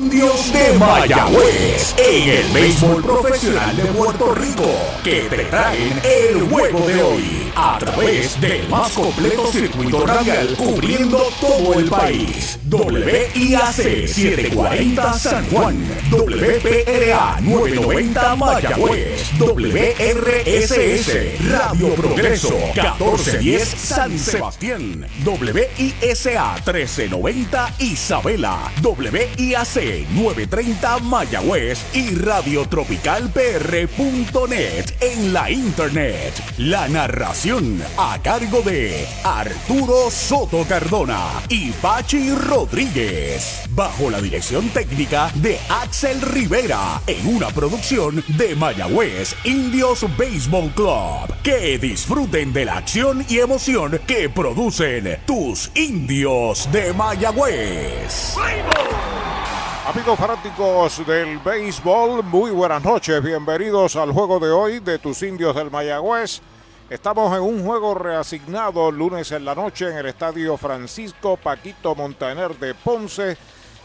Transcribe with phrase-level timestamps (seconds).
[0.00, 4.64] Indios de Mayagüez en el béisbol profesional de Puerto Rico
[5.04, 11.18] que te traen el juego de hoy a través del más completo circuito radial cubriendo
[11.40, 12.58] todo el país.
[12.70, 15.76] WIAC 740 San Juan,
[16.10, 31.80] WPRA 990 Mayagüez, WRSS Radio Progreso 1410 San Sebastián, WISA 1390 Isabela, WIAC 930 Mayagüez.
[31.92, 36.32] Y radiotropicalpr.net en la internet.
[36.58, 37.39] La narración
[37.96, 43.62] a cargo de Arturo Soto Cardona y Pachi Rodríguez.
[43.70, 51.34] Bajo la dirección técnica de Axel Rivera en una producción de Mayagüez Indios Baseball Club.
[51.42, 58.34] Que disfruten de la acción y emoción que producen tus indios de Mayagüez.
[59.86, 65.56] Amigos fanáticos del béisbol, muy buenas noches, bienvenidos al juego de hoy de tus indios
[65.56, 66.42] del Mayagüez.
[66.90, 72.58] Estamos en un juego reasignado lunes en la noche en el estadio Francisco Paquito Montaner
[72.58, 73.36] de Ponce,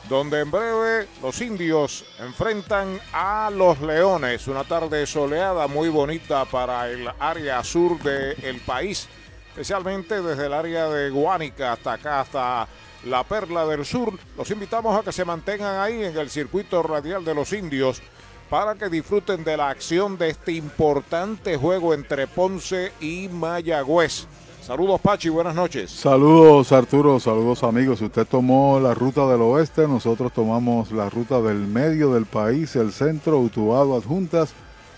[0.09, 4.47] donde en breve los indios enfrentan a los leones.
[4.47, 9.07] Una tarde soleada muy bonita para el área sur del país,
[9.49, 12.67] especialmente desde el área de Guánica hasta acá, hasta
[13.03, 14.17] la Perla del Sur.
[14.35, 18.01] Los invitamos a que se mantengan ahí en el circuito radial de los indios
[18.49, 24.27] para que disfruten de la acción de este importante juego entre Ponce y Mayagüez.
[24.61, 25.91] Saludos Pachi, buenas noches.
[25.91, 28.01] Saludos Arturo, saludos amigos.
[28.01, 32.91] Usted tomó la ruta del oeste, nosotros tomamos la ruta del medio del país, el
[32.91, 34.53] centro, Utuado, Adjuntas,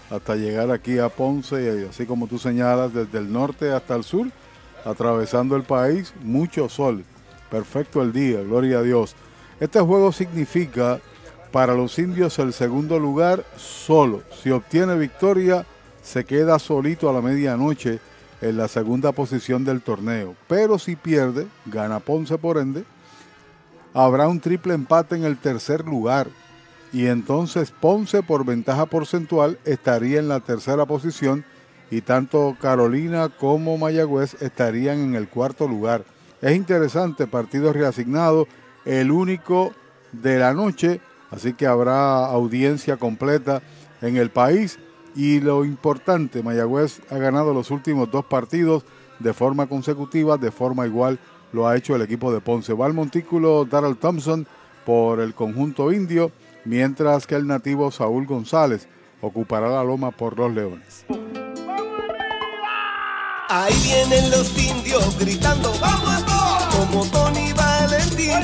[0.10, 4.06] hasta llegar aquí a Ponce y así como tú señalas, desde el norte hasta el
[4.06, 4.28] sur,
[4.86, 7.04] atravesando el país, mucho sol.
[7.52, 9.16] Perfecto el día, gloria a Dios.
[9.60, 11.02] Este juego significa
[11.52, 14.22] para los indios el segundo lugar solo.
[14.42, 15.66] Si obtiene victoria,
[16.02, 18.00] se queda solito a la medianoche
[18.42, 20.36] en la segunda posición del torneo.
[20.48, 22.84] Pero si pierde, gana Ponce por ende,
[23.94, 26.28] habrá un triple empate en el tercer lugar.
[26.94, 31.44] Y entonces Ponce por ventaja porcentual estaría en la tercera posición
[31.90, 36.04] y tanto Carolina como Mayagüez estarían en el cuarto lugar.
[36.42, 38.48] Es interesante, partido reasignado,
[38.86, 39.74] el único
[40.12, 41.02] de la noche,
[41.32, 43.62] así que habrá audiencia completa
[44.02, 44.80] en el país.
[45.16, 48.86] Y lo importante, Mayagüez ha ganado los últimos dos partidos
[49.20, 51.20] de forma consecutiva, de forma igual
[51.52, 52.74] lo ha hecho el equipo de Ponce.
[52.74, 54.48] Va al montículo Darrell Thompson
[54.86, 56.32] por el conjunto indio,
[56.66, 58.88] mientras que el nativo Saúl González
[59.22, 61.06] ocupará la loma por los Leones.
[63.50, 66.24] Ahí vienen los indios gritando, vamos
[66.78, 67.54] como Tony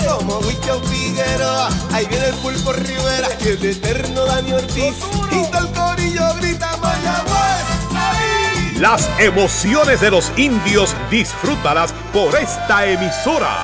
[0.08, 1.70] Como Huicho Figueroa.
[1.92, 4.96] Ahí viene el Pulpo Rivera, y el eterno Dani Ortiz,
[5.32, 8.80] y todo el corillo grita Mayagüez.
[8.80, 13.64] Las emociones de los indios disfrútalas por esta emisora.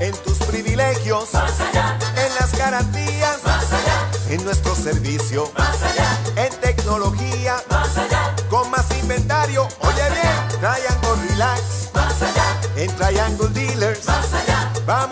[0.00, 3.38] En tus privilegios, en las garantías,
[4.28, 5.50] en nuestro servicio,
[6.36, 7.62] en tecnología,
[8.48, 9.68] con más inventario.
[9.80, 11.90] Oye bien, Triangle Relax,
[12.76, 14.06] En Triangle Dealers.
[14.86, 15.11] Vamos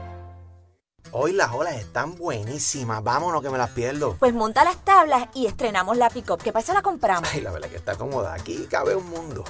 [1.13, 3.03] Hoy las olas están buenísimas.
[3.03, 4.15] Vámonos que me las pierdo.
[4.17, 6.41] Pues monta las tablas y estrenamos la pick-up.
[6.41, 6.73] ¿Qué pasa?
[6.73, 7.29] La compramos.
[7.33, 8.33] Ay, la verdad que está cómoda.
[8.33, 9.43] Aquí cabe un mundo.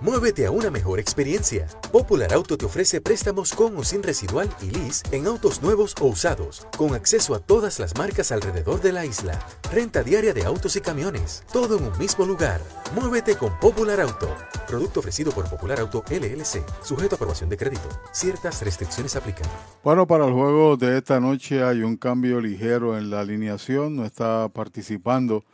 [0.00, 1.66] Muévete a una mejor experiencia.
[1.90, 6.06] Popular Auto te ofrece préstamos con o sin residual y lease en autos nuevos o
[6.06, 9.38] usados, con acceso a todas las marcas alrededor de la isla.
[9.72, 12.60] Renta diaria de autos y camiones, todo en un mismo lugar.
[12.94, 14.34] Muévete con Popular Auto.
[14.66, 17.88] Producto ofrecido por Popular Auto LLC, sujeto a aprobación de crédito.
[18.12, 19.48] Ciertas restricciones aplican.
[19.82, 23.96] Bueno, para el juego de esta noche hay un cambio ligero en la alineación.
[23.96, 25.44] No está participando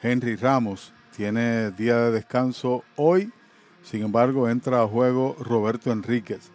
[0.00, 0.92] Henry Ramos.
[1.16, 3.30] Tiene día de descanso hoy
[3.82, 6.50] sin embargo, entra a juego Roberto Enríquez.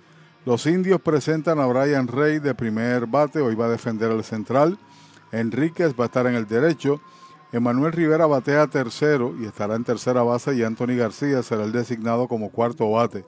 [0.45, 4.77] Los indios presentan a Brian Rey de primer bate, hoy va a defender el central.
[5.31, 7.01] Enríquez va a estar en el derecho.
[7.51, 12.27] Emanuel Rivera batea tercero y estará en tercera base y Anthony García será el designado
[12.27, 13.25] como cuarto bate.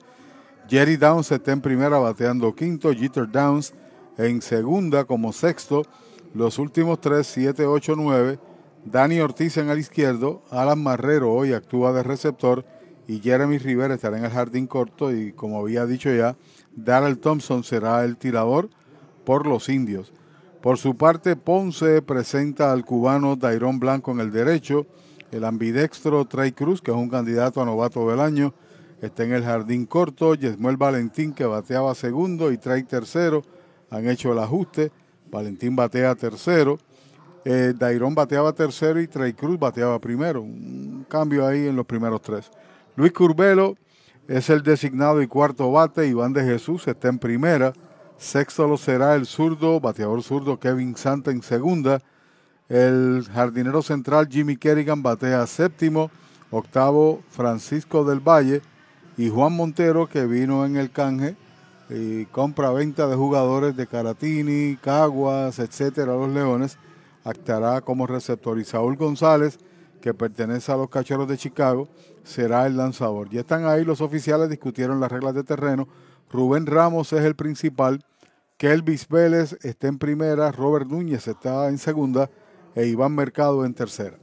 [0.68, 3.74] Jerry Downs está en primera bateando quinto, Jeter Downs
[4.16, 5.82] en segunda como sexto.
[6.32, 8.38] Los últimos tres, siete, ocho, nueve.
[8.84, 12.64] Dani Ortiz en el izquierdo, Alan Marrero hoy actúa de receptor
[13.10, 16.36] y Jeremy Rivera estará en el jardín corto y como había dicho ya,
[16.76, 18.70] Darrell Thompson será el tirador
[19.24, 20.12] por los indios.
[20.62, 24.86] Por su parte, Ponce presenta al cubano Dairón Blanco en el derecho,
[25.32, 28.54] el ambidextro Trey Cruz, que es un candidato a novato del año,
[29.02, 33.42] está en el jardín corto, Yesmuel Valentín, que bateaba segundo, y Trey tercero,
[33.90, 34.92] han hecho el ajuste,
[35.32, 36.78] Valentín batea tercero,
[37.44, 42.22] eh, Dairón bateaba tercero y Trey Cruz bateaba primero, un cambio ahí en los primeros
[42.22, 42.48] tres.
[42.96, 43.76] Luis Curbelo
[44.28, 46.06] es el designado y cuarto bate.
[46.06, 47.72] Iván de Jesús está en primera.
[48.18, 52.00] Sexto lo será el zurdo, bateador zurdo Kevin Santa en segunda.
[52.68, 56.10] El jardinero central Jimmy Kerrigan batea séptimo.
[56.50, 58.62] Octavo Francisco del Valle.
[59.16, 61.36] Y Juan Montero que vino en el canje
[61.88, 66.78] y compra-venta de jugadores de Caratini, Caguas, etcétera, los Leones.
[67.24, 68.58] Actará como receptor.
[68.58, 69.58] Y Saúl González
[70.00, 71.88] que pertenece a los Cachorros de Chicago,
[72.24, 73.30] será el lanzador.
[73.30, 75.88] Ya están ahí los oficiales, discutieron las reglas de terreno.
[76.30, 78.04] Rubén Ramos es el principal,
[78.56, 82.30] Kelvis Vélez está en primera, Robert Núñez está en segunda
[82.74, 84.18] e Iván Mercado en tercera.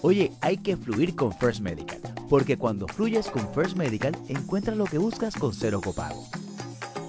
[0.00, 4.84] Oye, hay que fluir con First Medical, porque cuando fluyes con First Medical encuentras lo
[4.84, 6.24] que buscas con cero copago.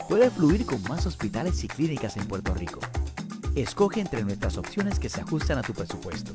[0.07, 2.79] Puedes fluir con más hospitales y clínicas en Puerto Rico.
[3.55, 6.33] Escoge entre nuestras opciones que se ajustan a tu presupuesto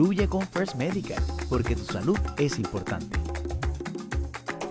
[0.00, 3.20] Fluye con First Medical, porque tu salud es importante.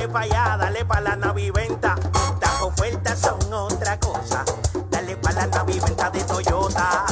[0.00, 1.94] Dale pa' allá, dale pa' la naviventa.
[2.40, 4.46] Las ofertas son otra cosa.
[4.88, 7.04] Dale pa' la naviventa de Toyota.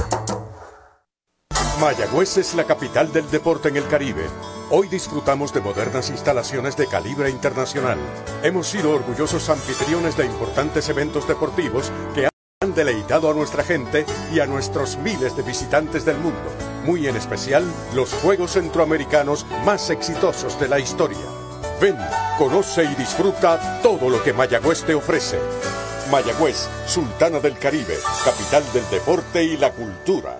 [1.78, 4.24] Mayagüez es la capital del deporte en el Caribe.
[4.70, 7.98] Hoy disfrutamos de modernas instalaciones de calibre internacional.
[8.42, 12.30] Hemos sido orgullosos anfitriones de importantes eventos deportivos que
[12.62, 16.50] han deleitado a nuestra gente y a nuestros miles de visitantes del mundo,
[16.86, 21.37] muy en especial los Juegos Centroamericanos más exitosos de la historia.
[21.80, 21.96] Ven
[22.36, 25.38] Conoce y disfruta todo lo que Mayagüez te ofrece.
[26.10, 30.38] Mayagüez, Sultana del Caribe, capital del deporte y la cultura.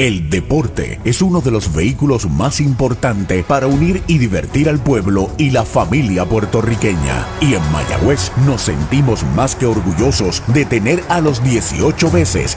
[0.00, 5.30] El deporte es uno de los vehículos más importantes para unir y divertir al pueblo
[5.36, 7.26] y la familia puertorriqueña.
[7.42, 12.56] Y en Mayagüez nos sentimos más que orgullosos de tener a los 18 veces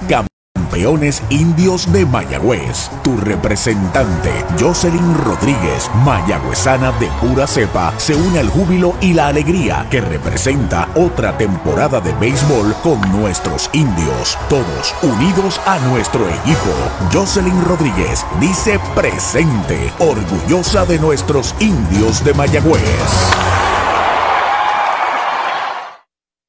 [0.84, 2.92] Campeones Indios de Mayagüez.
[3.06, 9.88] Tu representante, Jocelyn Rodríguez, mayagüezana de pura cepa, se une al júbilo y la alegría
[9.90, 14.38] que representa otra temporada de béisbol con nuestros indios.
[14.50, 16.74] Todos unidos a nuestro equipo.
[17.14, 22.82] Jocelyn Rodríguez dice presente, orgullosa de nuestros indios de Mayagüez.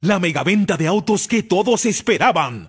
[0.00, 2.68] La megaventa de autos que todos esperaban.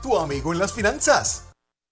[0.01, 1.50] tu amigo en las finanzas.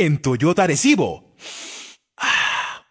[0.00, 1.34] En Toyota Recibo.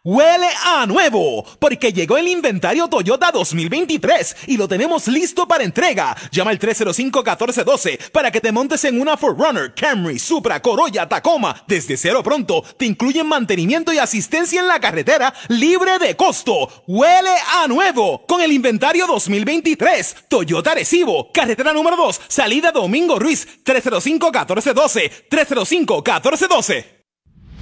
[0.03, 6.15] Huele a nuevo, porque llegó el inventario Toyota 2023 y lo tenemos listo para entrega.
[6.31, 11.63] Llama al 305-1412 para que te montes en una Forerunner, Camry, Supra, Corolla, Tacoma.
[11.67, 16.83] Desde cero pronto te incluyen mantenimiento y asistencia en la carretera libre de costo.
[16.85, 20.15] Huele a nuevo con el inventario 2023.
[20.29, 26.98] Toyota Recibo, carretera número 2, salida Domingo Ruiz, 305-1412, 305-1412.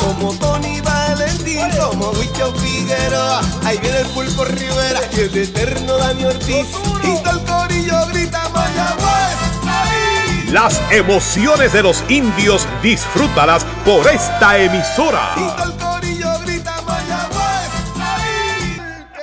[0.00, 3.40] Como Tony Valentín, como Huicho Figueroa.
[3.64, 6.66] Ahí viene el Pulpo Rivera y el eterno Dani Ortiz.
[7.02, 10.48] Y todo el corillo grita, Mayagüez, ahí.
[10.50, 15.34] Las emociones de los indios, disfrútalas por esta emisora.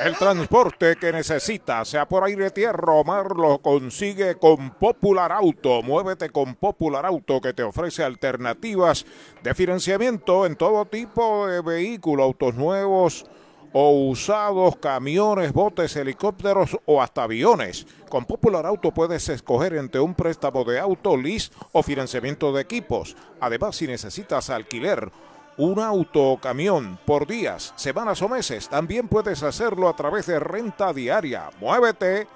[0.07, 5.83] El transporte que necesita, sea por aire, tierra o mar, lo consigue con Popular Auto.
[5.83, 9.05] Muévete con Popular Auto que te ofrece alternativas
[9.43, 13.25] de financiamiento en todo tipo de vehículos, autos nuevos
[13.73, 17.85] o usados, camiones, botes, helicópteros o hasta aviones.
[18.07, 23.17] Con Popular Auto puedes escoger entre un préstamo de auto, lease o financiamiento de equipos.
[23.41, 25.11] Además, si necesitas alquiler,
[25.57, 30.39] un auto o camión por días, semanas o meses, también puedes hacerlo a través de
[30.39, 31.49] renta diaria.
[31.59, 32.27] Muévete,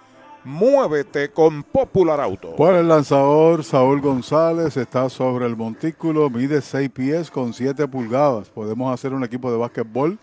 [0.43, 2.55] muévete con Popular Auto.
[2.55, 8.49] Por el lanzador, Saúl González está sobre el montículo, mide 6 pies con 7 pulgadas.
[8.49, 10.17] Podemos hacer un equipo de básquetbol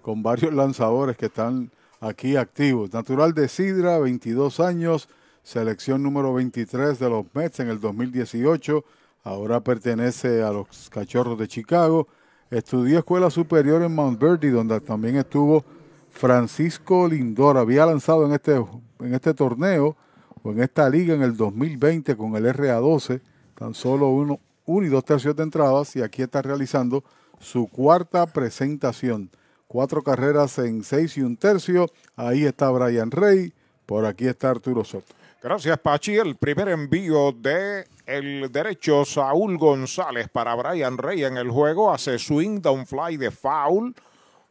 [0.00, 1.70] con varios lanzadores que están
[2.00, 2.92] aquí activos.
[2.92, 5.08] Natural de Sidra, 22 años,
[5.42, 8.84] selección número 23 de los Mets en el 2018.
[9.24, 12.06] Ahora pertenece a los Cachorros de Chicago.
[12.54, 15.64] Estudió escuela superior en Mount Verdi, donde también estuvo
[16.08, 17.58] Francisco Lindor.
[17.58, 18.54] Había lanzado en este,
[19.00, 19.96] en este torneo
[20.40, 23.20] o en esta liga en el 2020 con el RA12,
[23.56, 27.02] tan solo uno, uno y dos tercios de entradas, y aquí está realizando
[27.40, 29.30] su cuarta presentación.
[29.66, 31.88] Cuatro carreras en seis y un tercio.
[32.14, 33.52] Ahí está Brian Rey.
[33.84, 35.12] Por aquí está Arturo Soto.
[35.42, 36.14] Gracias, Pachi.
[36.14, 41.92] El primer envío de el derecho Saúl González para Brian Rey en el juego.
[41.92, 43.94] Hace swing, down fly de foul.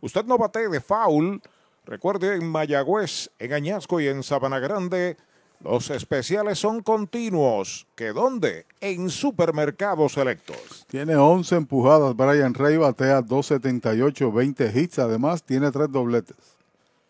[0.01, 1.41] Usted no bate de foul.
[1.85, 5.17] Recuerde en Mayagüez, en Añasco y en Sabana Grande.
[5.59, 7.87] Los especiales son continuos.
[7.95, 8.65] ¿Que dónde?
[8.81, 10.85] En supermercados selectos.
[10.89, 12.15] Tiene 11 empujadas.
[12.15, 14.99] Brian Rey batea 278, 20 hits.
[14.99, 16.57] Además, tiene tres dobletes.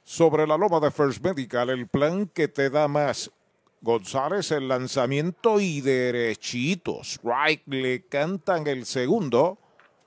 [0.03, 3.31] Sobre la loma de First Medical, el plan que te da más.
[3.84, 7.02] González el lanzamiento y derechito.
[7.04, 9.58] Strike le cantan el segundo.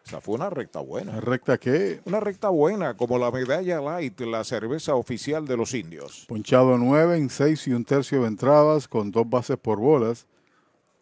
[0.03, 1.13] Esa fue una recta buena.
[1.13, 2.01] ¿Una recta qué?
[2.07, 6.25] Una recta buena, como la medalla light, la cerveza oficial de los indios.
[6.27, 10.27] Ponchado 9 en 6 y un tercio de entradas con dos bases por bolas.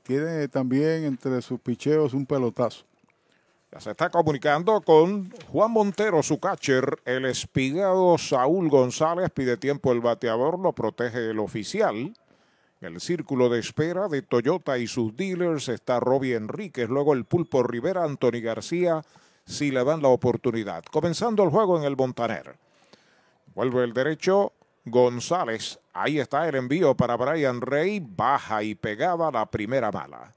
[0.03, 2.85] Tiene también entre sus picheos un pelotazo.
[3.71, 6.99] Ya se está comunicando con Juan Montero, su catcher.
[7.05, 12.13] El espigado Saúl González pide tiempo el bateador, lo protege el oficial.
[12.85, 17.62] El círculo de espera de Toyota y sus dealers está Robbie Enríquez, luego el Pulpo
[17.62, 19.01] Rivera, Anthony García,
[19.47, 20.85] si le dan la oportunidad.
[20.92, 22.57] Comenzando el juego en el Montaner.
[23.55, 24.53] Vuelve el derecho
[24.85, 25.79] González.
[25.94, 28.01] Ahí está el envío para Brian Rey.
[28.07, 30.35] Baja y pegada la primera mala.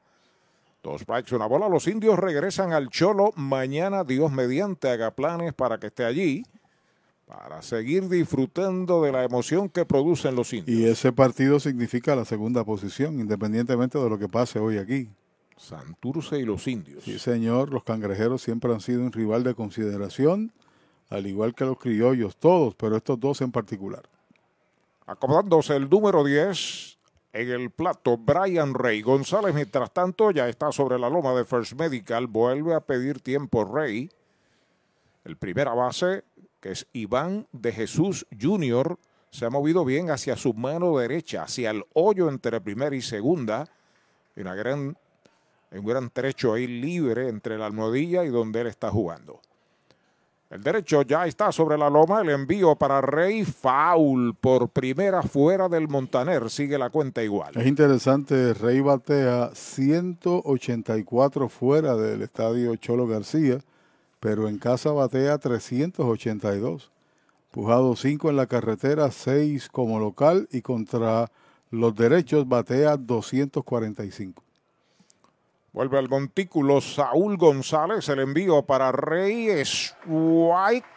[0.81, 1.67] Dos strikes, una bola.
[1.67, 3.33] Los indios regresan al Cholo.
[3.35, 6.45] Mañana, Dios mediante, haga planes para que esté allí.
[7.27, 10.79] Para seguir disfrutando de la emoción que producen los indios.
[10.79, 15.09] Y ese partido significa la segunda posición, independientemente de lo que pase hoy aquí.
[15.57, 17.03] Santurce y los indios.
[17.03, 17.73] Sí, señor.
[17.73, 20.53] Los cangrejeros siempre han sido un rival de consideración,
[21.09, 24.03] al igual que los criollos, todos, pero estos dos en particular.
[25.05, 26.97] Acomodándose el número 10
[27.33, 29.01] en el plato, Brian Rey.
[29.01, 32.27] González, mientras tanto, ya está sobre la loma de First Medical.
[32.27, 34.09] Vuelve a pedir tiempo Rey.
[35.25, 36.23] El primera base,
[36.71, 38.97] es Iván de Jesús Jr.,
[39.29, 43.69] se ha movido bien hacia su mano derecha, hacia el hoyo entre primera y segunda.
[44.35, 44.55] Una
[45.71, 49.41] un gran trecho ahí libre entre la almohadilla y donde él está jugando.
[50.49, 52.21] El derecho ya está sobre la loma.
[52.21, 53.43] El envío para Rey.
[53.43, 56.49] Foul por primera fuera del Montaner.
[56.49, 57.51] Sigue la cuenta igual.
[57.55, 58.53] Es interesante.
[58.53, 63.57] Rey batea 184 fuera del estadio Cholo García,
[64.19, 66.91] pero en casa batea 382.
[67.51, 71.31] Pujado 5 en la carretera, 6 como local y contra
[71.71, 74.43] los derechos batea 245.
[75.73, 80.96] Vuelve al montículo Saúl González, el envío para Reyes White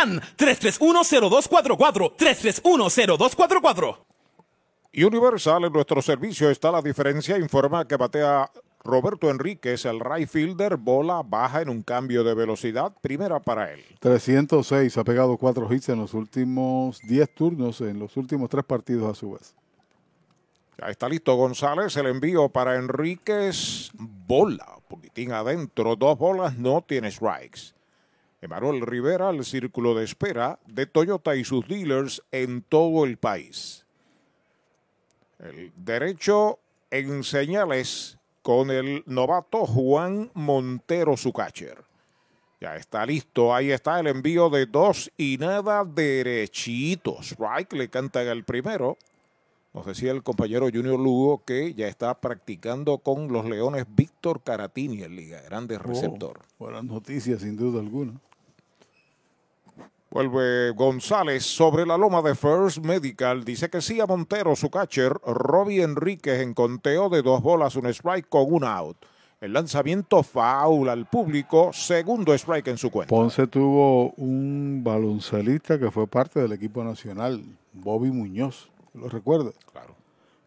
[0.05, 3.97] 3310244 3310244
[4.93, 7.37] Universal en nuestro servicio está la diferencia.
[7.37, 8.51] Informa que batea
[8.83, 13.83] Roberto Enríquez, el right fielder, bola baja en un cambio de velocidad, primera para él.
[13.99, 19.09] 306, ha pegado cuatro hits en los últimos 10 turnos, en los últimos tres partidos
[19.09, 19.55] a su vez.
[20.79, 27.11] Ya está listo González, el envío para Enríquez, bola, poquitín adentro, dos bolas, no tiene
[27.11, 27.73] strikes.
[28.41, 33.85] Emanuel Rivera al círculo de espera de Toyota y sus dealers en todo el país.
[35.39, 41.83] El derecho en señales con el novato Juan Montero, su catcher.
[42.59, 47.31] Ya está listo, ahí está el envío de dos y nada derechitos.
[47.31, 48.97] Strike le canta el primero.
[49.73, 55.03] Nos decía el compañero Junior Lugo que ya está practicando con los Leones Víctor Caratini
[55.03, 56.39] en Liga Grande receptor.
[56.41, 58.19] Oh, buenas noticias, sin duda alguna.
[60.11, 63.45] Vuelve González sobre la loma de First Medical.
[63.45, 65.13] Dice que sí a Montero, su catcher.
[65.25, 68.97] Robbie Enríquez en conteo de dos bolas, un strike con un out.
[69.39, 73.09] El lanzamiento foul al público, segundo strike en su cuenta.
[73.09, 78.69] Ponce tuvo un baloncelista que fue parte del equipo nacional, Bobby Muñoz.
[78.93, 79.51] ¿Lo recuerda?
[79.71, 79.95] Claro.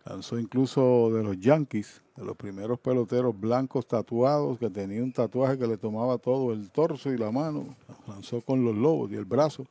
[0.04, 5.58] Lanzó incluso de los Yankees, de los primeros peloteros blancos tatuados, que tenía un tatuaje
[5.58, 7.74] que le tomaba todo el torso y la mano.
[8.06, 9.64] Lanzó con los Lobos y el brazo.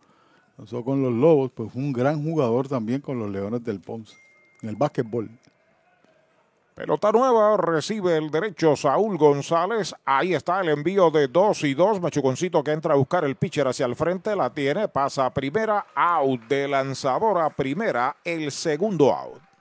[0.58, 4.16] Lanzó con los Lobos, pues un gran jugador también con los Leones del Ponce,
[4.64, 5.30] en el básquetbol.
[6.74, 9.94] Pelota nueva, recibe el derecho Saúl González.
[10.04, 12.02] Ahí está el envío de dos y dos.
[12.02, 14.36] Machuconcito que entra a buscar el pitcher hacia el frente.
[14.36, 19.53] La tiene, pasa a primera, out de lanzador a primera, el segundo out.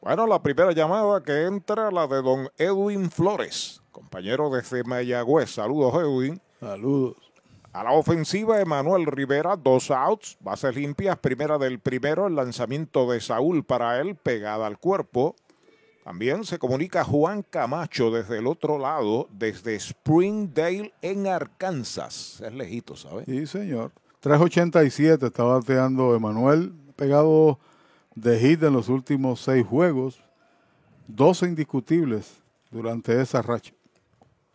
[0.00, 5.50] Bueno, la primera llamada que entra, la de don Edwin Flores, compañero de Mayagüez.
[5.50, 6.40] Saludos, Edwin.
[6.60, 7.16] Saludos.
[7.72, 13.20] A la ofensiva, Emanuel Rivera, dos outs, bases limpias, primera del primero, el lanzamiento de
[13.20, 15.34] Saúl para él, pegada al cuerpo.
[16.04, 22.40] También se comunica Juan Camacho desde el otro lado, desde Springdale en Arkansas.
[22.40, 23.26] Es lejito, ¿sabes?
[23.26, 23.90] Sí, señor.
[24.20, 27.58] 387 está bateando Emanuel, pegado
[28.20, 30.20] de hit en los últimos seis juegos,
[31.06, 33.72] 12 indiscutibles durante esa racha.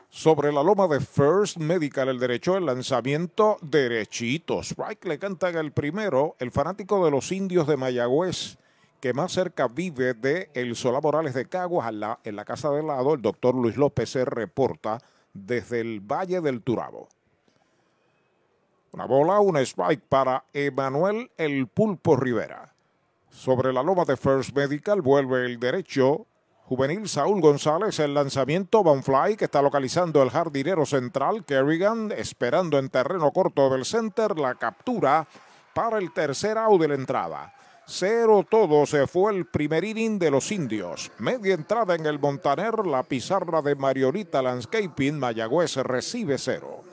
[0.10, 4.62] Sobre la loma de First Medical, el derecho, el lanzamiento derechito.
[4.62, 8.58] Strike le canta el primero, el fanático de los indios de Mayagüez,
[9.00, 11.92] que más cerca vive de El Solá Morales de Caguas,
[12.24, 15.00] en la casa del lado, el doctor Luis López se reporta
[15.34, 17.08] desde el Valle del Turabo.
[18.92, 22.73] Una bola, un strike para Emanuel El Pulpo Rivera.
[23.34, 26.28] Sobre la loma de First Medical vuelve el derecho.
[26.66, 31.44] Juvenil Saúl González, el lanzamiento Fly que está localizando el jardinero central.
[31.44, 35.28] Kerrigan esperando en terreno corto del center la captura
[35.74, 37.54] para el tercer out de la entrada.
[37.86, 41.12] Cero todo se fue el primer inning de los indios.
[41.18, 46.93] Media entrada en el Montaner, la pizarra de Mariorita Landscaping, Mayagüez recibe cero.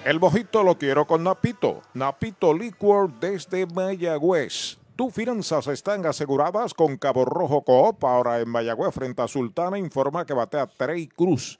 [0.05, 1.81] El mojito lo quiero con Napito.
[1.93, 4.77] Napito Liquor desde Mayagüez.
[4.95, 8.05] Tus finanzas están aseguradas con Cabo Rojo Coop.
[8.05, 11.59] Ahora en Mayagüez frente a Sultana informa que batea Trey Cruz.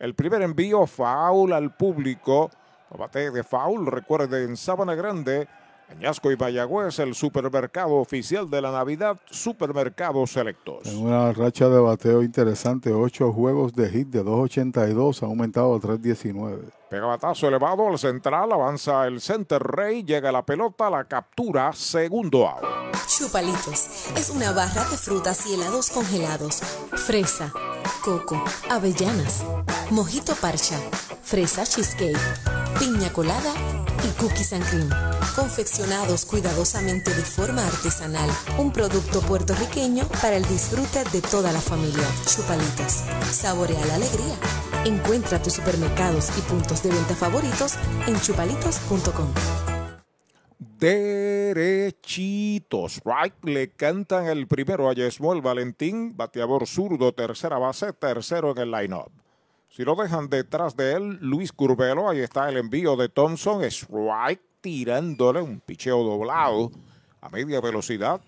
[0.00, 2.50] El primer envío foul al público.
[2.90, 3.44] Bate de
[3.86, 5.46] recuerde en Sabana Grande.
[5.90, 10.86] Añasco y Mayagüez, el supermercado oficial de la Navidad, Supermercado Selectos.
[10.86, 15.78] En una racha de bateo interesante, ocho juegos de hit de 2.82, ha aumentado a
[15.78, 16.70] 3.19.
[16.90, 22.64] Pegabatazo elevado al central, avanza el center rey, llega la pelota, la captura, segundo out.
[23.06, 26.60] Chupalitos es una barra de frutas y helados congelados.
[26.92, 27.52] Fresa,
[28.04, 29.44] coco, avellanas,
[29.90, 30.78] mojito parcha,
[31.22, 32.18] fresa cheesecake,
[32.78, 33.52] piña colada
[34.04, 34.88] y cookies and cream.
[35.34, 38.30] Confeccionados cuidadosamente de forma artesanal.
[38.58, 42.06] Un producto puertorriqueño para el disfrute de toda la familia.
[42.26, 43.04] Chupalitos.
[43.30, 44.36] Saborea la alegría.
[44.84, 47.76] Encuentra tus supermercados y puntos de venta favoritos
[48.06, 49.32] en chupalitos.com.
[50.78, 51.90] Derechitos,
[53.04, 58.70] right, le cantan el primero a Yesmuel Valentín, bateador zurdo, tercera base, tercero en el
[58.70, 59.10] line-up.
[59.78, 64.42] Si lo dejan detrás de él, Luis Curvelo, ahí está el envío de Thompson, strike,
[64.60, 66.72] tirándole un picheo doblado
[67.20, 68.20] a media velocidad.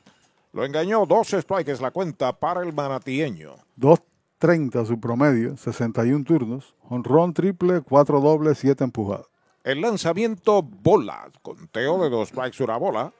[0.52, 3.56] Lo engañó, dos strikes la cuenta para el manatieño.
[3.80, 9.26] 2.30 su promedio, 61 turnos, honrón triple, 4 dobles, 7 empujadas.
[9.64, 13.12] El lanzamiento bola, conteo de dos strikes una bola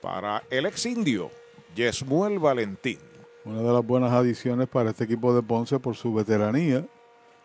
[0.00, 1.30] para el ex indio,
[1.76, 2.98] Yesmuel Valentín.
[3.44, 6.84] Una de las buenas adiciones para este equipo de Ponce por su veteranía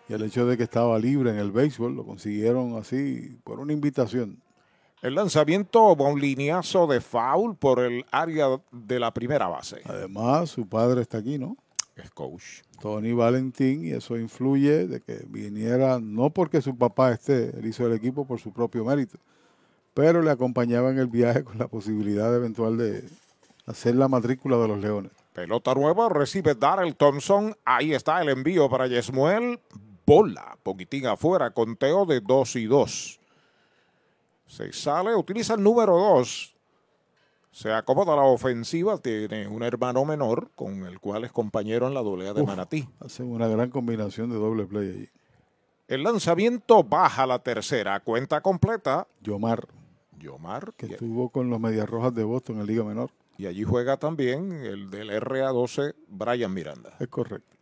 [0.10, 3.74] y el hecho de que estaba libre en el béisbol, lo consiguieron así por una
[3.74, 4.42] invitación.
[5.02, 9.82] El lanzamiento va un lineazo de foul por el área de la primera base.
[9.86, 11.56] Además, su padre está aquí, ¿no?
[11.96, 12.62] Es coach.
[12.80, 17.86] Tony Valentín, y eso influye de que viniera, no porque su papá esté, él hizo
[17.86, 19.18] el equipo por su propio mérito,
[19.94, 23.04] pero le acompañaba en el viaje con la posibilidad eventual de
[23.66, 25.12] hacer la matrícula de los Leones.
[25.34, 27.56] Pelota nueva, recibe Darrell Thompson.
[27.64, 29.60] Ahí está el envío para Yesmuel.
[30.08, 33.20] Bola, poquitín afuera, conteo de 2 y 2.
[34.46, 36.56] Se sale, utiliza el número 2.
[37.52, 42.02] Se acomoda la ofensiva, tiene un hermano menor con el cual es compañero en la
[42.02, 42.88] dolea de Uf, Manatí.
[43.02, 45.10] Hacen una gran combinación de doble play allí.
[45.90, 49.08] El lanzamiento baja la tercera, cuenta completa.
[49.22, 49.68] Yomar,
[50.18, 53.10] Yomar, que estuvo con los Medias Rojas de Boston en Liga Menor.
[53.38, 56.96] y allí juega también el del RA12, Brian Miranda.
[56.98, 57.57] Es correcto.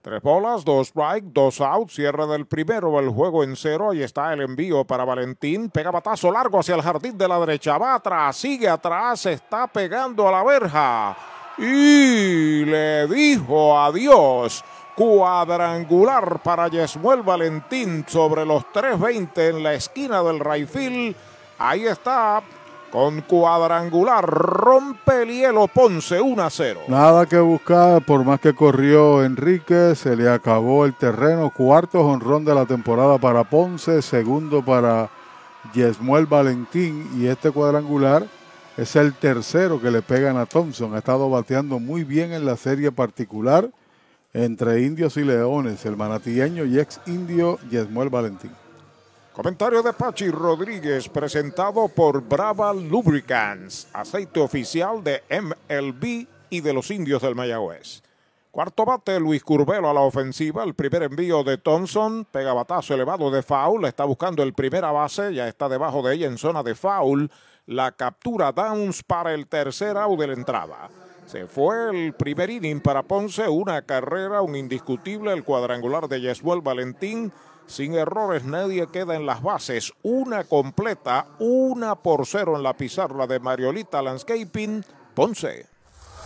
[0.00, 4.32] Tres bolas, dos strike, dos out, cierre del primero, el juego en cero, ahí está
[4.32, 8.36] el envío para Valentín, pega batazo largo hacia el jardín de la derecha, va atrás,
[8.36, 11.16] sigue atrás, está pegando a la verja,
[11.58, 14.64] y le dijo adiós.
[14.94, 21.14] Cuadrangular para Yesmuel Valentín sobre los 3.20 en la esquina del Rayfield.
[21.56, 22.42] Ahí está,
[22.90, 26.80] con cuadrangular, rompe el hielo Ponce 1 a 0.
[26.88, 31.50] Nada que buscar, por más que corrió Enrique, se le acabó el terreno.
[31.50, 35.10] Cuarto jonrón de la temporada para Ponce, segundo para
[35.74, 38.26] Yesmuel Valentín y este cuadrangular
[38.76, 40.94] es el tercero que le pegan a Thompson.
[40.94, 43.68] Ha estado bateando muy bien en la serie particular
[44.32, 48.52] entre indios y leones, el manatilleño y ex indio Yesmuel Valentín.
[49.38, 56.90] Comentario de Pachi Rodríguez presentado por Brava Lubricants, aceite oficial de MLB y de los
[56.90, 58.02] indios del Mayagüez.
[58.50, 60.64] Cuarto bate, Luis Curvelo a la ofensiva.
[60.64, 62.24] El primer envío de Thompson.
[62.24, 63.84] Pega batazo elevado de foul.
[63.84, 65.32] Está buscando el primera base.
[65.32, 67.30] Ya está debajo de ella en zona de foul.
[67.66, 70.90] La captura Downs para el tercer out de la entrada.
[71.26, 73.48] Se fue el primer inning para Ponce.
[73.48, 75.32] Una carrera, un indiscutible.
[75.32, 77.32] El cuadrangular de Yeswell Valentín.
[77.68, 79.92] Sin errores, nadie queda en las bases.
[80.02, 84.82] Una completa, una por cero en la pizarra de Mariolita Landscaping.
[85.14, 85.77] Ponce.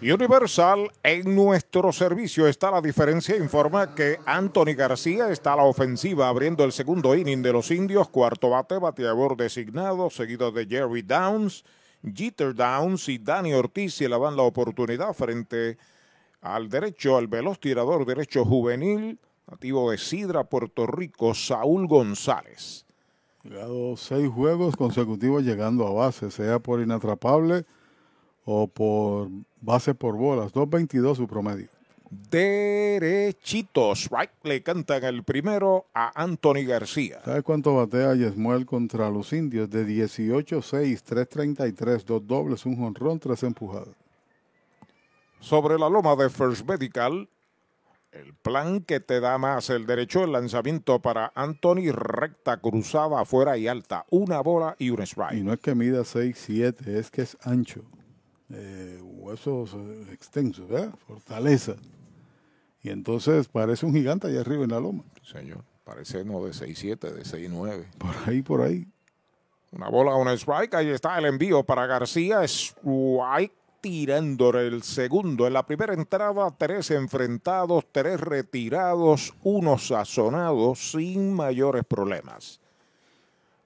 [0.00, 3.36] Universal, en nuestro servicio está la diferencia.
[3.36, 8.08] Informa que Anthony García está a la ofensiva abriendo el segundo inning de los indios.
[8.08, 11.64] Cuarto bate, bateador designado, seguido de Jerry Downs,
[12.14, 13.94] Jeter Downs y Danny Ortiz.
[13.94, 15.78] Se le dan la oportunidad frente
[16.42, 22.86] al derecho, al veloz tirador derecho juvenil, nativo de Sidra, Puerto Rico, Saúl González.
[23.42, 27.64] Llegado seis juegos consecutivos llegando a base, sea por inatrapable
[28.50, 29.28] o por
[29.60, 30.54] base por bolas.
[30.54, 31.68] 2.22 su promedio.
[32.30, 37.20] Derechitos, right, le cantan el primero a Anthony García.
[37.22, 39.68] ¿Sabe cuánto batea Yesmuel contra los indios?
[39.68, 43.94] De 18-6, 3.33, dos dobles, un jonrón, tres empujadas.
[45.40, 47.28] Sobre la loma de First Medical,
[48.12, 53.58] el plan que te da más el derecho, el lanzamiento para Anthony, recta, cruzada, afuera
[53.58, 54.06] y alta.
[54.08, 55.34] Una bola y un strike.
[55.34, 57.84] Y no es que mida 6-7, es que es ancho
[58.50, 60.94] eh, huesos eh, extensos, ¿verdad?
[61.06, 61.74] Fortaleza.
[62.82, 65.04] Y entonces parece un gigante allá arriba en la loma.
[65.22, 67.86] Señor, parece no de 6'7, de 6'9.
[67.98, 68.86] Por ahí, por ahí.
[69.72, 70.74] Una bola, una strike.
[70.74, 72.42] Ahí está el envío para García.
[72.44, 75.46] Strike tirando el segundo.
[75.46, 82.60] En la primera entrada, tres enfrentados, tres retirados, uno sazonado sin mayores problemas.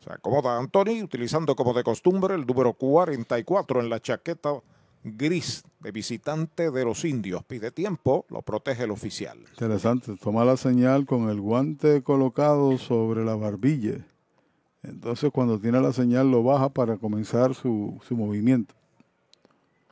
[0.00, 4.60] Se acomoda Anthony, utilizando como de costumbre el número 44 en la chaqueta
[5.04, 7.44] gris de visitante de los indios.
[7.44, 9.38] Pide tiempo, lo protege el oficial.
[9.50, 14.04] Interesante, toma la señal con el guante colocado sobre la barbilla.
[14.82, 18.74] Entonces cuando tiene la señal lo baja para comenzar su, su movimiento.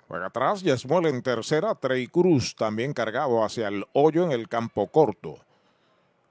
[0.09, 4.89] Juega atrás, Yasmuel en tercera, Trey Cruz también cargado hacia el hoyo en el campo
[4.89, 5.37] corto.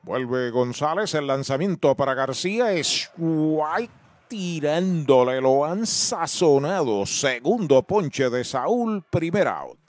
[0.02, 3.94] Vuelve González, el lanzamiento para García es White
[4.30, 7.06] tirándole, lo han sazonado.
[7.06, 9.89] Segundo ponche de Saúl, primer out.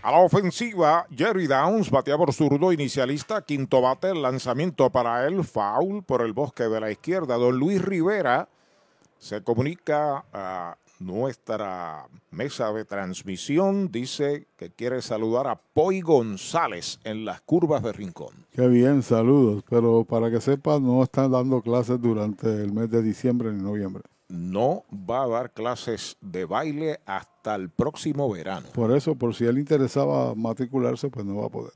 [0.00, 6.04] A la ofensiva, Jerry Downs batea por zurdo inicialista, quinto bate, lanzamiento para él, foul
[6.04, 7.36] por el bosque de la izquierda.
[7.36, 8.48] Don Luis Rivera
[9.18, 17.24] se comunica a nuestra mesa de transmisión, dice que quiere saludar a Poi González en
[17.24, 18.46] las curvas de Rincón.
[18.52, 23.02] Qué bien, saludos, pero para que sepas, no están dando clases durante el mes de
[23.02, 24.04] diciembre ni noviembre.
[24.28, 28.68] No va a dar clases de baile hasta el próximo verano.
[28.74, 31.72] Por eso, por si él interesaba matricularse, pues no va a poder.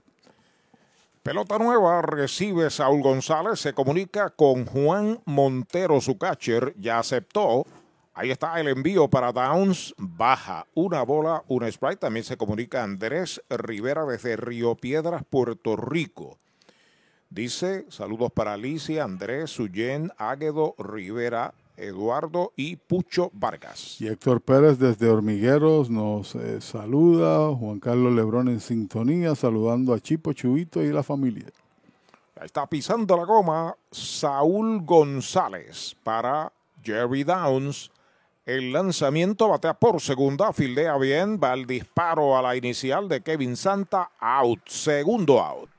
[1.22, 7.64] Pelota nueva recibe Saúl González, se comunica con Juan Montero, su catcher, ya aceptó.
[8.12, 11.98] Ahí está el envío para Downs, baja una bola, un sprite.
[11.98, 16.38] También se comunica Andrés Rivera desde Río Piedras, Puerto Rico.
[17.30, 24.00] Dice, saludos para Alicia, Andrés, Suyen, Águedo, Rivera, Eduardo y Pucho Vargas.
[24.00, 27.54] Y Héctor Pérez desde Hormigueros nos eh, saluda.
[27.54, 31.46] Juan Carlos Lebrón en sintonía, saludando a Chipo, Chubito y la familia.
[32.36, 36.52] Ahí está pisando la goma Saúl González para
[36.82, 37.90] Jerry Downs.
[38.44, 43.56] El lanzamiento batea por segunda, fildea bien, va el disparo a la inicial de Kevin
[43.56, 45.71] Santa, out, segundo out.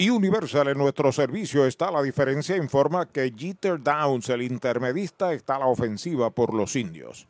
[0.00, 2.56] Y Universal en nuestro servicio está la diferencia.
[2.56, 7.26] Informa que Jeter Downs, el intermedista, está a la ofensiva por los indios.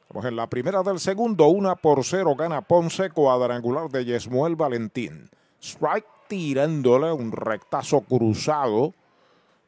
[0.00, 5.28] Estamos en la primera del segundo, una por cero gana Ponce, cuadrangular de Yesmuel Valentín.
[5.60, 8.94] Strike tirándole un rectazo cruzado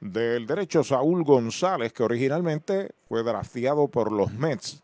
[0.00, 4.82] del derecho Saúl González, que originalmente fue drafteado por los Mets.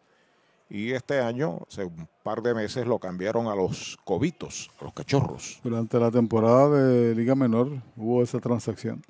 [0.70, 4.92] Y este año, hace un par de meses, lo cambiaron a los cobitos, a los
[4.92, 5.60] cachorros.
[5.64, 9.02] Durante la temporada de Liga Menor hubo esa transacción.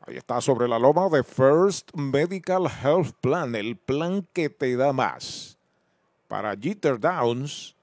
[0.00, 4.92] Ahí está sobre la loma de First Medical Health Plan, el plan que te da
[4.92, 5.56] más.
[6.26, 7.76] Para Jeter Downs,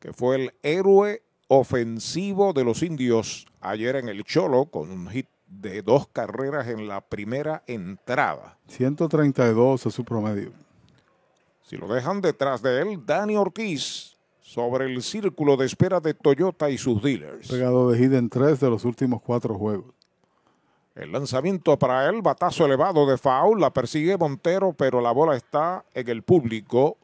[0.00, 5.26] que fue el héroe ofensivo de los indios ayer en el Cholo, con un hit
[5.46, 8.56] de dos carreras en la primera entrada.
[8.68, 10.63] 132 es su promedio.
[11.64, 16.68] Si lo dejan detrás de él, Dani Ortiz sobre el círculo de espera de Toyota
[16.68, 17.48] y sus dealers.
[17.48, 19.94] Pegado de hit en tres de los últimos cuatro juegos.
[20.94, 25.84] El lanzamiento para él, batazo elevado de foul, la persigue Montero, pero la bola está
[25.94, 26.98] en el público.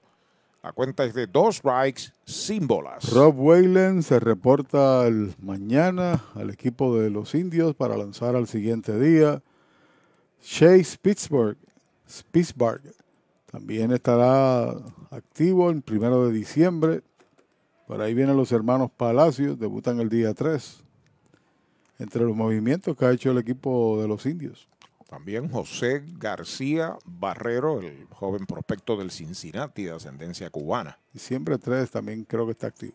[0.63, 3.11] La cuenta es de dos strikes sin bolas.
[3.13, 8.97] Rob Whalen se reporta el mañana al equipo de los indios para lanzar al siguiente
[9.01, 9.43] día.
[10.43, 11.57] Chase Pittsburgh,
[12.31, 12.83] Pittsburgh
[13.51, 14.71] también estará
[15.11, 17.03] activo el primero de diciembre.
[17.87, 20.85] Por ahí vienen los hermanos Palacios, debutan el día 3.
[21.99, 24.69] Entre los movimientos que ha hecho el equipo de los indios.
[25.09, 31.01] También José García Barrero, el joven prospecto del Cincinnati de ascendencia cubana.
[31.13, 32.95] Y siempre tres también creo que está activo.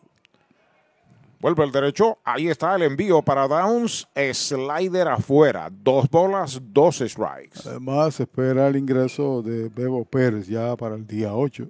[1.40, 2.18] Vuelve el derecho.
[2.24, 4.08] Ahí está el envío para Downs.
[4.14, 5.68] Slider afuera.
[5.70, 7.60] Dos bolas, dos strikes.
[7.66, 11.62] Además, espera el ingreso de Bebo Pérez ya para el día 8.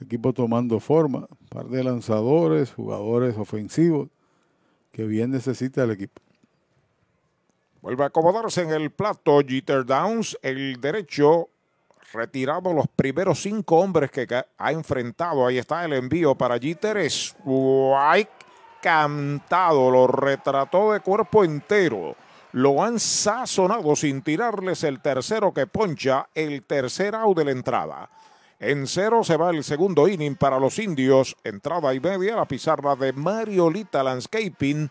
[0.00, 1.20] El equipo tomando forma.
[1.40, 4.08] Un par de lanzadores, jugadores ofensivos
[4.92, 6.20] que bien necesita el equipo.
[7.80, 10.38] Vuelve a acomodarse en el plato Jeter Downs.
[10.42, 11.48] El derecho
[12.12, 15.46] retirado los primeros cinco hombres que ha enfrentado.
[15.46, 16.98] Ahí está el envío para Jeter.
[16.98, 18.30] Strike
[18.82, 22.16] cantado, lo retrató de cuerpo entero.
[22.52, 28.10] Lo han sazonado sin tirarles el tercero que poncha, el tercer out de la entrada.
[28.60, 31.36] En cero se va el segundo inning para los indios.
[31.42, 34.90] Entrada y media, la pizarra de Mariolita Landscaping.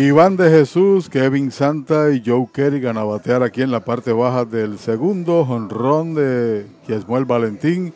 [0.00, 4.44] Iván de Jesús, Kevin Santa y Joe Kerrigan a batear aquí en la parte baja
[4.44, 5.40] del segundo.
[5.40, 7.92] Honrón de Kiesmuel Valentín.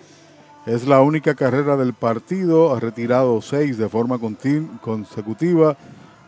[0.67, 2.75] Es la única carrera del partido.
[2.75, 5.77] Ha retirado seis de forma consecutiva.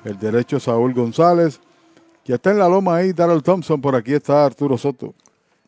[0.05, 1.61] El derecho Saúl González.
[2.25, 3.81] Ya está en la loma ahí Darrell Thompson.
[3.81, 5.12] Por aquí está Arturo Soto.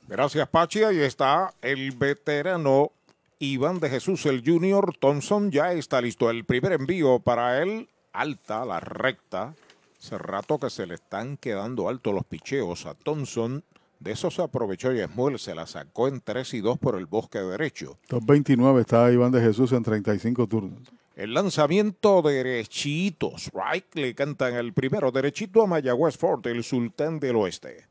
[0.06, 0.84] Gracias, Pachi.
[0.84, 2.92] Ahí está el veterano
[3.40, 5.50] Iván de Jesús, el junior Thompson.
[5.50, 7.88] Ya está listo el primer envío para él.
[8.12, 9.52] Alta, la recta.
[9.98, 13.64] Hace rato que se le están quedando altos los picheos a Thompson.
[13.98, 17.06] De eso se aprovechó y Esmuel se la sacó en 3 y 2 por el
[17.06, 17.98] bosque derecho.
[18.08, 20.80] 2.29 está Iván de Jesús en 35 turnos.
[21.16, 23.50] El lanzamiento derechitos.
[23.54, 27.86] Right le cantan el primero derechito a Mayagüez Ford, el sultán del oeste.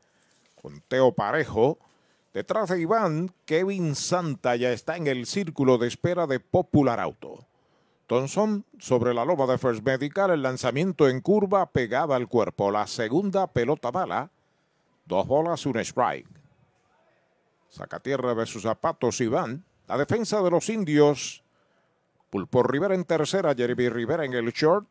[0.54, 1.78] Conteo parejo.
[2.32, 7.46] Detrás de Iván, Kevin Santa ya está en el círculo de espera de Popular Auto.
[8.06, 12.70] Thompson sobre la loma de First Medical, el lanzamiento en curva pegada al cuerpo.
[12.70, 14.30] La segunda pelota mala.
[15.04, 16.28] Dos bolas, un strike.
[17.68, 19.64] Saca tierra de sus zapatos Iván.
[19.88, 21.42] La defensa de los indios.
[22.30, 24.86] Pulpo Rivera en tercera, Jeremy Rivera en el short.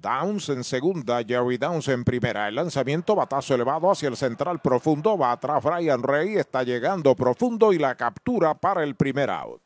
[0.00, 2.46] Downs en segunda, Jerry Downs en primera.
[2.46, 5.18] El lanzamiento, batazo elevado hacia el central profundo.
[5.18, 9.65] Va atrás Brian Rey, está llegando profundo y la captura para el primer out.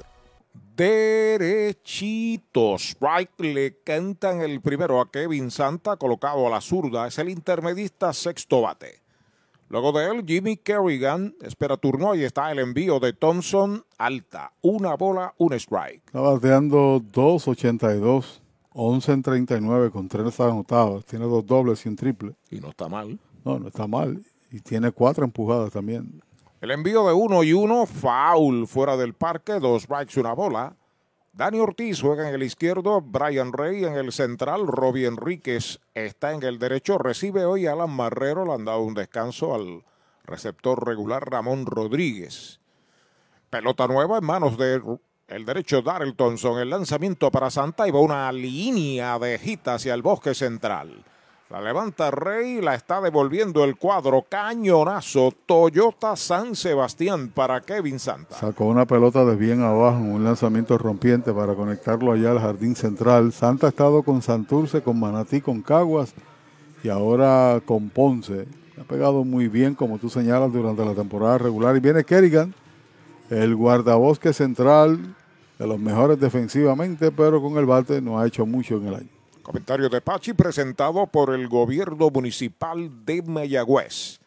[0.75, 2.81] derechitos.
[2.91, 7.07] Strike le cantan el primero a Kevin Santa, colocado a la zurda.
[7.07, 9.01] Es el intermedista sexto bate.
[9.69, 12.13] Luego de él, Jimmy Kerrigan espera turno.
[12.13, 14.51] y está el envío de Thompson alta.
[14.61, 16.01] Una bola, un strike.
[16.07, 18.41] Está bateando 2.82,
[18.73, 21.05] 11 en 39 con tres anotadas.
[21.05, 22.33] Tiene dos dobles y un triple.
[22.49, 23.17] Y no está mal.
[23.45, 24.21] No, no está mal.
[24.51, 26.21] Y tiene cuatro empujadas también.
[26.61, 30.75] El envío de uno y uno, foul fuera del parque, dos strikes, una bola.
[31.33, 36.43] Dani Ortiz juega en el izquierdo, Brian Rey en el central, Robbie Enríquez está en
[36.43, 39.83] el derecho, recibe hoy Alan Marrero, le han dado un descanso al
[40.23, 42.59] receptor regular Ramón Rodríguez.
[43.49, 44.83] Pelota nueva en manos de
[45.29, 49.95] el derecho Darrell Thompson, el lanzamiento para Santa y va una línea de gita hacia
[49.95, 51.05] el bosque central.
[51.51, 54.25] La levanta Rey, la está devolviendo el cuadro.
[54.29, 55.33] Cañonazo.
[55.45, 58.37] Toyota San Sebastián para Kevin Santa.
[58.37, 63.33] Sacó una pelota de bien abajo, un lanzamiento rompiente para conectarlo allá al jardín central.
[63.33, 66.13] Santa ha estado con Santurce, con Manatí, con Caguas
[66.85, 68.47] y ahora con Ponce.
[68.79, 71.75] Ha pegado muy bien, como tú señalas, durante la temporada regular.
[71.75, 72.55] Y viene Kerrigan,
[73.29, 74.99] el guardabosque central,
[75.59, 79.20] de los mejores defensivamente, pero con el bate no ha hecho mucho en el año.
[79.51, 84.21] Comentario de Pachi presentado por el gobierno municipal de Mayagüez.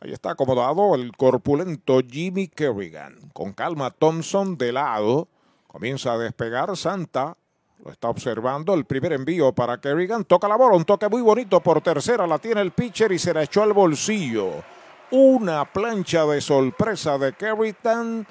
[0.00, 3.30] Ahí está acomodado el corpulento Jimmy Kerrigan.
[3.32, 5.28] Con calma Thompson de lado.
[5.66, 7.38] Comienza a despegar Santa.
[7.82, 10.24] Lo está observando el primer envío para Kerrigan.
[10.24, 12.26] Toca la bola, un toque muy bonito por tercera.
[12.26, 14.62] La tiene el pitcher y se la echó al bolsillo.
[15.10, 18.26] Una plancha de sorpresa de Kerrigan.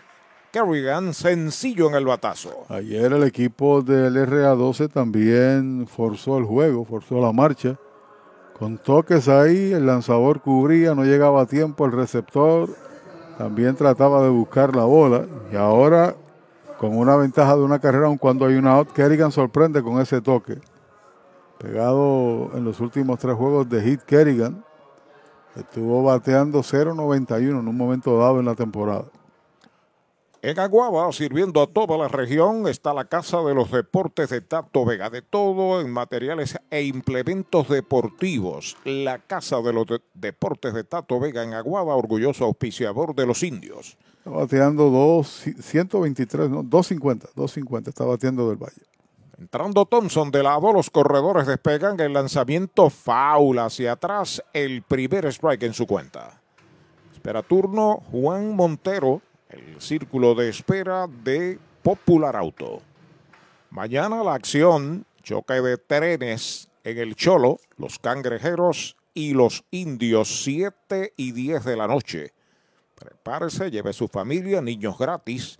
[0.53, 2.65] Kerrigan sencillo en el batazo.
[2.69, 7.79] Ayer el equipo del RA12 también forzó el juego, forzó la marcha.
[8.59, 12.69] Con toques ahí, el lanzador cubría, no llegaba a tiempo el receptor.
[13.39, 15.25] También trataba de buscar la bola.
[15.51, 16.15] Y ahora,
[16.77, 20.21] con una ventaja de una carrera, aun cuando hay una out, Kerrigan sorprende con ese
[20.21, 20.59] toque.
[21.57, 24.63] Pegado en los últimos tres juegos de hit Kerrigan.
[25.55, 29.05] Estuvo bateando 0.91 en un momento dado en la temporada.
[30.43, 34.83] En Aguaba, sirviendo a toda la región, está la Casa de los Deportes de Tato
[34.83, 35.09] Vega.
[35.09, 38.75] De todo en materiales e implementos deportivos.
[38.83, 43.97] La Casa de los Deportes de Tato Vega en Aguaba, orgulloso auspiciador de los indios.
[44.17, 48.83] Está bateando dos, 123, no, 250, 250 está bateando del Valle.
[49.39, 55.63] Entrando Thompson de lado, los corredores despegan el lanzamiento faula hacia atrás, el primer strike
[55.63, 56.41] en su cuenta.
[57.13, 59.21] Espera turno Juan Montero
[59.53, 62.81] el círculo de espera de Popular Auto.
[63.69, 71.13] Mañana la acción, choque de trenes en el Cholo, los cangrejeros y los indios, 7
[71.15, 72.33] y 10 de la noche.
[72.95, 75.59] Prepárese, lleve su familia, niños gratis,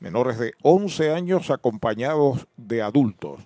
[0.00, 3.40] menores de 11 años acompañados de adultos.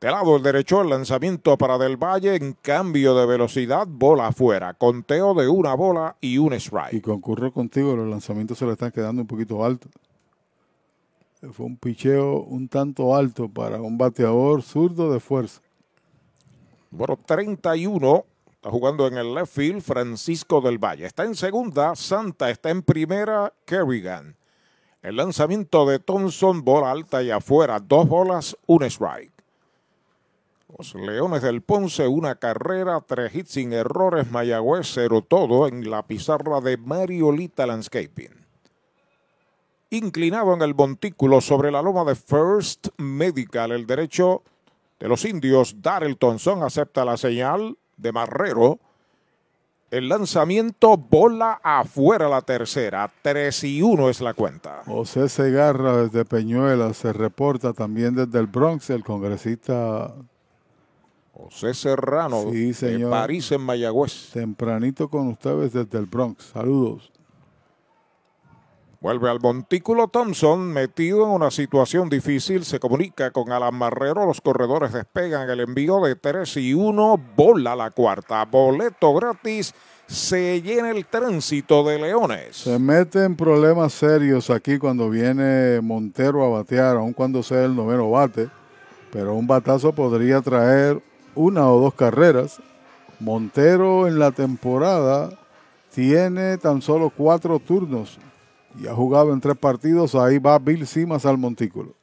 [0.00, 4.74] De lado el derecho, el lanzamiento para Del Valle en cambio de velocidad, bola afuera.
[4.74, 6.92] Conteo de una bola y un strike.
[6.92, 9.90] Y concurro contigo, los lanzamientos se le están quedando un poquito altos.
[11.52, 15.60] Fue un picheo un tanto alto para un bateador zurdo de fuerza.
[16.90, 18.24] Bueno, 31.
[18.52, 21.04] Está jugando en el left field Francisco del Valle.
[21.04, 24.36] Está en segunda, Santa está en primera, Kerrigan.
[25.02, 27.78] El lanzamiento de Thompson, bola alta y afuera.
[27.78, 29.33] Dos bolas, un strike.
[30.76, 36.04] Los Leones del Ponce, una carrera, tres hits sin errores, Mayagüez, cero todo en la
[36.04, 38.44] pizarra de Mariolita Landscaping.
[39.90, 44.42] Inclinado en el montículo sobre la loma de First Medical, el derecho
[44.98, 48.80] de los indios, Daryl Thompson acepta la señal de Marrero.
[49.92, 54.82] El lanzamiento, bola afuera la tercera, 3 y 1 es la cuenta.
[54.86, 60.12] José Segarra desde Peñuela se reporta también desde el Bronx, el congresista
[61.36, 63.10] José Serrano sí, señor.
[63.10, 64.30] de París en Mayagüez.
[64.32, 66.44] Tempranito con ustedes desde el Bronx.
[66.44, 67.10] Saludos.
[69.00, 74.40] Vuelve al montículo Thompson, metido en una situación difícil, se comunica con Alan Marrero, los
[74.40, 79.74] corredores despegan el envío de 3 y 1, bola la cuarta, boleto gratis,
[80.06, 82.56] se llena el tránsito de Leones.
[82.56, 87.76] Se mete en problemas serios aquí cuando viene Montero a batear, aun cuando sea el
[87.76, 88.48] noveno bate,
[89.12, 91.02] pero un batazo podría traer
[91.34, 92.60] una o dos carreras.
[93.20, 95.30] Montero en la temporada
[95.94, 98.18] tiene tan solo cuatro turnos
[98.80, 100.14] y ha jugado en tres partidos.
[100.14, 101.94] Ahí va Bill Simas al montículo.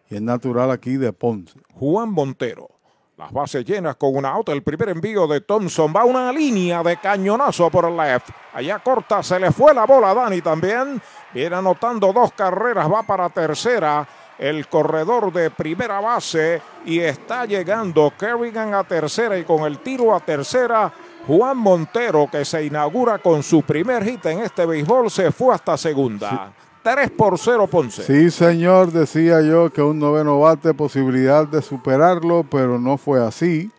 [0.10, 1.60] Y es natural aquí de Ponce.
[1.74, 2.76] Juan Montero
[3.18, 4.51] las bases llenas con una auto.
[4.51, 8.30] El primer envío de Thompson va una línea de cañonazo por el left.
[8.53, 11.01] Allá corta, se le fue la bola a Dani también.
[11.34, 14.07] Viene anotando dos carreras, va para tercera.
[14.38, 20.13] El corredor de primera base y está llegando Kerrigan a tercera y con el tiro
[20.13, 20.93] a tercera.
[21.26, 25.76] Juan Montero, que se inaugura con su primer hit en este béisbol, se fue hasta
[25.76, 26.53] segunda.
[26.96, 28.02] 3 por 0 Ponce.
[28.04, 33.70] Sí, señor, decía yo que un noveno bate, posibilidad de superarlo, pero no fue así.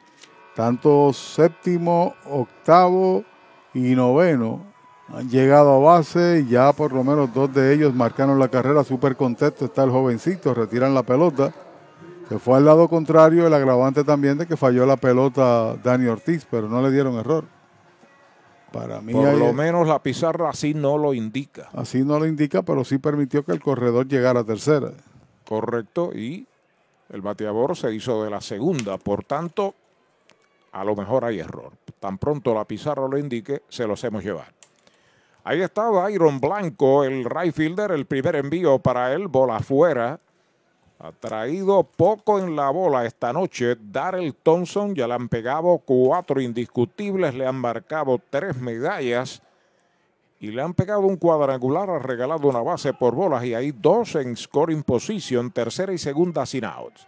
[0.54, 3.24] Tanto séptimo, octavo
[3.72, 4.60] y noveno
[5.14, 8.84] han llegado a base y ya por lo menos dos de ellos marcaron la carrera.
[8.84, 11.54] Súper contento está el jovencito, retiran la pelota.
[12.28, 16.46] Se fue al lado contrario, el agravante también de que falló la pelota Dani Ortiz,
[16.50, 17.44] pero no le dieron error.
[18.72, 21.70] Para mí, Por lo menos la pizarra así no lo indica.
[21.72, 24.92] así no lo indica, pero sí permitió que el corredor llegara a tercera.
[25.46, 26.12] Correcto.
[26.14, 26.46] Y
[27.10, 28.98] el bateador se hizo de la segunda.
[28.98, 29.74] Por tanto,
[30.72, 31.72] a lo mejor hay error.
[31.98, 34.52] Tan pronto la pizarra lo indique, se lo hacemos llevar.
[35.44, 40.20] Ahí está Iron Blanco, el right fielder, el primer envío para él, bola afuera.
[41.00, 43.76] Ha traído poco en la bola esta noche.
[43.80, 49.40] Darrell Thompson ya le han pegado cuatro indiscutibles, le han marcado tres medallas
[50.40, 54.16] y le han pegado un cuadrangular, ha regalado una base por bolas y hay dos
[54.16, 57.06] en scoring position, tercera y segunda sin outs.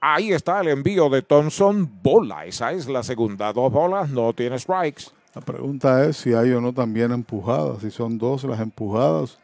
[0.00, 4.58] Ahí está el envío de Thompson, bola, esa es la segunda, dos bolas, no tiene
[4.58, 5.04] strikes.
[5.34, 9.38] La pregunta es si hay o no también empujadas, si son dos las empujadas,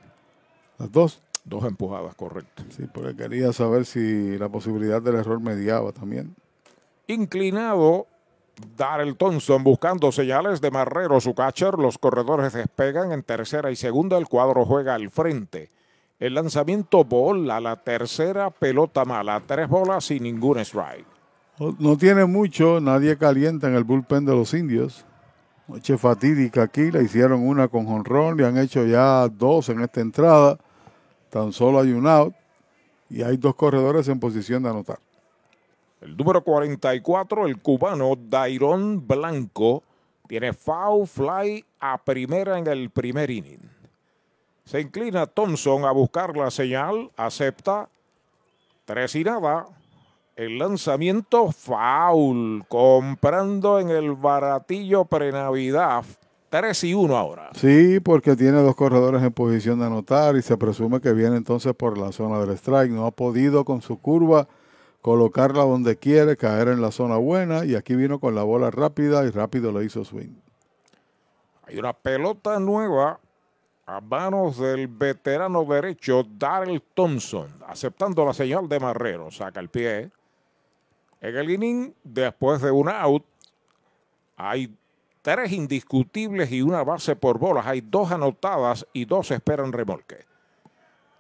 [0.78, 1.20] las dos.
[1.48, 2.62] Dos empujadas, correcto.
[2.70, 6.34] Sí, porque quería saber si la posibilidad del error mediaba también.
[7.06, 8.06] Inclinado,
[8.76, 11.74] Darrell Thompson buscando señales de Marrero, su catcher.
[11.78, 14.18] Los corredores despegan en tercera y segunda.
[14.18, 15.70] El cuadro juega al frente.
[16.18, 19.40] El lanzamiento bola, la tercera pelota mala.
[19.46, 21.06] Tres bolas y ningún strike.
[21.78, 25.04] No- tiene mucho, nadie calienta en el bullpen de los indios.
[25.66, 30.00] Noche fatídica aquí, le hicieron una con jonrón, le han hecho ya dos en esta
[30.00, 30.58] entrada.
[31.30, 32.34] Tan solo hay un out
[33.10, 34.98] y hay dos corredores en posición de anotar.
[36.00, 39.82] El número 44, el cubano Dairon Blanco,
[40.28, 43.78] tiene foul fly a primera en el primer inning.
[44.64, 47.88] Se inclina Thompson a buscar la señal, acepta.
[48.84, 49.66] Tres y nada.
[50.36, 56.04] El lanzamiento foul, comprando en el baratillo prenavidad.
[56.50, 57.50] Tres y uno ahora.
[57.54, 61.74] Sí, porque tiene dos corredores en posición de anotar y se presume que viene entonces
[61.74, 62.90] por la zona del strike.
[62.90, 64.48] No ha podido con su curva
[65.02, 69.24] colocarla donde quiere, caer en la zona buena y aquí vino con la bola rápida
[69.24, 70.34] y rápido le hizo swing.
[71.66, 73.20] Hay una pelota nueva
[73.84, 79.30] a manos del veterano derecho Darrell Thompson, aceptando la señal de Marrero.
[79.30, 80.10] Saca el pie.
[81.20, 83.24] En el inning, después de un out,
[84.36, 84.74] hay
[85.34, 87.66] tres indiscutibles y una base por bolas.
[87.66, 90.24] Hay dos anotadas y dos esperan remolque.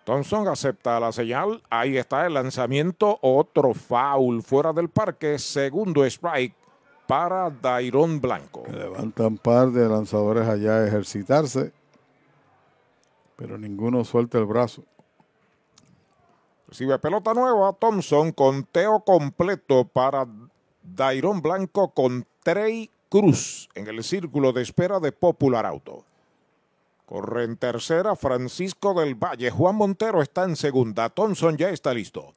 [0.04, 1.62] Thompson acepta la señal.
[1.68, 3.18] Ahí está el lanzamiento.
[3.20, 5.38] Otro foul fuera del parque.
[5.38, 6.54] Segundo strike
[7.06, 8.64] para Dairon Blanco.
[8.72, 11.72] Levantan par de lanzadores allá a ejercitarse,
[13.36, 14.84] pero ninguno suelta el brazo.
[16.66, 17.74] Recibe pelota nueva.
[17.74, 20.26] Thompson, conteo completo para
[20.82, 26.04] Dairon Blanco con Trey Cruz en el círculo de espera de Popular Auto.
[27.06, 29.50] Corre en tercera Francisco del Valle.
[29.50, 31.08] Juan Montero está en segunda.
[31.08, 32.34] Thompson ya está listo.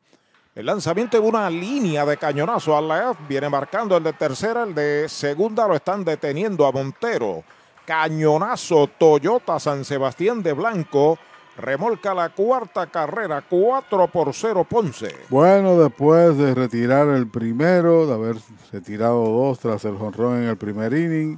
[0.56, 3.28] El lanzamiento en una línea de cañonazo al left.
[3.28, 4.64] Viene marcando el de tercera.
[4.64, 7.44] El de segunda lo están deteniendo a Montero.
[7.86, 11.20] Cañonazo Toyota San Sebastián de Blanco.
[11.58, 13.44] Remolca la cuarta carrera.
[13.48, 15.16] 4 por 0 Ponce.
[15.30, 18.36] Bueno, después de retirar el primero, de haber
[18.72, 21.38] retirado dos tras el jonrón en el primer inning,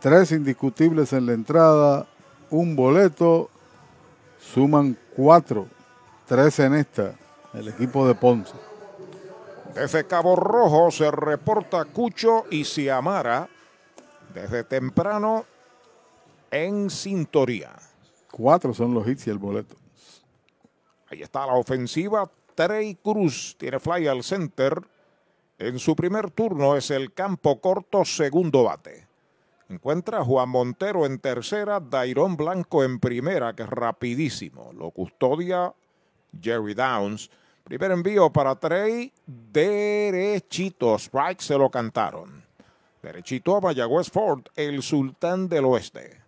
[0.00, 2.06] tres indiscutibles en la entrada,
[2.50, 3.50] un boleto,
[4.38, 5.66] suman cuatro,
[6.26, 7.14] tres en esta,
[7.54, 8.54] el equipo de Ponce.
[9.74, 13.48] Desde Cabo Rojo se reporta Cucho y Ciamara
[14.34, 15.44] desde temprano
[16.50, 17.72] en sintonía.
[18.30, 19.76] Cuatro son los hits y el boleto.
[21.10, 22.30] Ahí está la ofensiva.
[22.54, 24.82] Trey Cruz tiene fly al center.
[25.58, 29.06] En su primer turno es el campo corto, segundo bate.
[29.68, 34.72] Encuentra a Juan Montero en tercera, Dairón Blanco en primera, que es rapidísimo.
[34.72, 35.74] Lo custodia
[36.40, 37.30] Jerry Downs.
[37.64, 40.94] Primer envío para Trey, derechito.
[40.96, 42.42] Strike se lo cantaron.
[43.02, 46.27] Derechito a Mayagüez Ford, el sultán del oeste.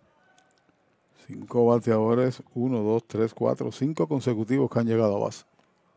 [1.31, 5.45] Cinco bateadores, uno, dos, tres, cuatro, cinco consecutivos que han llegado a base.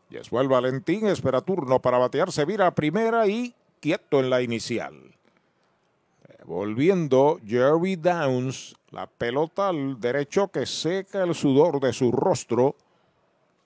[0.09, 4.93] Yeshuel Valentín espera turno para batear, se vira a primera y quieto en la inicial.
[6.29, 12.77] Eh, Volviendo, Jerry Downs, la pelota al derecho que seca el sudor de su rostro.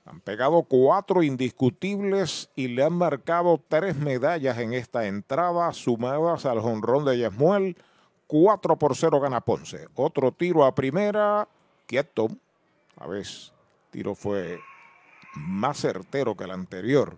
[0.05, 6.61] Han pegado cuatro indiscutibles y le han marcado tres medallas en esta entrada, sumadas al
[6.61, 7.77] jonrón de Yesmuel.
[8.29, 9.87] 4 por 0 gana Ponce.
[9.95, 11.47] Otro tiro a primera,
[11.89, 12.27] quieto.
[12.97, 13.25] A ver,
[13.89, 14.59] tiro fue
[15.35, 17.17] más certero que el anterior.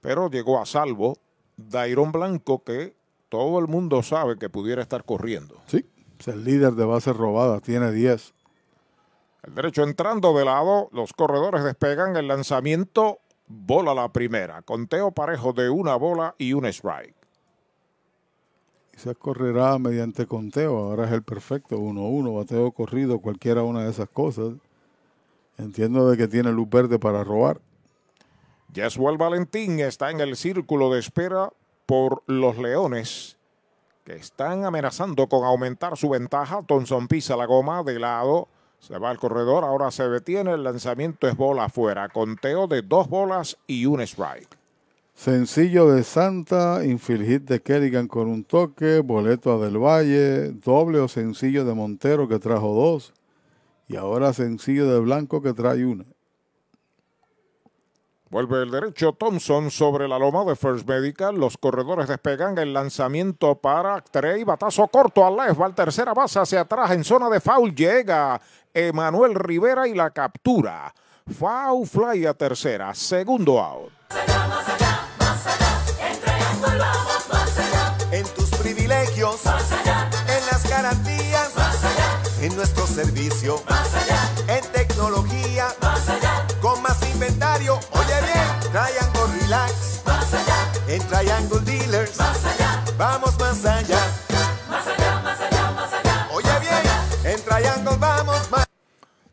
[0.00, 1.18] Pero llegó a salvo
[1.56, 2.94] Dairon Blanco que
[3.28, 5.60] todo el mundo sabe que pudiera estar corriendo.
[5.66, 5.84] Sí,
[6.18, 8.34] es el líder de bases robadas, tiene 10.
[9.42, 15.52] El derecho entrando de lado, los corredores despegan el lanzamiento, bola la primera, conteo parejo
[15.52, 17.15] de una bola y un strike.
[18.96, 24.08] Se correrá mediante conteo, ahora es el perfecto, 1-1, bateo corrido, cualquiera una de esas
[24.08, 24.54] cosas.
[25.58, 27.60] Entiendo de que tiene luz verde para robar.
[28.74, 31.50] Jeswell Valentín está en el círculo de espera
[31.84, 33.36] por los Leones,
[34.04, 36.62] que están amenazando con aumentar su ventaja.
[36.66, 41.28] Thompson pisa la goma de lado, se va al corredor, ahora se detiene, el lanzamiento
[41.28, 44.56] es bola afuera, conteo de dos bolas y un strike.
[45.16, 51.00] Sencillo de Santa, infield hit de Kerrigan con un toque, boleto a Del Valle, doble
[51.00, 53.14] o sencillo de Montero que trajo dos,
[53.88, 56.04] y ahora sencillo de Blanco que trae una.
[58.28, 61.36] Vuelve el derecho Thompson sobre la loma de First Medical.
[61.36, 64.44] Los corredores despegan el lanzamiento para Trey.
[64.44, 65.60] Batazo corto al left.
[65.60, 67.74] Va tercera base hacia atrás en zona de foul.
[67.74, 68.40] Llega
[68.74, 70.92] Emanuel Rivera y la captura.
[71.26, 72.92] Foul fly a tercera.
[72.94, 73.92] Segundo out.
[78.12, 81.50] En tus privilegios, en las garantías,
[82.40, 83.62] en nuestro servicio,
[84.48, 85.68] en tecnología,
[86.60, 87.78] con más inventario.
[87.92, 90.02] Oye bien, Triangle Relax,
[90.88, 92.16] en Triangle Dealers,
[92.96, 94.00] vamos más allá.
[96.32, 98.66] Oye bien, en Triangle vamos más.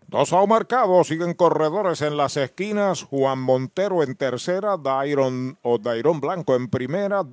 [0.08, 3.04] Dos out marcados, siguen corredores en las esquinas.
[3.04, 7.24] Juan Montero en tercera, Dairon o Dairon Blanco en primera.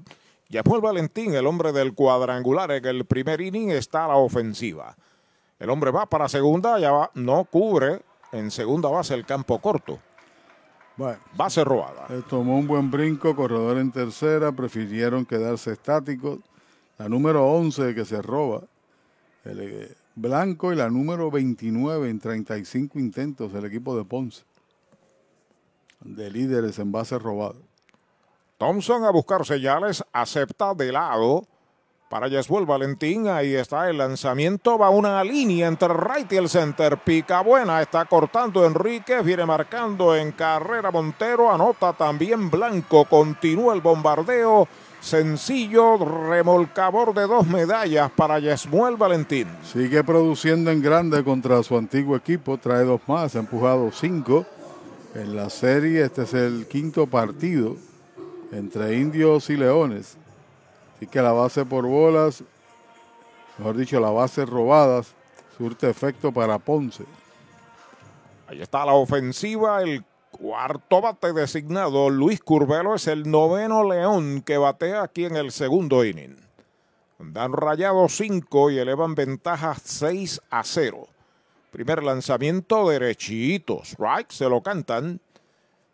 [0.50, 4.96] Yamuel Valentín, el hombre del cuadrangular en el primer inning, está a la ofensiva.
[5.60, 10.00] El hombre va para segunda, ya va, no cubre en segunda base el campo corto.
[10.96, 12.06] Bueno, Base robada.
[12.10, 16.40] eh, tomó un buen brinco, corredor en tercera, prefirieron quedarse estáticos.
[16.98, 18.62] La número 11 que se roba,
[19.44, 24.42] el eh, Blanco y la número 29 en 35 intentos, el equipo de Ponce.
[26.00, 27.54] De líderes en base robada.
[28.60, 31.46] Thompson a buscar señales, acepta de lado
[32.10, 33.26] para Yeswell Valentín.
[33.26, 36.98] Ahí está el lanzamiento, va una línea entre right y el center.
[36.98, 43.80] Pica buena, está cortando Enríquez, viene marcando en carrera Montero, anota también Blanco, continúa el
[43.80, 44.68] bombardeo.
[45.00, 49.48] Sencillo remolcador de dos medallas para Yesmuel Valentín.
[49.62, 54.44] Sigue produciendo en grande contra su antiguo equipo, trae dos más, ha empujado cinco.
[55.14, 57.76] En la serie, este es el quinto partido
[58.52, 60.16] entre indios y leones.
[60.96, 62.42] Así que la base por bolas,
[63.58, 65.14] mejor dicho, la base robadas,
[65.56, 67.04] surte efecto para Ponce.
[68.46, 72.10] Ahí está la ofensiva, el cuarto bate designado.
[72.10, 76.36] Luis Curvelo es el noveno león que batea aquí en el segundo inning.
[77.18, 81.06] Dan rayado 5 y elevan ventaja 6 a 0.
[81.70, 83.82] Primer lanzamiento derechito.
[83.84, 85.20] Strike, se lo cantan.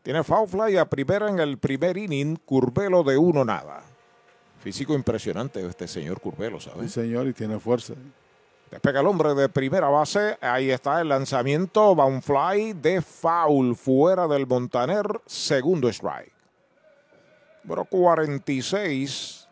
[0.07, 2.37] Tiene foul fly a primera en el primer inning.
[2.37, 3.83] Curvelo de uno nada.
[4.61, 6.93] Físico impresionante este señor Curvelo, Sí, ¿sabes?
[6.93, 7.95] señor, y tiene fuerza.
[8.71, 10.39] Despega el hombre de primera base.
[10.41, 11.97] Ahí está el lanzamiento.
[11.97, 15.07] Va un fly de foul fuera del Montaner.
[15.27, 16.33] Segundo strike.
[17.65, 19.49] Número 46.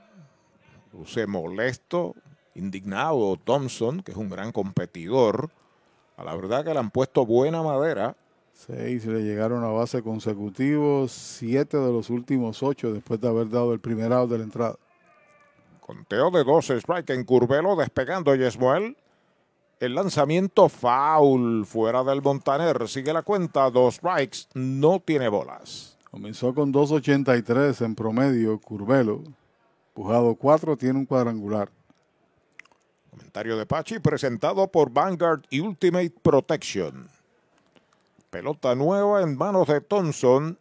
[0.92, 2.14] Luce molesto,
[2.54, 5.50] indignado Thompson, que es un gran competidor.
[6.16, 8.14] A la verdad que le han puesto buena madera.
[8.54, 13.74] Seis le llegaron a base consecutivos, siete de los últimos ocho después de haber dado
[13.74, 14.76] el primer out de la entrada.
[15.80, 18.96] Conteo de 12 strike en Curvelo, despegando Yesmuel.
[19.80, 22.88] El lanzamiento foul fuera del Montaner.
[22.88, 25.98] Sigue la cuenta, dos strikes, no tiene bolas.
[26.10, 29.24] Comenzó con 2.83 en promedio, Curvelo.
[29.92, 31.68] Pujado 4, tiene un cuadrangular.
[33.10, 37.13] Comentario de Pachi presentado por Vanguard Ultimate Protection.
[38.34, 40.58] Pelota nueva en manos de Thompson.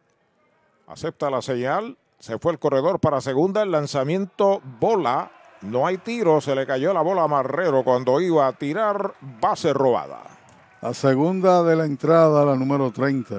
[0.86, 1.98] Acepta la señal.
[2.20, 3.64] Se fue el corredor para segunda.
[3.64, 5.32] El lanzamiento bola.
[5.62, 6.40] No hay tiro.
[6.40, 10.22] Se le cayó la bola a Marrero cuando iba a tirar base robada.
[10.84, 13.36] La segunda de la entrada, la número 30,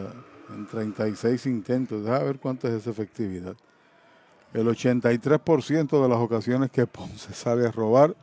[0.53, 2.03] en 36 intentos.
[2.03, 3.55] Deja ver cuánto es esa efectividad.
[4.53, 8.16] El 83% de las ocasiones que Ponce sale a robar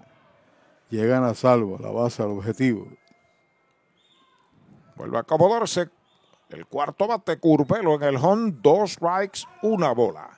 [0.89, 2.85] llegan a salvo, a la base, al objetivo.
[4.97, 5.89] Vuelve a acomodarse.
[6.51, 8.53] El cuarto bate Curvelo en el home.
[8.61, 10.29] Dos strikes, una bola.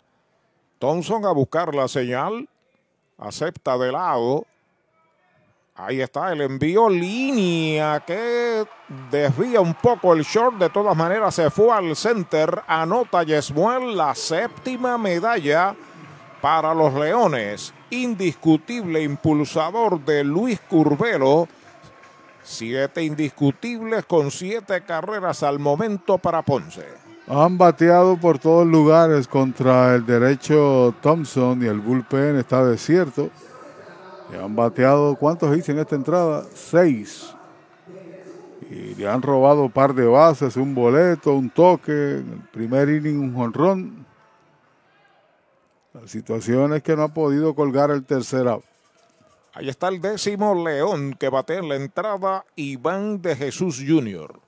[0.78, 2.48] Thompson a buscar la señal.
[3.18, 4.46] Acepta de lado.
[5.76, 8.64] Ahí está el envío línea que
[9.10, 10.58] desvía un poco el short.
[10.58, 12.62] De todas maneras se fue al center.
[12.68, 15.76] Anota Yesmuel la séptima medalla
[16.42, 17.74] para los Leones.
[17.90, 21.48] Indiscutible impulsador de Luis Curvelo.
[22.44, 26.86] Siete indiscutibles con siete carreras al momento para Ponce.
[27.28, 33.30] Han bateado por todos lugares contra el derecho Thompson y el bullpen está desierto.
[34.30, 36.44] Le han bateado, ¿cuántos hice en esta entrada?
[36.54, 37.34] Seis.
[38.70, 42.90] Y le han robado un par de bases, un boleto, un toque, en el primer
[42.90, 44.06] inning un jonrón.
[45.94, 48.66] La situación es que no ha podido colgar el tercer out.
[49.56, 54.40] Ahí está el décimo León que batea en la entrada Iván de Jesús Jr.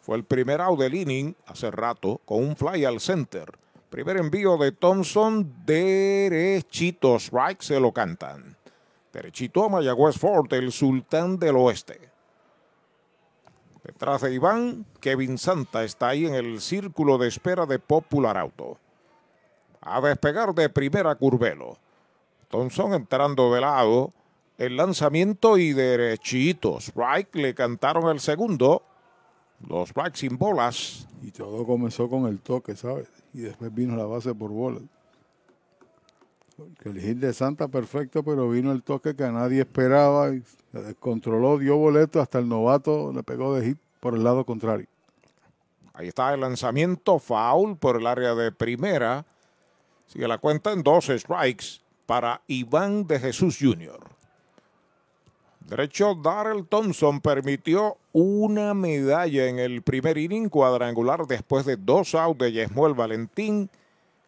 [0.00, 3.52] Fue el primer out del inning hace rato con un fly al center.
[3.90, 7.16] Primer envío de Thompson derechito.
[7.16, 8.56] Strike se lo cantan.
[9.12, 12.10] Derechito a Mayagüez Fort, el sultán del oeste.
[13.84, 18.78] Detrás de Iván, Kevin Santa está ahí en el círculo de espera de Popular Auto.
[19.80, 21.78] A despegar de primera Curvelo.
[22.48, 24.12] Thompson entrando de lado.
[24.60, 26.80] El lanzamiento y derechito.
[26.80, 28.82] Strike le cantaron el segundo.
[29.66, 31.08] Los strikes sin bolas.
[31.22, 33.08] Y todo comenzó con el toque, ¿sabes?
[33.32, 34.82] Y después vino la base por bolas.
[36.84, 40.42] El hit de Santa perfecto, pero vino el toque que a nadie esperaba y
[40.72, 44.88] se descontroló, dio boleto, hasta el novato le pegó de hit por el lado contrario.
[45.94, 49.24] Ahí está el lanzamiento foul por el área de primera.
[50.06, 54.19] Sigue la cuenta en dos strikes para Iván de Jesús Jr.
[55.70, 62.40] Derecho, Darrell Thompson permitió una medalla en el primer inning cuadrangular después de dos outs
[62.40, 63.70] de Yesmuel Valentín.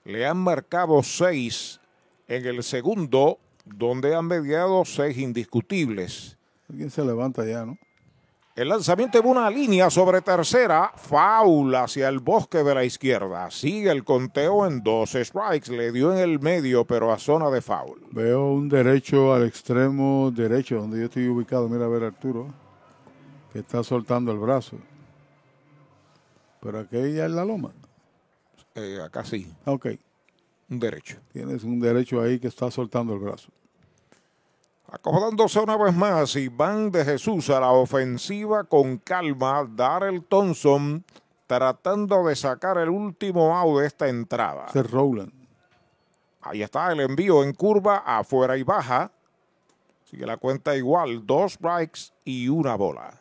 [0.05, 1.80] Le han marcado seis
[2.28, 6.38] en el segundo, donde han mediado seis indiscutibles.
[6.70, 7.76] Alguien se levanta ya, ¿no?
[8.55, 13.51] El lanzamiento de una línea sobre tercera, foul hacia el bosque de la izquierda.
[13.51, 15.73] Sigue el conteo en dos strikes.
[15.73, 18.03] Le dio en el medio, pero a zona de foul.
[18.11, 21.67] Veo un derecho al extremo derecho, donde yo estoy ubicado.
[21.67, 22.53] Mira a ver Arturo,
[23.55, 24.77] que está soltando el brazo.
[26.61, 27.73] Pero aquí ya es la loma.
[28.75, 29.51] Eh, acá sí.
[29.65, 29.87] Ok.
[30.69, 31.17] Un derecho.
[31.33, 33.51] Tienes un derecho ahí que está soltando el brazo.
[34.95, 39.66] Acomodándose una vez más, Iván de Jesús a la ofensiva con calma.
[39.66, 41.03] Darrell Thompson
[41.47, 44.66] tratando de sacar el último out de esta entrada.
[44.74, 45.32] Es Rowland.
[46.43, 49.11] Ahí está el envío en curva, afuera y baja.
[50.05, 53.18] Sigue la cuenta igual, dos strikes y una bola.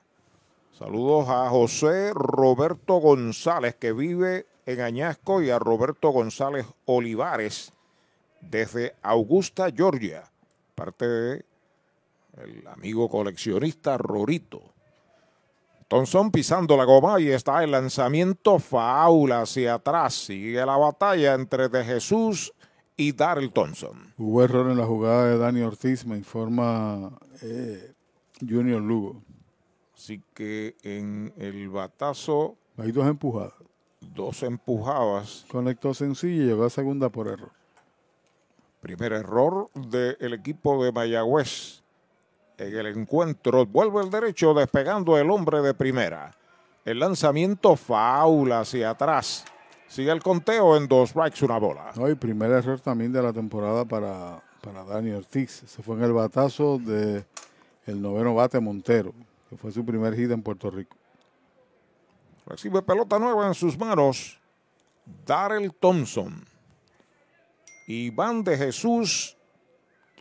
[0.77, 7.71] Saludos a José Roberto González, que vive en Añasco, y a Roberto González Olivares,
[8.41, 10.25] desde Augusta, Georgia.
[10.75, 11.50] Parte de
[12.43, 14.61] el amigo coleccionista Rorito.
[15.91, 20.13] Thompson pisando la goma y está el lanzamiento faula hacia atrás.
[20.13, 22.53] Sigue la batalla entre De Jesús
[22.95, 24.13] y Darrell Thompson.
[24.17, 27.11] Hubo error en la jugada de Dani Ortiz, me informa
[27.41, 27.91] eh,
[28.39, 29.21] Junior Lugo.
[29.93, 32.55] Así que en el batazo.
[32.77, 33.53] Hay dos empujadas.
[33.99, 35.45] Dos empujadas.
[35.51, 37.51] Conectó sencillo y llegó a segunda por error.
[38.79, 41.80] Primer error del equipo de Mayagüez
[42.61, 43.65] en el encuentro.
[43.65, 46.31] Vuelve el derecho despegando el hombre de primera.
[46.85, 49.45] El lanzamiento faula hacia atrás.
[49.87, 51.91] Sigue el conteo en dos strikes, una bola.
[51.97, 55.63] Hoy primer error también de la temporada para, para Dani Ortiz.
[55.65, 57.25] Se fue en el batazo de
[57.85, 59.13] el noveno bate Montero,
[59.49, 60.95] que fue su primer hit en Puerto Rico.
[62.45, 64.39] Recibe pelota nueva en sus manos.
[65.25, 66.45] Darrell Thompson.
[67.87, 69.35] Iván de Jesús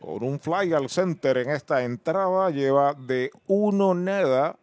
[0.01, 2.51] con un fly al center en esta entrada.
[2.51, 4.57] Lleva de uno nada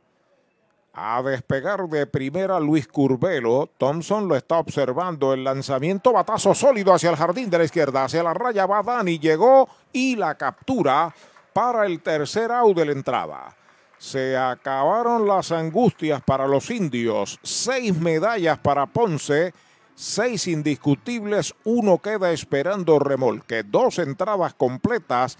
[0.93, 3.69] a despegar de primera Luis Curvelo.
[3.77, 5.31] Thompson lo está observando.
[5.31, 8.05] El lanzamiento, batazo sólido hacia el jardín de la izquierda.
[8.05, 9.19] Hacia la raya va Dani.
[9.19, 11.13] Llegó y la captura
[11.53, 13.55] para el tercer out de la entrada.
[13.99, 17.39] Se acabaron las angustias para los indios.
[17.43, 19.53] Seis medallas para Ponce.
[19.99, 23.63] Seis indiscutibles, uno queda esperando remolque.
[23.63, 25.39] Dos entradas completas.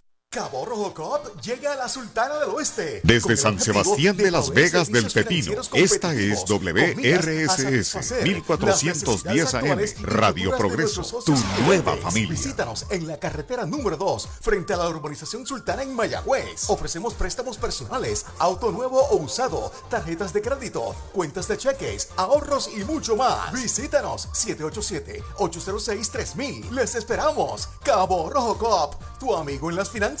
[0.33, 3.01] Cabo Rojo Cop llega a la Sultana del Oeste.
[3.03, 11.03] Desde San Sebastián de Las Vegas del Pepino, esta es WRSS 1410 AM, Radio Progreso,
[11.25, 11.33] tu
[11.65, 12.31] nueva familia.
[12.31, 16.69] Visítanos en la carretera número 2, frente a la urbanización Sultana en Mayagüez.
[16.69, 22.85] Ofrecemos préstamos personales, auto nuevo o usado, tarjetas de crédito, cuentas de cheques, ahorros y
[22.85, 23.51] mucho más.
[23.51, 26.71] Visítanos 787-806-3000.
[26.71, 27.67] Les esperamos.
[27.83, 30.20] Cabo Rojo Cop, tu amigo en las finanzas.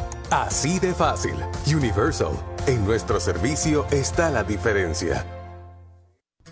[0.31, 1.35] Así de fácil.
[1.67, 2.31] Universal.
[2.65, 5.25] En nuestro servicio está la diferencia.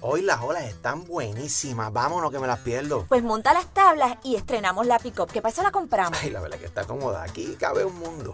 [0.02, 1.94] Hoy las olas están buenísimas.
[1.94, 3.06] Vámonos que me las pierdo.
[3.08, 5.32] Pues monta las tablas y estrenamos la pick-up.
[5.32, 5.64] ¿Qué pasa?
[5.64, 6.20] La compramos.
[6.22, 7.24] Ay, la verdad que está cómoda.
[7.24, 8.34] Aquí cabe un mundo.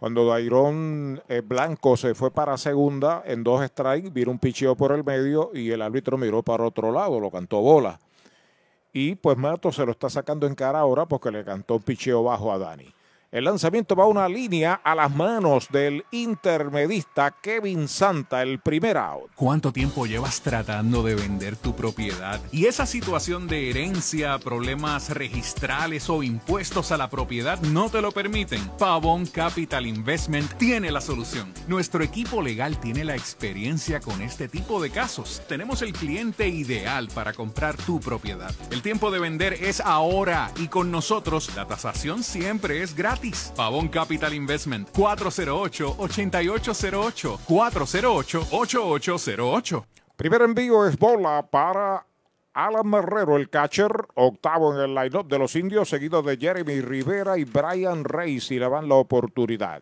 [0.00, 4.90] cuando Dairón eh, Blanco se fue para segunda en dos strikes, vino un picheo por
[4.90, 8.00] el medio y el árbitro miró para otro lado, lo cantó bola.
[8.92, 12.24] Y pues Matos se lo está sacando en cara ahora porque le cantó un picheo
[12.24, 12.92] bajo a Dani.
[13.30, 18.96] El lanzamiento va a una línea a las manos del intermedista Kevin Santa, el primer
[18.96, 19.30] out.
[19.34, 22.40] ¿Cuánto tiempo llevas tratando de vender tu propiedad?
[22.52, 28.12] Y esa situación de herencia, problemas registrales o impuestos a la propiedad no te lo
[28.12, 28.66] permiten.
[28.78, 31.52] Pavón Capital Investment tiene la solución.
[31.66, 35.42] Nuestro equipo legal tiene la experiencia con este tipo de casos.
[35.46, 38.54] Tenemos el cliente ideal para comprar tu propiedad.
[38.70, 43.17] El tiempo de vender es ahora y con nosotros la tasación siempre es gratis.
[43.56, 47.38] Pavón Capital Investment 408-8808.
[47.46, 49.84] 408-8808.
[50.16, 52.04] Primer envío es bola para
[52.52, 57.38] Alan Marrero, el catcher, octavo en el line-up de los indios, seguido de Jeremy Rivera
[57.38, 59.80] y Brian Reyes, y le dan la oportunidad.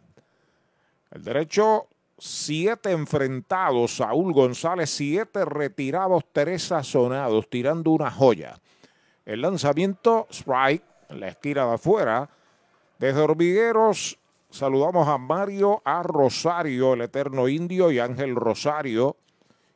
[1.10, 1.86] El derecho,
[2.18, 8.58] siete enfrentados, Saúl González, siete retirados, tres sazonados, tirando una joya.
[9.24, 12.28] El lanzamiento, strike, la esquina de afuera,
[12.98, 14.18] desde Hormigueros
[14.50, 16.02] saludamos a Mario A.
[16.02, 19.16] Rosario, el eterno indio, y Ángel Rosario.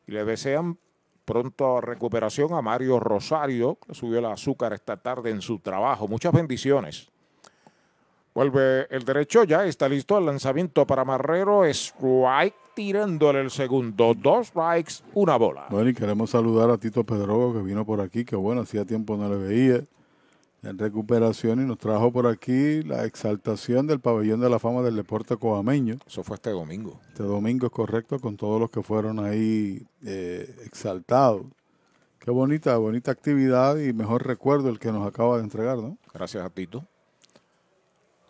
[0.06, 0.78] Y le desean
[1.24, 6.08] pronto recuperación a Mario Rosario, que subió el azúcar esta tarde en su trabajo.
[6.08, 7.08] Muchas bendiciones.
[8.34, 11.64] Vuelve el derecho, ya está listo el lanzamiento para Marrero.
[11.64, 14.14] Strike tirándole el segundo.
[14.14, 15.66] Dos strikes, una bola.
[15.68, 19.16] Bueno, y queremos saludar a Tito Pedrogo que vino por aquí, que bueno, hacía tiempo
[19.16, 19.84] no le veía
[20.62, 24.96] en recuperación y nos trajo por aquí la exaltación del pabellón de la fama del
[24.96, 25.96] deporte coameño.
[26.06, 27.00] Eso fue este domingo.
[27.08, 31.46] Este domingo es correcto, con todos los que fueron ahí eh, exaltados.
[32.18, 35.96] Qué bonita, bonita actividad y mejor recuerdo el que nos acaba de entregar, ¿no?
[36.12, 36.84] Gracias a Tito.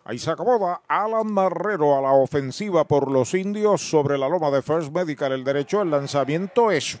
[0.05, 4.61] Ahí se acomoda Alan Marrero a la ofensiva por los indios sobre la loma de
[4.61, 5.33] First Medical.
[5.33, 6.97] El derecho, el lanzamiento es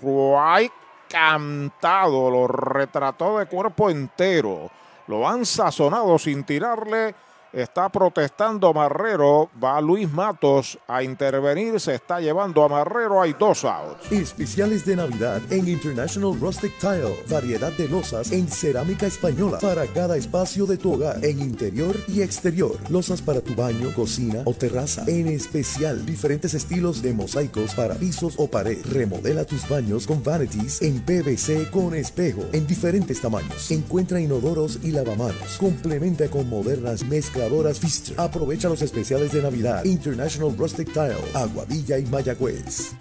[1.09, 4.69] cantado, lo retrató de cuerpo entero
[5.07, 7.15] lo han sazonado sin tirarle
[7.53, 9.49] Está protestando Marrero.
[9.61, 11.79] Va Luis Matos a intervenir.
[11.81, 13.21] Se está llevando a Marrero.
[13.21, 14.09] Hay dos outs.
[14.09, 17.13] Especiales de Navidad en International Rustic Tile.
[17.29, 22.21] Variedad de losas en cerámica española para cada espacio de tu hogar, en interior y
[22.21, 22.77] exterior.
[22.89, 25.03] Losas para tu baño, cocina o terraza.
[25.07, 28.77] En especial, diferentes estilos de mosaicos para pisos o pared.
[28.85, 33.69] Remodela tus baños con vanities en PVC con espejo en diferentes tamaños.
[33.71, 35.57] Encuentra inodoros y lavamanos.
[35.59, 37.07] Complementa con modernas
[37.49, 38.13] mezcladoras.
[38.17, 39.83] Aprovecha los especiales de Navidad.
[39.85, 42.93] International Rustic Tile, Aguadilla y Mayagüez.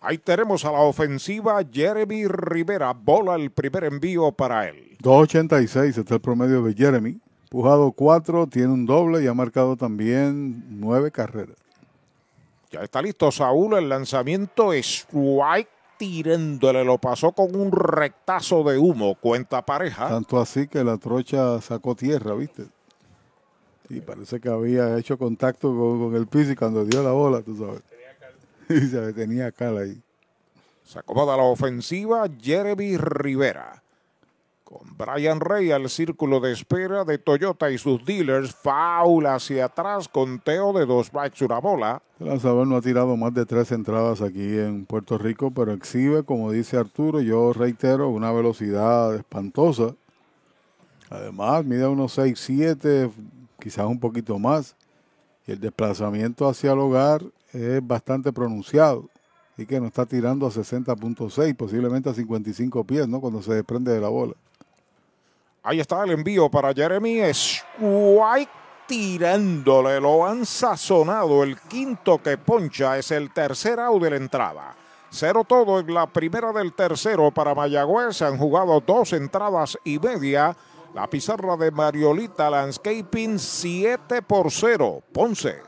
[0.00, 2.92] Ahí tenemos a la ofensiva Jeremy Rivera.
[2.92, 4.96] Bola el primer envío para él.
[5.02, 7.18] 2.86 está el promedio de Jeremy.
[7.50, 11.56] Pujado 4, tiene un doble y ha marcado también 9 carreras.
[12.70, 13.74] Ya está listo Saúl.
[13.74, 16.84] El lanzamiento strike tirándole.
[16.84, 19.16] Lo pasó con un rectazo de humo.
[19.16, 20.08] Cuenta pareja.
[20.08, 22.66] Tanto así que la trocha sacó tierra, ¿viste?
[23.90, 27.56] Y parece que había hecho contacto con, el piso y cuando dio la bola, tú
[27.56, 27.82] sabes.
[28.70, 29.98] Y se tenía cal ahí.
[30.84, 33.82] Se acomoda la ofensiva Jeremy Rivera.
[34.62, 38.54] Con Brian Rey al círculo de espera de Toyota y sus dealers.
[38.54, 42.02] Foul hacia atrás, conteo de dos bikes, una bola.
[42.20, 46.22] El lanzador no ha tirado más de tres entradas aquí en Puerto Rico, pero exhibe,
[46.24, 49.94] como dice Arturo, yo reitero, una velocidad espantosa.
[51.08, 53.10] Además, mide unos 6'7",
[53.60, 54.74] quizás un poquito más.
[55.46, 57.22] Y el desplazamiento hacia el hogar
[57.52, 59.08] es bastante pronunciado.
[59.56, 63.20] Y que no está tirando a 60.6, posiblemente a 55 pies, ¿no?
[63.20, 64.34] Cuando se desprende de la bola.
[65.62, 67.20] Ahí está el envío para Jeremy
[67.80, 68.50] White
[68.86, 70.00] tirándole.
[70.00, 71.42] Lo han sazonado.
[71.42, 74.76] El quinto que poncha es el tercer out de la entrada.
[75.10, 78.16] Cero todo en la primera del tercero para Mayagüez.
[78.16, 80.56] Se han jugado dos entradas y media.
[80.94, 85.02] La pizarra de Mariolita Landscaping 7 por 0.
[85.12, 85.67] Ponce.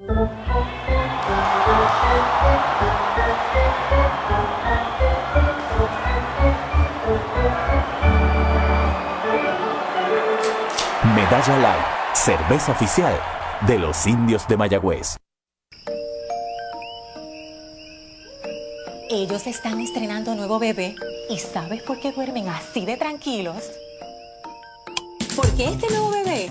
[0.00, 0.16] Medalla
[11.58, 13.12] Light, cerveza oficial
[13.66, 15.18] de los indios de Mayagüez.
[19.10, 20.94] Ellos están estrenando nuevo bebé
[21.28, 23.70] y ¿sabes por qué duermen así de tranquilos?
[25.36, 26.50] Porque este nuevo bebé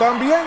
[0.00, 0.46] también.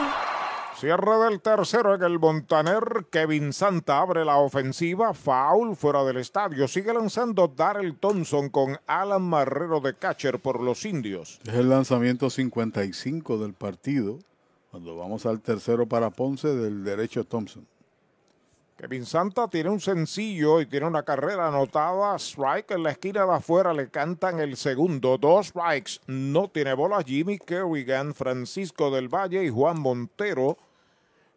[0.80, 3.06] Cierre del tercero en el Montaner.
[3.12, 5.14] Kevin Santa abre la ofensiva.
[5.14, 6.68] Foul fuera del estadio.
[6.68, 11.40] Sigue lanzando Darrell Thompson con Alan Marrero de catcher por los indios.
[11.46, 14.18] Es el lanzamiento 55 del partido.
[14.72, 17.68] Cuando vamos al tercero para Ponce del derecho Thompson.
[18.84, 22.20] Kevin Santa tiene un sencillo y tiene una carrera anotada.
[22.20, 25.18] Strike en la esquina de afuera le cantan el segundo.
[25.18, 26.02] Dos strikes.
[26.08, 30.58] No tiene bola Jimmy Kerrigan, Francisco del Valle y Juan Montero.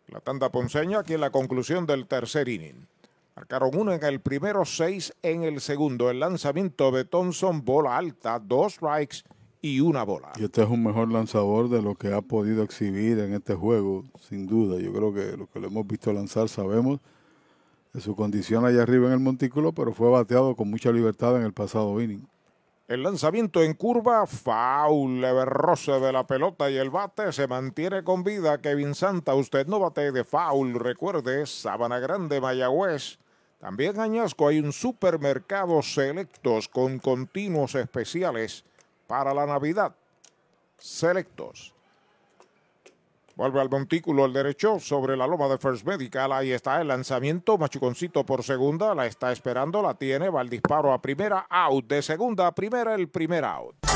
[0.08, 2.88] La tanda ponceña aquí en la conclusión del tercer inning.
[3.36, 6.10] Marcaron uno en el primero, seis en el segundo.
[6.10, 9.18] El lanzamiento de Thompson, bola alta, dos strikes
[9.62, 10.32] y una bola.
[10.36, 14.02] Y este es un mejor lanzador de lo que ha podido exhibir en este juego,
[14.18, 14.80] sin duda.
[14.80, 16.98] Yo creo que lo que lo hemos visto lanzar sabemos
[17.96, 21.44] de su condición allá arriba en el montículo, pero fue bateado con mucha libertad en
[21.44, 22.28] el pasado inning.
[22.88, 28.22] El lanzamiento en curva, foul, roce de la pelota y el bate se mantiene con
[28.22, 28.58] vida.
[28.58, 33.18] Kevin Santa, usted no bate de foul, recuerde, Sabana Grande, Mayagüez.
[33.58, 38.62] También Añasco hay un supermercado selectos con continuos especiales
[39.06, 39.96] para la Navidad.
[40.76, 41.75] selectos.
[43.36, 46.32] Vuelve al montículo el derecho sobre la loma de First Medical.
[46.32, 47.58] Ahí está el lanzamiento.
[47.58, 48.94] Machuconcito por segunda.
[48.94, 49.82] La está esperando.
[49.82, 50.30] La tiene.
[50.30, 51.46] Va el disparo a primera.
[51.50, 51.86] Out.
[51.86, 52.94] De segunda a primera.
[52.94, 53.95] El primer out.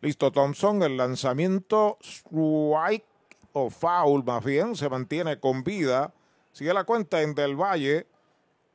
[0.01, 3.05] Listo Thompson, el lanzamiento strike
[3.53, 6.13] o foul más bien, se mantiene con vida.
[6.51, 8.05] Sigue la cuenta en Del Valle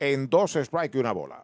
[0.00, 1.42] en dos strikes y una bola.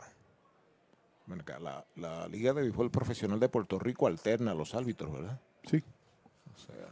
[1.60, 5.40] La, la Liga de Béisbol Profesional de Puerto Rico alterna a los árbitros, ¿verdad?
[5.64, 5.82] Sí.
[6.55, 6.89] O sea,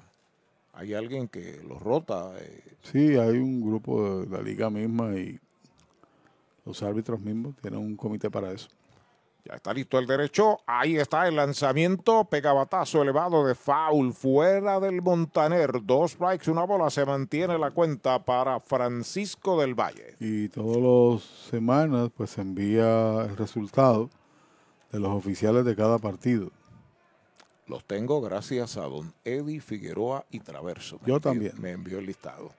[0.73, 2.33] hay alguien que los rota.
[2.39, 2.63] Eh.
[2.83, 5.39] Sí, hay un grupo de la liga misma y
[6.65, 8.69] los árbitros mismos tienen un comité para eso.
[9.45, 10.61] Ya está listo el derecho.
[10.67, 12.25] Ahí está el lanzamiento.
[12.27, 15.85] Pegabatazo elevado de foul fuera del Montaner.
[15.85, 16.91] Dos strikes, una bola.
[16.91, 20.15] Se mantiene la cuenta para Francisco del Valle.
[20.21, 24.11] Y todas las semanas pues se envía el resultado
[24.93, 26.53] de los oficiales de cada partido.
[27.73, 31.01] Los tengo gracias a don Eddie Figueroa y Traverso.
[31.07, 31.55] Yo también.
[31.59, 32.51] Me envió el listado.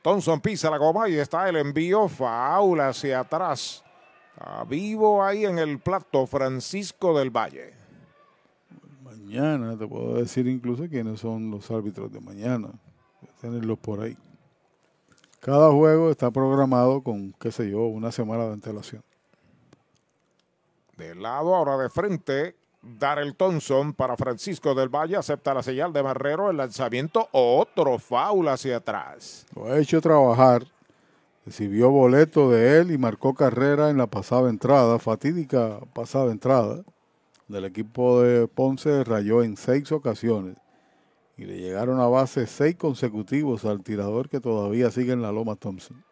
[0.00, 3.84] Thompson pisa la goma y está el envío faul hacia atrás.
[4.30, 7.74] Está vivo ahí en el plato Francisco del Valle.
[9.02, 12.68] Mañana te puedo decir incluso quiénes son los árbitros de mañana.
[13.20, 14.16] Voy a tenerlos por ahí.
[15.40, 19.02] Cada juego está programado con, qué sé yo, una semana de antelación.
[20.96, 25.16] De lado, ahora de frente, Darrell Thompson para Francisco del Valle.
[25.16, 26.50] Acepta la señal de Marrero.
[26.50, 29.46] El lanzamiento, otro foul hacia atrás.
[29.54, 30.64] Lo ha hecho trabajar.
[31.44, 36.84] Recibió boleto de él y marcó carrera en la pasada entrada, fatídica pasada entrada.
[37.48, 40.56] Del equipo de Ponce rayó en seis ocasiones
[41.36, 45.56] y le llegaron a base seis consecutivos al tirador que todavía sigue en la Loma
[45.56, 46.04] Thompson.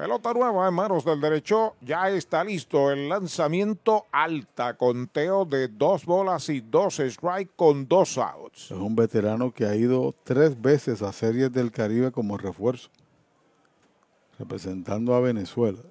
[0.00, 1.76] Pelota nueva en manos del derecho.
[1.82, 4.74] Ya está listo el lanzamiento alta.
[4.78, 8.70] Conteo de dos bolas y dos strikes con dos outs.
[8.70, 12.88] Es un veterano que ha ido tres veces a Series del Caribe como refuerzo.
[14.38, 15.82] Representando a Venezuela.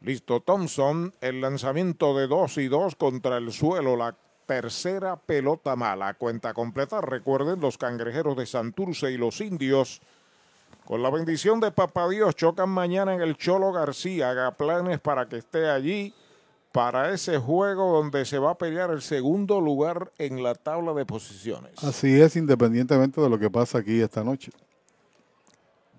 [0.00, 1.12] Listo Thompson.
[1.20, 3.96] El lanzamiento de dos y dos contra el suelo.
[3.96, 4.16] La
[4.46, 6.14] tercera pelota mala.
[6.14, 7.00] Cuenta completa.
[7.00, 10.00] Recuerden los cangrejeros de Santurce y los indios
[10.90, 14.30] con la bendición de Papá Dios, chocan mañana en el Cholo García.
[14.30, 16.12] Haga planes para que esté allí
[16.72, 21.06] para ese juego donde se va a pelear el segundo lugar en la tabla de
[21.06, 21.74] posiciones.
[21.84, 24.50] Así es, independientemente de lo que pasa aquí esta noche.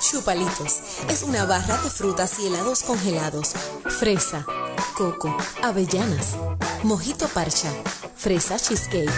[0.00, 3.52] Chupalitos es una barra de frutas y helados congelados.
[3.98, 4.46] Fresa,
[4.96, 6.36] coco, avellanas,
[6.82, 7.70] mojito parcha,
[8.16, 9.10] fresa cheesecake,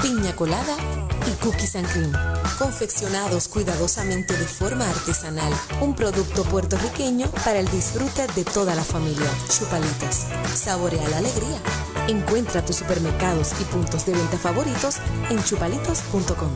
[0.00, 0.76] piña colada
[1.44, 2.10] cookies and cream.
[2.58, 5.52] Confeccionados cuidadosamente de forma artesanal.
[5.82, 9.28] Un producto puertorriqueño para el disfrute de toda la familia.
[9.48, 10.24] Chupalitos.
[10.54, 11.58] Saborea la alegría.
[12.08, 14.96] Encuentra tus supermercados y puntos de venta favoritos
[15.30, 16.50] en chupalitos.com.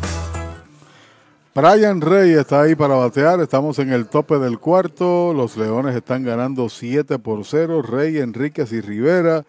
[1.55, 3.41] Brian Rey está ahí para batear.
[3.41, 5.35] Estamos en el tope del cuarto.
[5.35, 7.83] Los Leones están ganando 7 por 0.
[7.83, 9.45] Rey, Enríquez y Rivera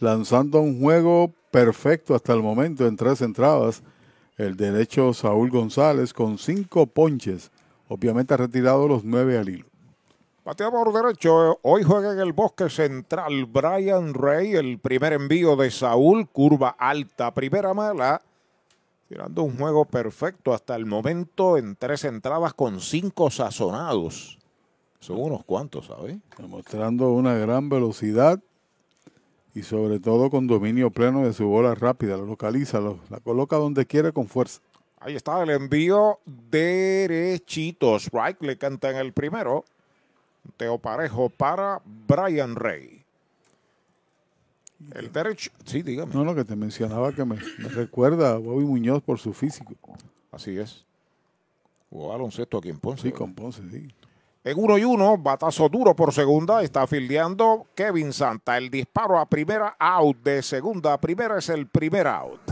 [0.00, 3.82] lanzando un juego perfecto hasta el momento en tres entradas.
[4.36, 7.50] El derecho Saúl González con cinco ponches.
[7.88, 9.66] Obviamente ha retirado los nueve al hilo.
[10.44, 16.28] Bateador derecho, hoy juega en el bosque central Brian Rey, el primer envío de Saúl,
[16.28, 18.22] curva alta, primera mala,
[19.08, 24.38] tirando un juego perfecto hasta el momento en tres entradas con cinco sazonados.
[24.98, 26.16] Son unos cuantos, ¿sabes?
[26.38, 28.40] Demostrando una gran velocidad
[29.54, 32.16] y sobre todo con dominio pleno de su bola rápida.
[32.16, 34.60] La localiza, lo- la coloca donde quiere con fuerza.
[35.00, 37.96] Ahí está el envío derechito.
[37.98, 39.64] Strike le canta en el primero.
[40.56, 43.02] Teo Parejo para Brian Rey.
[44.94, 45.50] El derecho.
[45.64, 46.12] Sí, dígame.
[46.14, 49.74] No, no, que te mencionaba que me, me recuerda a Bobby Muñoz por su físico.
[50.32, 50.84] Así es.
[51.90, 53.02] Jugó baloncesto aquí en Ponce.
[53.02, 53.88] Sí, con Ponce, sí.
[54.44, 58.58] En uno y uno, batazo duro por segunda, está fildeando Kevin Santa.
[58.58, 62.51] El disparo a primera out de segunda a primera es el primer out.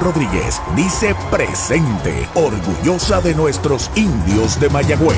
[0.00, 5.16] Rodríguez dice presente, orgullosa de nuestros indios de Mayagüez.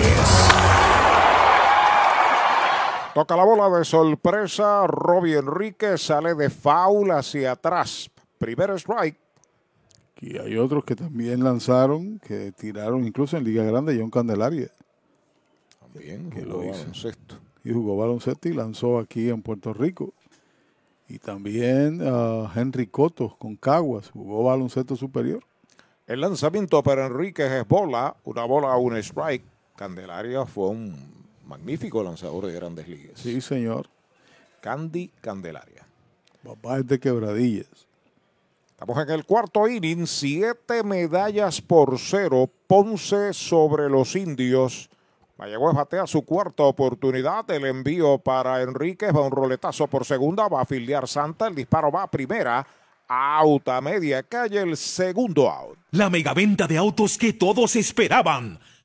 [3.14, 4.86] Toca la bola de sorpresa.
[4.86, 8.08] Robbie Enrique sale de foul hacia atrás.
[8.38, 9.18] Primer strike.
[10.20, 14.70] Y hay otros que también lanzaron, que tiraron incluso en Liga Grande, John Candelaria.
[15.80, 16.78] También que jugó lo hizo.
[16.78, 17.34] baloncesto.
[17.64, 20.14] Y jugó baloncesto y lanzó aquí en Puerto Rico.
[21.08, 25.42] Y también ah, Henry Coto con Caguas, jugó baloncesto superior.
[26.06, 29.44] El lanzamiento para Enríquez es bola, una bola, un strike.
[29.76, 30.94] Candelaria fue un
[31.46, 33.18] magnífico lanzador de grandes ligas.
[33.20, 33.88] Sí, señor.
[34.60, 35.86] Candy Candelaria.
[36.42, 37.88] Papá es de quebradillas.
[38.70, 42.48] Estamos en el cuarto inning, siete medallas por cero.
[42.66, 44.88] Ponce sobre los indios.
[45.38, 47.48] Mayagüez batea su cuarta oportunidad.
[47.50, 50.48] El envío para Enríquez va un roletazo por segunda.
[50.48, 51.46] Va a filiar Santa.
[51.46, 52.66] El disparo va a primera.
[53.08, 54.60] Out a media calle.
[54.60, 55.78] El segundo out.
[55.92, 58.58] La megaventa de autos que todos esperaban.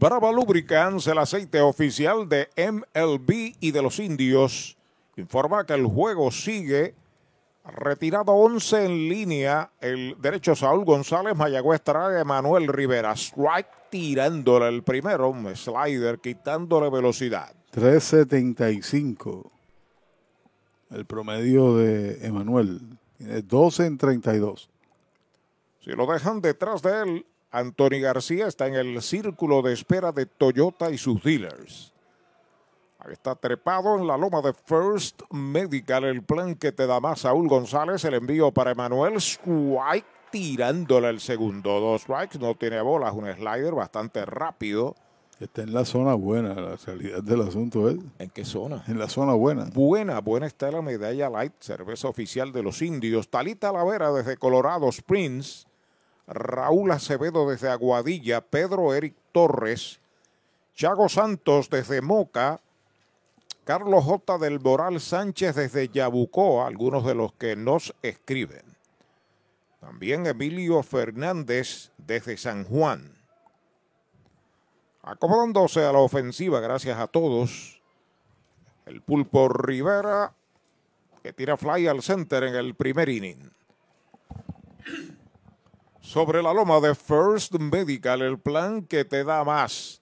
[0.00, 4.78] Brava Lubricants, el aceite oficial de MLB y de los indios,
[5.16, 6.94] informa que el juego sigue.
[7.66, 13.12] Retirado 11 en línea, el derecho Saúl González, Mayagüez trae Manuel Rivera.
[13.12, 17.52] Strike tirándole el primero, un slider quitándole velocidad.
[17.74, 19.50] 3.75.
[20.92, 22.80] El promedio de Emanuel.
[23.18, 24.70] Tiene 12 en 32.
[25.84, 30.26] Si lo dejan detrás de él, Anthony García está en el círculo de espera de
[30.26, 31.92] Toyota y sus dealers.
[32.98, 37.20] Ahí está trepado en la loma de First Medical, el plan que te da más
[37.20, 41.80] Saúl González, el envío para Emanuel Strike tirándole el segundo.
[41.80, 44.94] Dos strikes, no tiene bolas, un slider bastante rápido.
[45.40, 47.96] Está en la zona buena, la realidad del asunto es.
[48.18, 48.84] ¿En qué zona?
[48.86, 49.64] En la zona buena.
[49.72, 53.30] Buena, buena está la medalla light, cerveza oficial de los indios.
[53.30, 55.66] Talita Lavera desde Colorado Springs.
[56.30, 58.40] Raúl Acevedo desde Aguadilla.
[58.40, 60.00] Pedro Eric Torres.
[60.74, 62.60] Chago Santos desde Moca.
[63.64, 64.38] Carlos J.
[64.38, 68.64] del Moral Sánchez desde Yabucoa, algunos de los que nos escriben.
[69.80, 73.16] También Emilio Fernández desde San Juan.
[75.02, 77.80] Acomodándose a la ofensiva, gracias a todos.
[78.86, 80.32] El pulpo Rivera,
[81.22, 83.50] que tira fly al center en el primer inning.
[86.10, 90.00] Sobre la loma de First Medical, el plan que te da más.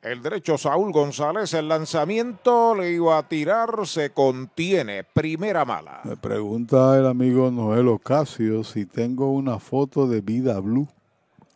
[0.00, 5.04] El derecho Saúl González, el lanzamiento le iba a tirar, se contiene.
[5.04, 6.00] Primera mala.
[6.04, 10.88] Me pregunta el amigo Noel Ocasio si tengo una foto de Vida Blue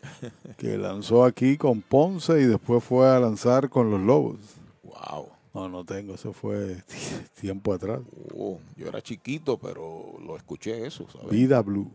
[0.58, 4.36] que lanzó aquí con Ponce y después fue a lanzar con los Lobos.
[4.82, 5.28] Wow.
[5.54, 6.76] No, no tengo, eso fue
[7.40, 8.00] tiempo atrás.
[8.36, 11.06] Oh, yo era chiquito, pero lo escuché eso.
[11.10, 11.30] ¿sabes?
[11.30, 11.90] Vida Blue.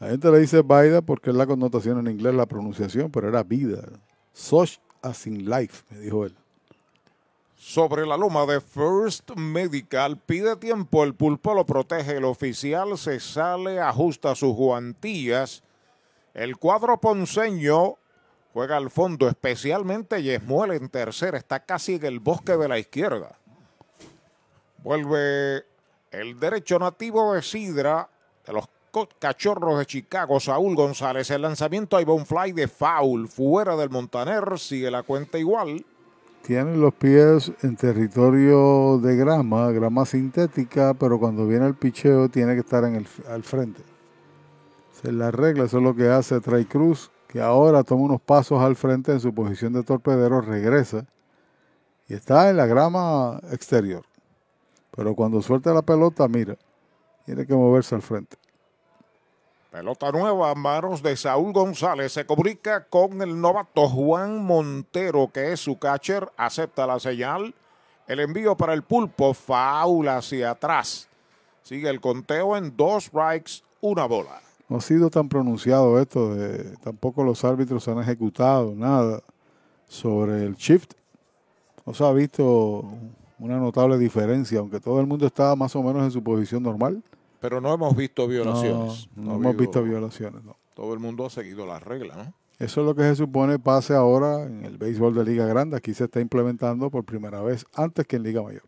[0.00, 3.42] La gente le dice Vida porque es la connotación en inglés, la pronunciación, pero era
[3.42, 3.82] vida.
[4.32, 6.34] Such as in life, me dijo él.
[7.54, 13.20] Sobre la loma de First Medical, pide tiempo, el pulpo lo protege, el oficial se
[13.20, 15.62] sale, ajusta sus guantillas.
[16.32, 17.96] El cuadro ponceño
[18.54, 23.38] juega al fondo, especialmente Yesmuel en tercera, está casi en el bosque de la izquierda.
[24.78, 25.66] Vuelve
[26.10, 28.08] el derecho nativo de Sidra,
[28.46, 28.66] de los
[29.18, 31.30] Cachorros de Chicago, Saúl González.
[31.30, 34.58] El lanzamiento a un fly de foul fuera del Montaner.
[34.58, 35.84] Sigue la cuenta igual.
[36.42, 42.54] Tiene los pies en territorio de grama, grama sintética, pero cuando viene el picheo tiene
[42.54, 43.82] que estar en el, al frente.
[45.02, 48.60] Es la regla, eso es lo que hace Trey Cruz, que ahora toma unos pasos
[48.60, 51.06] al frente en su posición de torpedero, regresa
[52.08, 54.02] y está en la grama exterior.
[54.90, 56.56] Pero cuando suelta la pelota, mira,
[57.24, 58.36] tiene que moverse al frente.
[59.70, 62.10] Pelota nueva a manos de Saúl González.
[62.12, 66.28] Se comunica con el novato Juan Montero, que es su catcher.
[66.36, 67.54] Acepta la señal.
[68.08, 69.32] El envío para el pulpo.
[69.32, 71.08] Faula hacia atrás.
[71.62, 74.40] Sigue el conteo en dos strikes, una bola.
[74.68, 76.34] No ha sido tan pronunciado esto.
[76.34, 79.22] De, tampoco los árbitros han ejecutado nada
[79.86, 80.94] sobre el shift.
[81.86, 82.84] No se ha visto
[83.38, 87.00] una notable diferencia, aunque todo el mundo estaba más o menos en su posición normal.
[87.40, 89.08] Pero no hemos visto violaciones.
[89.16, 90.56] No, no, no hemos visto violaciones, no.
[90.74, 92.34] Todo el mundo ha seguido las reglas, ¿no?
[92.58, 95.78] Eso es lo que se supone pase ahora en el béisbol de Liga Grande.
[95.78, 98.64] Aquí se está implementando por primera vez antes que en Liga Mayor.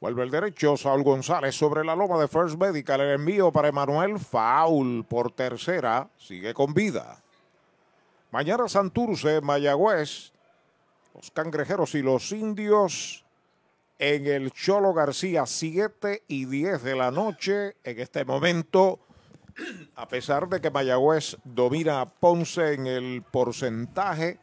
[0.00, 3.00] Vuelve el derecho, Saúl González sobre la loma de First Medical.
[3.00, 6.08] El envío para Emanuel Faul por tercera.
[6.16, 7.22] Sigue con vida.
[8.32, 10.32] Mañana Santurce, Mayagüez.
[11.14, 13.24] Los cangrejeros y los indios
[14.00, 17.76] en el Cholo García, 7 y 10 de la noche.
[17.84, 18.98] En este momento,
[19.94, 24.38] a pesar de que Mayagüez domina a Ponce en el porcentaje,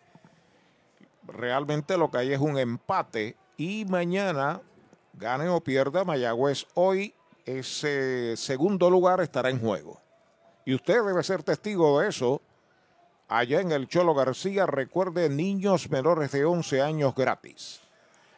[1.25, 3.35] realmente lo que hay es un empate.
[3.57, 4.61] Y mañana,
[5.13, 9.99] gane o pierda Mayagüez, hoy ese segundo lugar estará en juego.
[10.65, 12.41] Y usted debe ser testigo de eso.
[13.27, 17.86] Allá en el Cholo García, recuerde niños menores de 11 años gratis.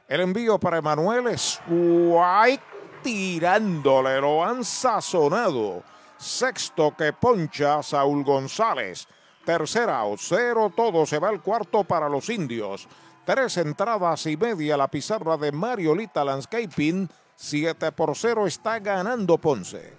[0.10, 2.64] El envío para Emanuel es White
[3.04, 5.84] tirándole, lo han sazonado.
[6.18, 9.08] Sexto que poncha Saúl González.
[9.46, 12.88] Tercera o cero, todo se va al cuarto para los indios.
[13.24, 17.08] Tres entradas y media la pizarra de Mariolita Landscaping.
[17.36, 19.99] 7 por 0 está ganando Ponce.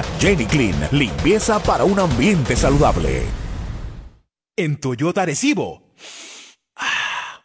[0.19, 3.23] Jenny Clean, limpieza para un ambiente saludable.
[4.57, 5.90] En Toyota Recibo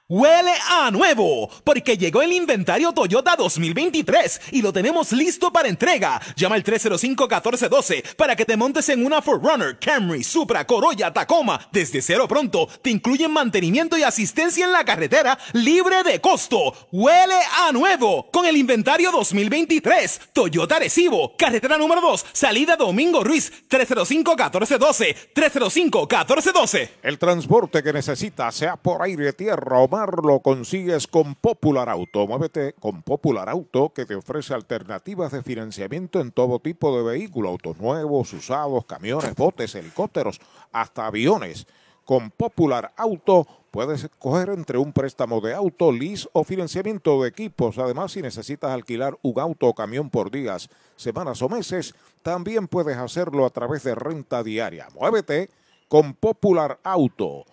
[0.09, 6.23] Huele a nuevo, porque llegó el inventario Toyota 2023 y lo tenemos listo para entrega.
[6.37, 11.59] Llama al 305-1412 para que te montes en una Forerunner, Camry, Supra, Corolla, Tacoma.
[11.73, 16.73] Desde cero pronto te incluyen mantenimiento y asistencia en la carretera libre de costo.
[16.93, 20.21] Huele a nuevo con el inventario 2023.
[20.33, 26.91] Toyota Recibo, carretera número 2, salida Domingo Ruiz, 305-1412, 305-1412.
[27.03, 32.27] El transporte que necesitas, sea por aire, tierra o lo consigues con Popular Auto.
[32.27, 37.53] Muévete con Popular Auto que te ofrece alternativas de financiamiento en todo tipo de vehículos,
[37.53, 40.41] autos nuevos, usados, camiones, botes, helicópteros,
[40.73, 41.67] hasta aviones.
[42.05, 47.79] Con Popular Auto puedes escoger entre un préstamo de auto, lease o financiamiento de equipos.
[47.79, 52.99] Además, si necesitas alquilar un auto o camión por días, semanas o meses, también puedes
[52.99, 54.89] hacerlo a través de renta diaria.
[54.95, 55.49] Muévete
[55.89, 57.45] con Popular Auto.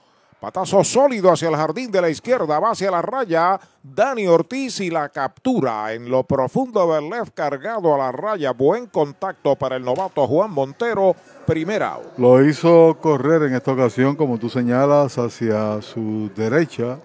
[0.43, 3.57] Patazo sólido hacia el jardín de la izquierda, va hacia la raya.
[3.81, 8.51] Dani Ortiz y la captura en lo profundo del left cargado a la raya.
[8.51, 11.15] Buen contacto para el novato Juan Montero.
[11.47, 16.99] Primera Lo hizo correr en esta ocasión, como tú señalas, hacia su derecha.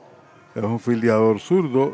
[0.57, 1.93] Es un fildeador zurdo.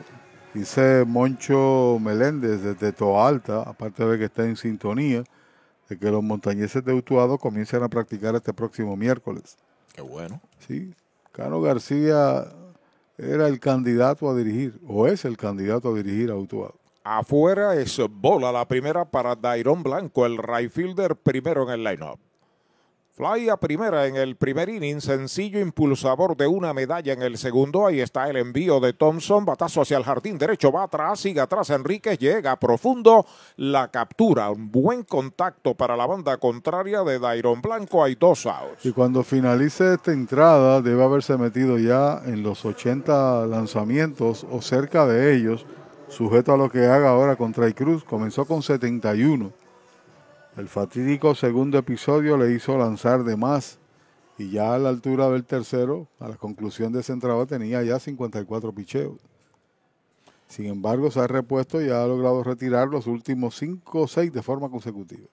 [0.54, 5.24] Dice Moncho Meléndez desde Toa Alta, aparte de que está en sintonía,
[5.90, 9.58] de que los montañeses de Utuado comiencen a practicar este próximo miércoles.
[9.94, 10.40] Qué bueno.
[10.66, 10.94] Sí,
[11.34, 12.46] Cano García
[13.18, 16.76] era el candidato a dirigir, o es el candidato a dirigir a Utuado.
[17.02, 22.20] Afuera es bola la primera para Dairon Blanco, el right fielder primero en el lineup.
[23.16, 27.86] Fly a primera en el primer inning, sencillo impulsador de una medalla en el segundo.
[27.86, 31.70] Ahí está el envío de Thompson, batazo hacia el jardín derecho, va atrás, sigue atrás
[31.70, 33.24] Enríquez, llega profundo,
[33.54, 38.84] la captura, un buen contacto para la banda contraria de Dairon Blanco, hay dos outs.
[38.84, 45.06] Y cuando finalice esta entrada, debe haberse metido ya en los 80 lanzamientos o cerca
[45.06, 45.66] de ellos,
[46.08, 49.63] sujeto a lo que haga ahora contra el Cruz, comenzó con 71
[50.56, 53.78] el fatídico segundo episodio le hizo lanzar de más
[54.38, 57.98] y ya a la altura del tercero, a la conclusión de ese entrada, tenía ya
[57.98, 59.18] 54 picheos.
[60.48, 64.42] Sin embargo, se ha repuesto y ha logrado retirar los últimos 5 o 6 de
[64.42, 65.26] forma consecutiva.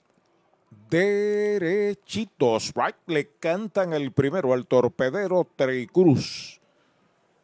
[0.89, 6.59] Derechitos, right, le cantan el primero al torpedero Trey Cruz.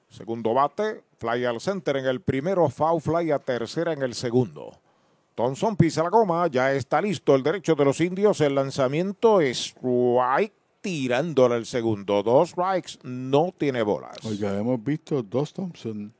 [0.10, 4.72] Segundo bate, fly al center en el primero, foul fly a tercera en el segundo.
[5.38, 8.42] Thompson pisa la goma, ya está listo el derecho de los indios.
[8.42, 10.52] El lanzamiento es strike
[10.82, 12.24] tirándole el segundo.
[12.24, 14.18] Dos strikes, no tiene bolas.
[14.26, 16.12] Oiga, hemos visto dos Thompson.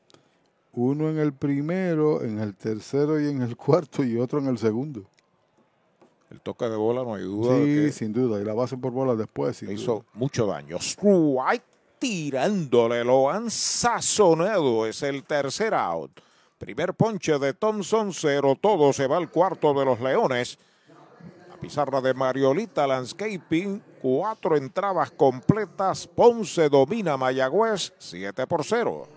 [0.74, 4.60] Uno en el primero, en el tercero y en el cuarto y otro en el
[4.60, 5.04] segundo.
[6.30, 7.58] El toque de bola no hay duda.
[7.58, 8.40] Sí, sin duda.
[8.40, 9.64] Y la base por bola después.
[9.64, 10.78] hizo mucho daño.
[10.78, 11.64] Strike
[11.98, 14.86] tirándole, lo han sazonado.
[14.86, 16.12] Es el tercer out.
[16.58, 20.58] Primer ponche de Thompson, cero todo, se va al cuarto de los Leones.
[21.50, 26.08] La pizarra de Mariolita Landscaping, cuatro entradas completas.
[26.08, 29.17] Ponce domina Mayagüez, 7 por 0.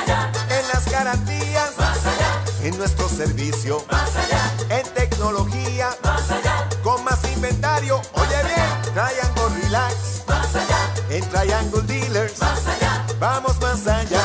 [1.03, 2.43] garantías, más allá.
[2.63, 4.41] En nuestro servicio, más allá.
[4.69, 6.69] En tecnología, más allá.
[6.83, 10.77] Con más inventario, oye bien, Triangle Relax, más allá.
[11.09, 13.05] En Triangle Dealers, más allá.
[13.19, 14.21] Vamos más allá.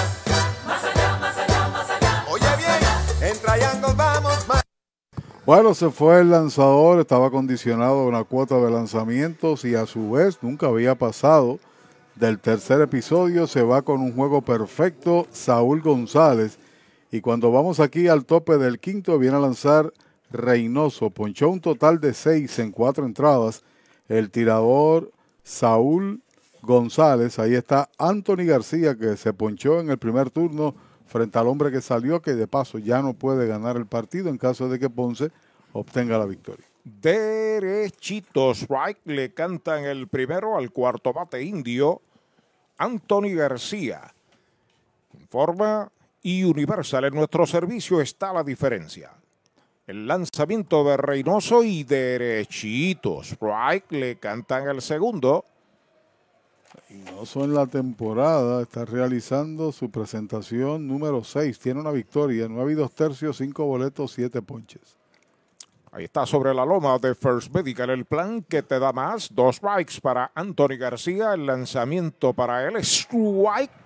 [0.66, 2.24] Más allá, más allá, más allá.
[2.31, 4.62] Oye bien, en Triangle vamos más
[5.47, 10.11] Bueno, se fue el lanzador, estaba condicionado a una cuota de lanzamientos y a su
[10.11, 11.59] vez nunca había pasado
[12.16, 13.47] del tercer episodio.
[13.47, 16.59] Se va con un juego perfecto Saúl González.
[17.11, 19.93] Y cuando vamos aquí al tope del quinto, viene a lanzar
[20.31, 21.11] Reynoso.
[21.11, 23.62] Ponchó un total de seis en cuatro entradas.
[24.09, 25.12] El tirador
[25.43, 26.20] Saúl
[26.62, 27.39] González.
[27.39, 30.74] Ahí está Anthony García, que se ponchó en el primer turno
[31.07, 34.39] frente al hombre que salió, que de paso ya no puede ganar el partido en
[34.39, 35.31] caso de que Ponce
[35.73, 36.66] obtenga la victoria.
[36.85, 42.03] Derechito strike le cantan el primero al cuarto bate indio,
[42.78, 44.12] Anthony García.
[45.19, 45.91] Informa
[46.27, 49.12] y Universal en nuestro servicio está la diferencia.
[49.86, 55.44] El lanzamiento de Reynoso y derechito strike le cantan el segundo.
[56.89, 61.61] Reynoso en la temporada está realizando su presentación número 6.
[61.61, 64.97] Tiene una victoria, 9 y 2 tercios, 5 boletos, 7 ponches.
[65.93, 69.32] Ahí está sobre la loma de First Medical el plan que te da más.
[69.32, 71.35] Dos strikes para Anthony García.
[71.35, 72.74] El lanzamiento para él.
[72.78, 73.86] Strike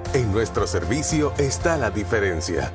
[0.13, 2.69] En nuestro servicio está la diferencia.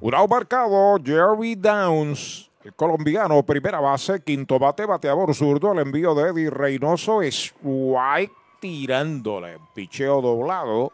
[0.00, 6.30] Un marcado, Jerry Downs, el colombiano, primera base, quinto bate, bateador zurdo, el envío de
[6.30, 10.90] Eddie Reynoso, es White tirándole, picheo doblado.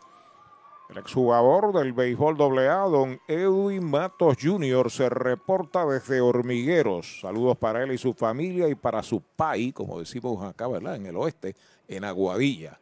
[0.90, 7.20] El exjugador del béisbol AA, don Edwin Matos Jr., se reporta desde Hormigueros.
[7.20, 10.96] Saludos para él y su familia y para su país, como decimos acá, ¿verdad?
[10.96, 11.54] En el oeste,
[11.86, 12.80] en Aguadilla.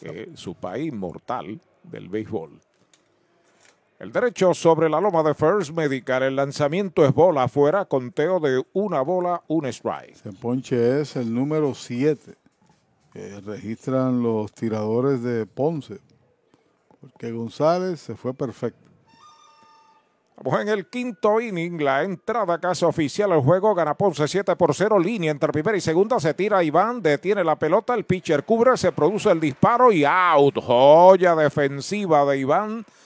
[0.00, 2.60] Eh, su país mortal del béisbol.
[3.98, 6.24] El derecho sobre la loma de First Medical.
[6.24, 10.16] El lanzamiento es bola afuera, conteo de una bola, un strike.
[10.16, 12.34] Ese ponche es el número 7
[13.14, 16.00] que registran los tiradores de Ponce.
[17.00, 18.83] Porque González se fue perfecto.
[20.36, 24.98] En el quinto inning, la entrada casi oficial al juego, gana Ponce 7 por 0,
[24.98, 28.92] línea entre primera y segunda, se tira Iván, detiene la pelota, el pitcher cubre, se
[28.92, 32.84] produce el disparo y out, joya defensiva de Iván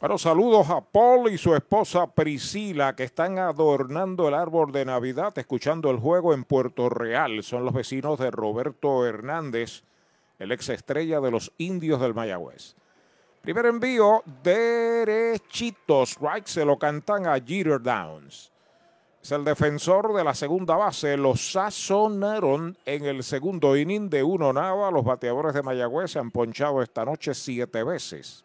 [0.00, 5.36] Bueno, saludos a Paul y su esposa Priscila que están adornando el árbol de Navidad,
[5.36, 7.42] escuchando el juego en Puerto Real.
[7.42, 9.82] Son los vecinos de Roberto Hernández,
[10.38, 12.76] el ex estrella de los indios del Mayagüez.
[13.42, 18.52] Primer envío, derechito, strike, se lo cantan a Jeter Downs.
[19.20, 21.16] Es el defensor de la segunda base.
[21.16, 24.92] Los sazonaron en el segundo inning de uno nada.
[24.92, 28.44] Los bateadores de Mayagüez se han ponchado esta noche siete veces.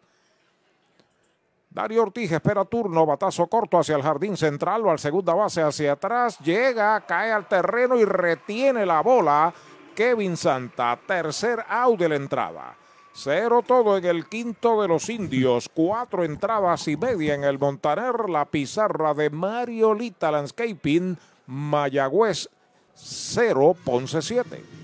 [1.74, 5.92] Darío Ortiz espera turno, batazo corto hacia el jardín central o al segunda base hacia
[5.92, 6.38] atrás.
[6.38, 9.52] Llega, cae al terreno y retiene la bola.
[9.92, 12.76] Kevin Santa, tercer out de la entrada.
[13.12, 15.68] Cero todo en el quinto de los indios.
[15.72, 18.30] Cuatro entradas y media en el Montaner.
[18.30, 21.18] La pizarra de Mariolita Landscaping.
[21.46, 22.48] Mayagüez
[22.94, 24.83] 0, Ponce 7.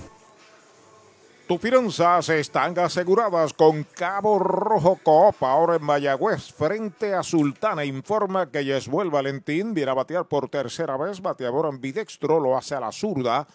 [1.51, 5.43] Tus finanzas están aseguradas con Cabo Rojo Coop.
[5.43, 10.95] Ahora en Mayagüez, frente a Sultana, informa que Yesmuel Valentín viene a batear por tercera
[10.95, 11.21] vez.
[11.21, 13.45] Bateador ambidextro lo hace a la zurda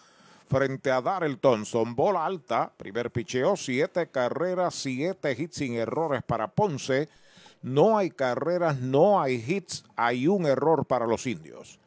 [0.47, 1.95] frente a Darrell Thompson.
[1.95, 7.09] Bola alta, primer picheo, siete carreras, siete hits sin errores para Ponce.
[7.63, 11.79] No hay carreras, no hay hits, hay un error para los indios.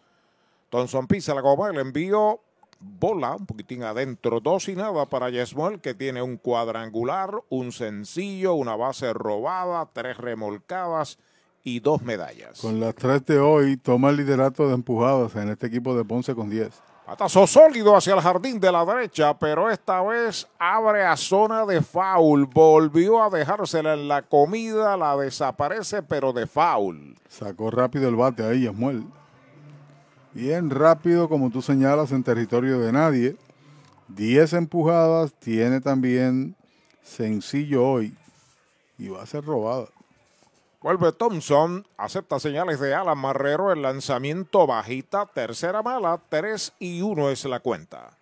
[0.71, 2.41] Thompson pisa la goma, el envío
[2.81, 8.55] bola un poquitín adentro, dos y nada para Yesmuel que tiene un cuadrangular, un sencillo,
[8.55, 11.19] una base robada, tres remolcadas
[11.63, 12.61] y dos medallas.
[12.61, 16.35] Con las tres de hoy toma el liderato de empujadas en este equipo de Ponce
[16.35, 16.83] con 10.
[17.05, 21.83] Patazo sólido hacia el jardín de la derecha, pero esta vez abre a zona de
[21.83, 22.47] foul.
[22.47, 27.17] Volvió a dejársela en la comida, la desaparece, pero de foul.
[27.29, 29.05] Sacó rápido el bate ahí, Yesmuel.
[30.33, 33.37] Bien rápido, como tú señalas, en territorio de nadie.
[34.09, 36.57] 10 empujadas, tiene también
[37.03, 38.17] sencillo hoy
[38.99, 39.89] y va a ser robada.
[40.81, 47.31] Vuelve Thompson, acepta señales de Alan Marrero, el lanzamiento bajita, tercera mala, 3 y 1
[47.31, 48.17] es la cuenta.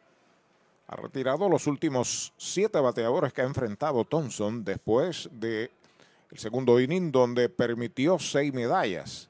[0.89, 5.71] Ha retirado los últimos siete bateadores que ha enfrentado Thompson después de
[6.31, 9.28] el segundo inning donde permitió seis medallas.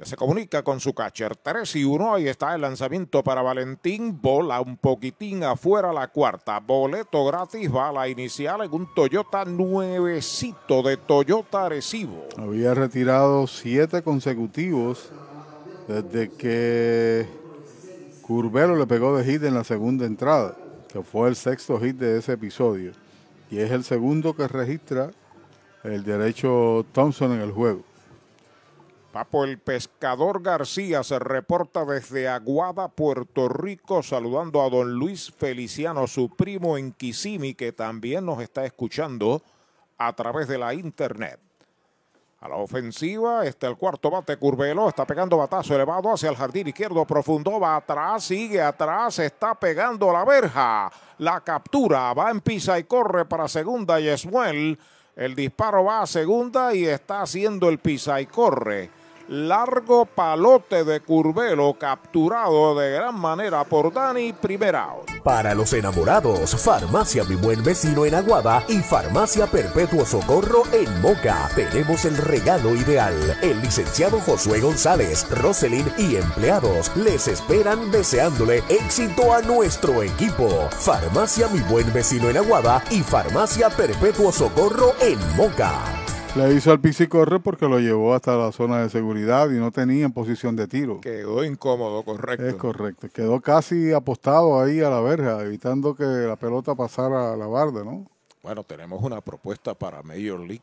[0.00, 1.36] Ya se comunica con su catcher.
[1.36, 2.14] 3 y 1.
[2.14, 4.18] Ahí está el lanzamiento para Valentín.
[4.18, 6.58] Bola un poquitín afuera la cuarta.
[6.58, 7.70] Boleto gratis.
[7.70, 12.24] Bala inicial en un Toyota nuevecito de Toyota Arecibo.
[12.38, 15.10] Había retirado siete consecutivos
[15.86, 17.26] desde que
[18.22, 20.56] Curvelo le pegó de hit en la segunda entrada,
[20.90, 22.92] que fue el sexto hit de ese episodio.
[23.50, 25.10] Y es el segundo que registra
[25.84, 27.89] el derecho Thompson en el juego.
[29.12, 36.06] Papo el Pescador García se reporta desde Aguada, Puerto Rico, saludando a don Luis Feliciano,
[36.06, 39.42] su primo en Kissimmee, que también nos está escuchando
[39.98, 41.40] a través de la internet.
[42.38, 46.68] A la ofensiva está el cuarto bate Curvelo, está pegando batazo elevado hacia el jardín
[46.68, 50.90] izquierdo profundo, va atrás, sigue atrás, está pegando la verja.
[51.18, 54.78] La captura, va en pisa y corre para segunda Yesmuel.
[55.16, 58.99] El disparo va a segunda y está haciendo el pisa y corre.
[59.30, 65.08] Largo palote de Curvelo capturado de gran manera por Dani primera out.
[65.22, 71.48] Para los enamorados, Farmacia Mi Buen Vecino en Aguada y Farmacia Perpetuo Socorro en Moca.
[71.54, 73.38] Tenemos el regalo ideal.
[73.40, 80.48] El licenciado Josué González, Roselyn y empleados les esperan deseándole éxito a nuestro equipo.
[80.72, 86.00] Farmacia Mi Buen Vecino en Aguada y Farmacia Perpetuo Socorro en Moca.
[86.36, 90.04] Le hizo al corre porque lo llevó hasta la zona de seguridad y no tenía
[90.04, 91.00] en posición de tiro.
[91.00, 92.46] Quedó incómodo, correcto.
[92.46, 93.08] Es correcto.
[93.12, 97.82] Quedó casi apostado ahí a la verja, evitando que la pelota pasara a la barda,
[97.82, 98.06] ¿no?
[98.44, 100.62] Bueno, tenemos una propuesta para Major League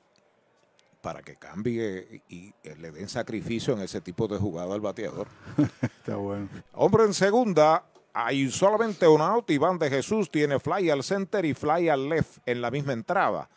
[1.02, 5.28] para que cambie y le den sacrificio en ese tipo de jugada al bateador.
[5.82, 6.48] Está bueno.
[6.74, 7.84] Hombre en segunda,
[8.14, 9.50] hay solamente un out.
[9.52, 13.50] Iván de Jesús tiene fly al center y fly al left en la misma entrada.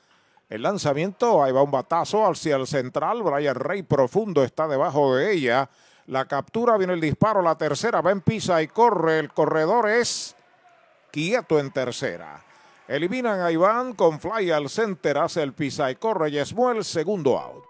[0.50, 3.22] El lanzamiento, ahí va un batazo hacia el central.
[3.22, 5.70] Brian Rey profundo está debajo de ella.
[6.08, 9.20] La captura, viene el disparo, la tercera va en pisa y corre.
[9.20, 10.34] El corredor es
[11.12, 12.42] quieto en tercera.
[12.88, 16.30] Eliminan a Iván con fly al center, hace el pisa y corre.
[16.30, 17.69] Y el segundo out.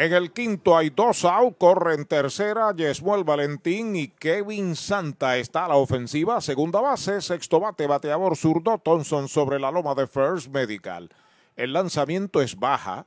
[0.00, 5.64] En el quinto hay dos out, corre en tercera, Yesmuel Valentín y Kevin Santa está
[5.64, 10.54] a la ofensiva, segunda base, sexto bate, bateador zurdo, Thompson sobre la loma de First
[10.54, 11.10] Medical.
[11.56, 13.06] El lanzamiento es baja,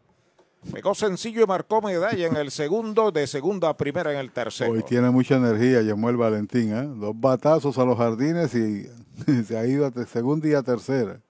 [0.69, 4.73] pegó sencillo y marcó medalla en el segundo, de segunda a primera en el tercero.
[4.73, 6.89] Hoy tiene mucha energía Yesmuel Valentín, ¿eh?
[6.93, 8.85] dos batazos a los jardines y
[9.45, 11.21] se ha ido de segunda y a tercera.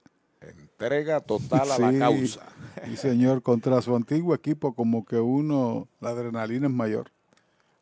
[0.82, 2.42] Entrega total a la causa.
[2.92, 7.12] Y señor, contra su antiguo equipo, como que uno, la adrenalina es mayor.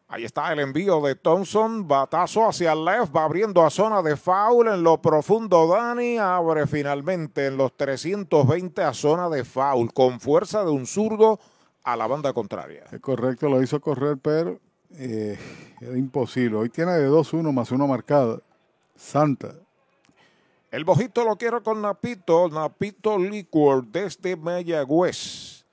[0.09, 4.17] Ahí está el envío de Thompson, batazo hacia el left, va abriendo a zona de
[4.17, 5.67] foul en lo profundo.
[5.67, 11.39] Dani abre finalmente en los 320 a zona de foul, con fuerza de un zurdo
[11.83, 12.85] a la banda contraria.
[12.91, 14.59] Es correcto, lo hizo correr, pero
[14.95, 15.37] eh,
[15.79, 16.57] era imposible.
[16.57, 18.39] Hoy tiene de 2-1 más uno marcada.
[18.95, 19.53] Santa.
[20.71, 25.65] El bojito lo quiero con Napito, Napito Liquor desde Mayagüez.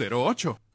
[0.01, 0.71] 408 8808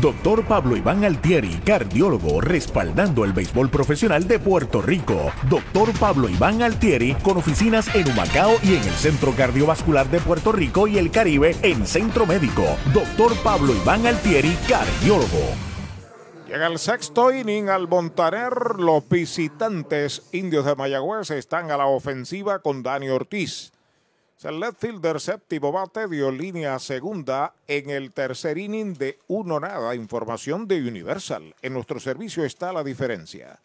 [0.00, 5.32] Doctor Pablo Iván Altieri, cardiólogo, respaldando el béisbol profesional de Puerto Rico.
[5.48, 10.52] Doctor Pablo Iván Altieri, con oficinas en Humacao y en el Centro Cardiovascular de Puerto
[10.52, 12.64] Rico y el Caribe en Centro Médico.
[12.92, 15.46] Doctor Pablo Iván Altieri, cardiólogo.
[16.46, 18.52] Llega el sexto inning al Montaner.
[18.78, 23.72] Los visitantes indios de Mayagüez están a la ofensiva con Dani Ortiz.
[24.42, 29.94] El left fielder séptimo bate dio línea segunda en el tercer inning de uno nada.
[29.94, 31.54] Información de Universal.
[31.62, 33.58] En nuestro servicio está la diferencia.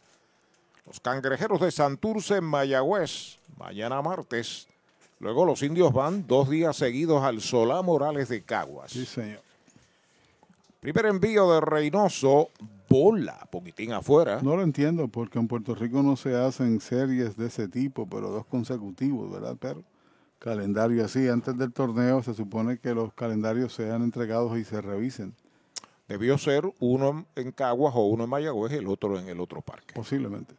[0.88, 3.38] Los cangrejeros de Santurce en Mayagüez.
[3.57, 4.68] Mañana martes
[5.22, 8.91] Luego los indios van dos días seguidos al Solá Morales de Caguas.
[8.91, 9.41] Sí, señor.
[10.80, 12.49] Primer envío de Reynoso,
[12.89, 14.39] bola, poquitín afuera.
[14.41, 18.31] No lo entiendo, porque en Puerto Rico no se hacen series de ese tipo, pero
[18.31, 19.56] dos consecutivos, ¿verdad?
[19.60, 19.84] Pero
[20.41, 25.35] calendario así, antes del torneo se supone que los calendarios sean entregados y se revisen.
[26.07, 29.61] Debió ser uno en Caguas o uno en Mayagüez y el otro en el otro
[29.61, 29.93] parque.
[29.93, 30.55] Posiblemente.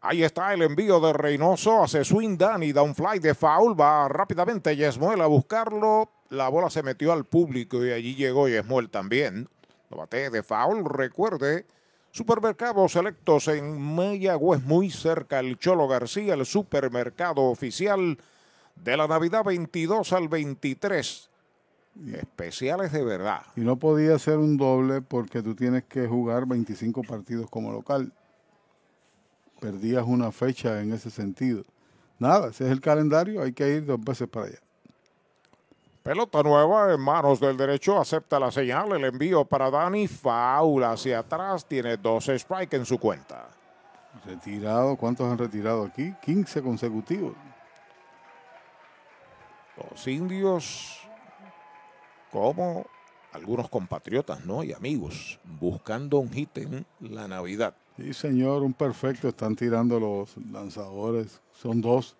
[0.00, 4.08] Ahí está el envío de Reynoso, hace swing Danny, da un fly de foul, va
[4.08, 9.48] rápidamente Yesmuel a buscarlo, la bola se metió al público y allí llegó Yesmuel también.
[9.90, 11.66] Lo bate de foul, recuerde,
[12.10, 18.18] supermercados selectos en Mayagüez, muy cerca el Cholo García, el supermercado oficial
[18.76, 21.30] de la Navidad 22 al 23.
[22.14, 23.42] Especiales de verdad.
[23.56, 28.12] Y no podía ser un doble porque tú tienes que jugar 25 partidos como local.
[29.60, 31.62] Perdías una fecha en ese sentido.
[32.18, 34.58] Nada, ese es el calendario, hay que ir dos veces para allá.
[36.02, 41.20] Pelota nueva en manos del derecho, acepta la señal, el envío para Dani, faula hacia
[41.20, 43.48] atrás, tiene dos strikes en su cuenta.
[44.26, 46.14] Retirado, ¿cuántos han retirado aquí?
[46.22, 47.34] 15 consecutivos.
[49.76, 51.00] Los indios,
[52.30, 52.86] como
[53.32, 54.62] algunos compatriotas, ¿no?
[54.62, 57.74] Y amigos, buscando un hit en la Navidad.
[57.96, 59.28] Sí, señor, un perfecto.
[59.28, 61.40] Están tirando los lanzadores.
[61.52, 62.16] Son dos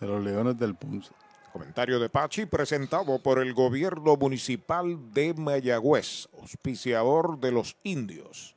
[0.00, 1.10] de los Leones del Ponce.
[1.52, 8.54] Comentario de Pachi presentado por el gobierno municipal de Mayagüez, auspiciador de los indios.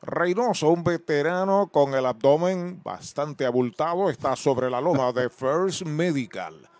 [0.00, 6.71] Reynoso, un veterano con el abdomen bastante abultado, está sobre la loma de First Medical.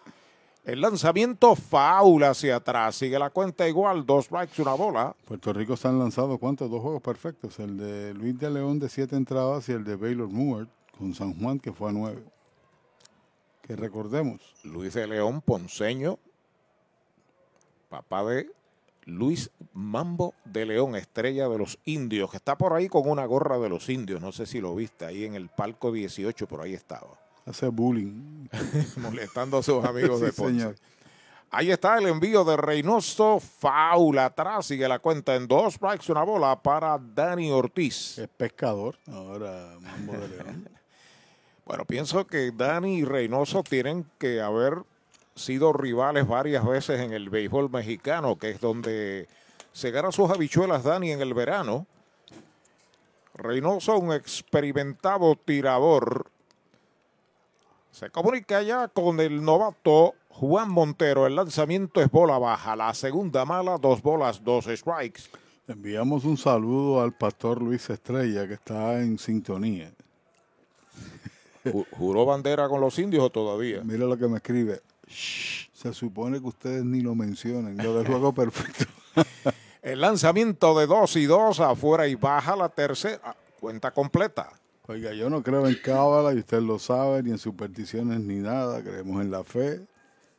[0.65, 2.95] El lanzamiento faula hacia atrás.
[2.95, 4.07] Sigue la cuenta igual.
[4.07, 5.17] Dos strikes, una bola.
[5.25, 6.71] Puerto Rico se han lanzado, ¿cuántos?
[6.71, 7.59] Dos juegos perfectos.
[7.59, 11.35] El de Luis de León de siete entradas y el de Baylor Moore con San
[11.35, 12.23] Juan que fue a nueve.
[13.63, 14.41] Que recordemos.
[14.63, 16.21] Luis de León Ponceño,
[17.89, 18.49] papá de
[19.05, 23.59] Luis Mambo de León, estrella de los indios, que está por ahí con una gorra
[23.59, 24.21] de los indios.
[24.21, 27.19] No sé si lo viste ahí en el palco 18, por ahí estaba.
[27.47, 28.49] Hace bullying.
[28.97, 30.75] Molestando a sus amigos de Ponce.
[31.51, 33.39] Ahí está el envío de Reynoso.
[33.39, 34.67] Faula atrás.
[34.67, 38.19] Sigue la cuenta en dos strikes, una bola para Dani Ortiz.
[38.19, 38.97] Es pescador.
[39.07, 40.69] Ahora Mambo de León.
[41.67, 44.83] bueno, pienso que Dani y Reynoso tienen que haber
[45.35, 49.29] sido rivales varias veces en el béisbol mexicano, que es donde
[49.73, 51.87] se gana sus habichuelas Dani en el verano.
[53.35, 56.31] Reynoso, un experimentado tirador,
[57.93, 61.27] se comunica ya con el novato Juan Montero.
[61.27, 62.75] El lanzamiento es bola baja.
[62.75, 65.25] La segunda mala, dos bolas, dos strikes.
[65.69, 69.93] Enviamos un saludo al pastor Luis Estrella que está en sintonía.
[71.93, 73.83] ¿Juró bandera con los indios o todavía?
[73.85, 74.81] Mira lo que me escribe.
[75.07, 77.77] se supone que ustedes ni lo mencionen.
[77.77, 78.87] Lo del juego perfecto.
[79.83, 83.37] el lanzamiento de dos y dos afuera y baja la tercera.
[83.61, 84.51] Cuenta completa.
[84.89, 88.83] Oiga, yo no creo en cábala y usted lo sabe, ni en supersticiones ni nada.
[88.83, 89.81] Creemos en la fe.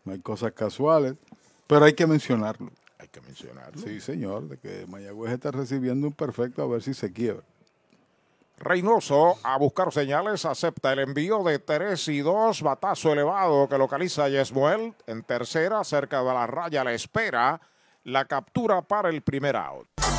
[0.04, 1.16] No hay cosas casuales.
[1.68, 2.70] Pero hay que mencionarlo.
[3.00, 3.82] Hay que mencionarlo.
[3.82, 7.44] Sí, señor, de que Mayagüez está recibiendo un perfecto a ver si se quiebra.
[8.58, 14.26] Reynoso a buscar señales, acepta el envío de 3 y 2, batazo elevado que localiza
[14.26, 17.60] a Yesmuel en tercera, cerca de la raya, la espera,
[18.04, 19.88] la captura para el primer out.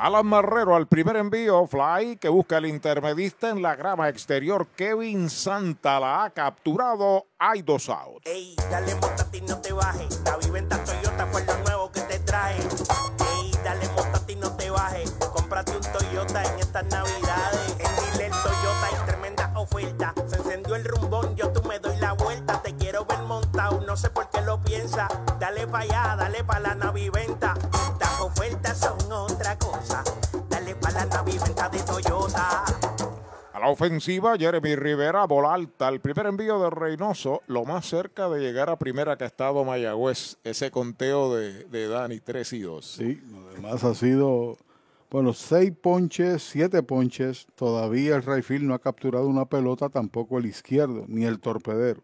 [0.00, 4.68] Alan Marrero al primer envío, fly que busca el intermedista en la grama exterior.
[4.68, 7.26] Kevin Santa la ha capturado.
[7.38, 8.24] Hay dos outs.
[8.24, 8.94] Ey, dale
[9.30, 10.22] ti no te bajes.
[10.24, 12.56] La viventa Toyota fue lo nuevo que te trae.
[12.56, 13.86] Ey, dale
[14.26, 15.10] ti no te bajes.
[15.34, 17.76] Cómprate un Toyota en estas navidades.
[17.78, 20.14] En Dile Toyota hay tremenda oferta.
[20.28, 22.62] Se encendió el rumbón, yo tú me doy la vuelta.
[22.62, 25.08] Te quiero ver montado, no sé por qué lo piensa.
[25.38, 27.52] Dale pa' allá, dale pa' la naviventa.
[27.92, 29.69] Estas ofertas son otra cosa.
[31.30, 32.64] De Toyota.
[33.52, 35.88] A la ofensiva, Jeremy Rivera, bola alta.
[35.88, 39.64] El primer envío de Reynoso, lo más cerca de llegar a primera que ha estado
[39.64, 40.38] Mayagüez.
[40.42, 42.84] Ese conteo de, de Dani, 3 y 2.
[42.84, 44.56] Sí, además ha sido,
[45.08, 47.46] bueno, seis ponches, siete ponches.
[47.54, 52.02] Todavía el Rayfield no ha capturado una pelota, tampoco el izquierdo, ni el torpedero.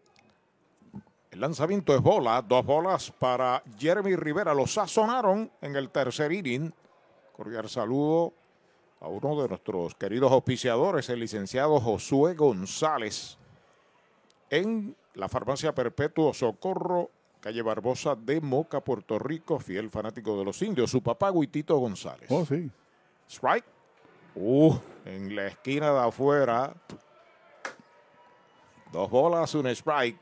[1.31, 4.53] El lanzamiento es bola, dos bolas para Jeremy Rivera.
[4.53, 6.73] Lo sazonaron en el tercer inning.
[7.35, 8.33] Cordial saludo
[8.99, 13.37] a uno de nuestros queridos auspiciadores, el licenciado Josué González,
[14.49, 20.61] en la farmacia Perpetuo Socorro, calle Barbosa de Moca, Puerto Rico, fiel fanático de los
[20.61, 20.89] indios.
[20.89, 22.29] Su papá, Guitito González.
[22.29, 22.69] Oh, sí.
[23.29, 23.65] Strike.
[24.35, 24.75] Uh,
[25.05, 26.73] en la esquina de afuera.
[28.91, 30.17] Dos bolas, un strike.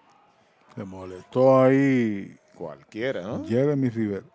[0.76, 2.38] Se molestó ahí.
[2.56, 3.46] Cualquiera, ¿no?
[3.46, 4.26] Jeremy Rivera.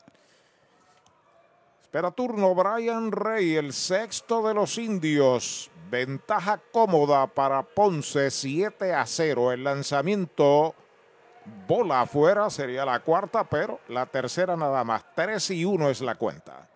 [1.90, 5.72] Espera turno Brian Rey, el sexto de los indios.
[5.90, 9.50] Ventaja cómoda para Ponce, 7 a 0.
[9.50, 10.76] El lanzamiento,
[11.66, 15.04] bola afuera, sería la cuarta, pero la tercera nada más.
[15.16, 16.68] 3 y 1 es la cuenta.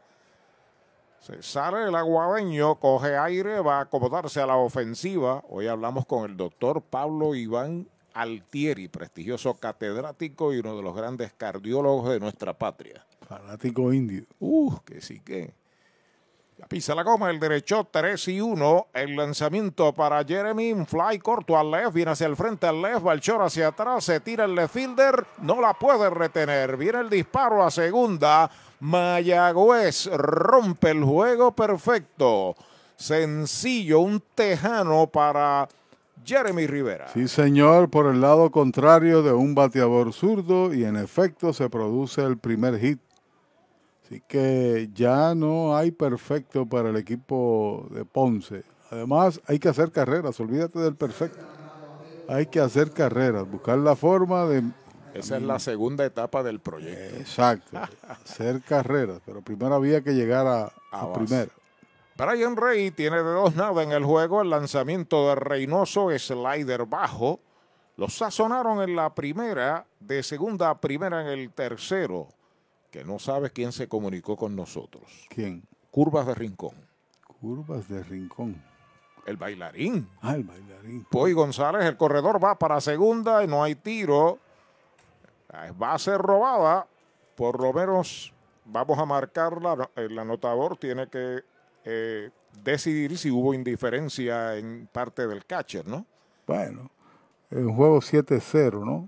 [1.20, 5.44] Se sale el aguadeño, coge aire, va a acomodarse a la ofensiva.
[5.48, 11.32] Hoy hablamos con el doctor Pablo Iván Altieri, prestigioso catedrático y uno de los grandes
[11.32, 13.06] cardiólogos de nuestra patria.
[13.38, 14.24] Fanático indio.
[14.38, 15.54] Uh, que sí que.
[16.56, 18.86] La pisa la goma, el derecho 3 y 1.
[18.94, 20.84] El lanzamiento para Jeremy.
[20.86, 21.92] Fly corto al left.
[21.92, 23.04] Viene hacia el frente al left.
[23.04, 24.04] Va el short hacia atrás.
[24.04, 25.26] Se tira el left fielder.
[25.42, 26.76] No la puede retener.
[26.76, 28.48] Viene el disparo a segunda.
[28.78, 32.54] Mayagüez rompe el juego perfecto.
[32.96, 33.98] Sencillo.
[33.98, 35.68] Un tejano para
[36.24, 37.08] Jeremy Rivera.
[37.12, 42.22] Sí, señor, por el lado contrario de un bateador zurdo y en efecto se produce
[42.22, 43.00] el primer hit.
[44.04, 48.62] Así que ya no hay perfecto para el equipo de Ponce.
[48.90, 51.44] Además, hay que hacer carreras, olvídate del perfecto.
[52.28, 54.62] Hay que hacer carreras, buscar la forma de...
[55.14, 57.16] Esa es la segunda etapa del proyecto.
[57.16, 57.78] Exacto,
[58.08, 61.50] hacer carreras, pero primero había que llegar a, a primera.
[62.16, 64.42] Brian Rey tiene de dos nada en el juego.
[64.42, 67.40] El lanzamiento de Reynoso, slider bajo.
[67.96, 72.28] Lo sazonaron en la primera, de segunda a primera en el tercero.
[72.94, 75.26] Que no sabes quién se comunicó con nosotros.
[75.28, 75.66] ¿Quién?
[75.90, 76.76] Curvas de Rincón.
[77.40, 78.62] Curvas de Rincón.
[79.26, 80.08] El bailarín.
[80.22, 81.04] Ah, el bailarín.
[81.10, 84.38] Poy González, el corredor va para segunda y no hay tiro.
[85.82, 86.86] Va a ser robada.
[87.34, 88.32] Por lo menos
[88.64, 89.90] vamos a marcarla.
[89.96, 91.42] El anotador tiene que
[91.84, 92.30] eh,
[92.62, 96.06] decidir si hubo indiferencia en parte del catcher, ¿no?
[96.46, 96.92] Bueno,
[97.50, 99.06] en un juego 7-0, ¿no?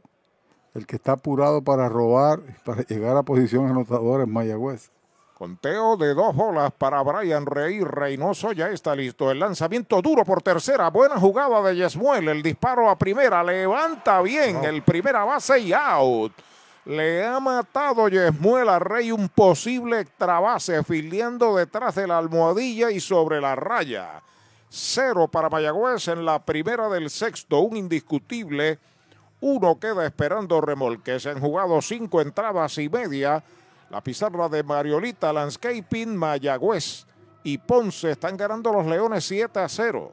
[0.76, 4.90] El que está apurado para robar, para llegar a posición anotadora es Mayagüez.
[5.32, 7.80] Conteo de dos bolas para Brian Rey.
[7.80, 9.30] Reynoso ya está listo.
[9.30, 10.90] El lanzamiento duro por tercera.
[10.90, 12.28] Buena jugada de Yesmuel.
[12.28, 13.42] El disparo a primera.
[13.42, 14.64] Levanta bien.
[14.64, 16.32] El primera base y out.
[16.84, 22.90] Le ha matado Yesmuel a Rey un posible extra base, filiando detrás de la almohadilla
[22.90, 24.22] y sobre la raya.
[24.68, 28.78] Cero para Mayagüez en la primera del sexto, un indiscutible.
[29.48, 31.22] Uno queda esperando remolques.
[31.22, 33.44] Se han jugado cinco entradas y media.
[33.90, 37.06] La pizarra de Mariolita Landscaping, Mayagüez
[37.44, 40.12] y Ponce están ganando los Leones 7 a 0.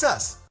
[0.01, 0.50] Texas.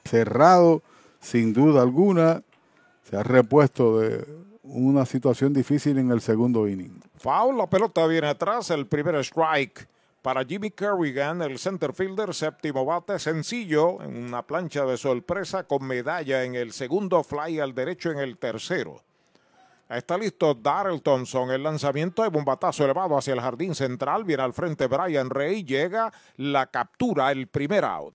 [0.04, 0.82] cerrado,
[1.20, 2.42] sin duda alguna
[3.08, 4.41] se ha repuesto de
[4.72, 7.00] una situación difícil en el segundo inning.
[7.16, 9.86] Foul, la pelota viene atrás, el primer strike
[10.22, 15.84] para Jimmy Kerrigan, el center fielder, séptimo bate, sencillo, en una plancha de sorpresa con
[15.84, 19.02] medalla en el segundo, fly al derecho en el tercero.
[19.90, 21.50] Está listo Darrell Thompson.
[21.50, 24.24] El lanzamiento de bombatazo elevado hacia el jardín central.
[24.24, 25.64] Viene al frente Brian Rey.
[25.64, 28.14] Llega la captura, el primer out.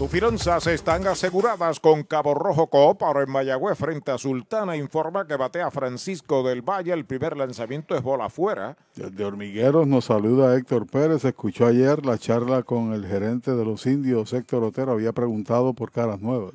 [0.00, 3.02] Tus finanzas están aseguradas con Cabo Rojo Coop.
[3.02, 6.94] Ahora en Mayagüez, frente a Sultana, informa que batea Francisco del Valle.
[6.94, 8.78] El primer lanzamiento es bola afuera.
[8.94, 11.26] Desde Hormigueros nos saluda Héctor Pérez.
[11.26, 14.92] Escuchó ayer la charla con el gerente de los indios, Héctor Otero.
[14.92, 16.54] Había preguntado por caras nuevas.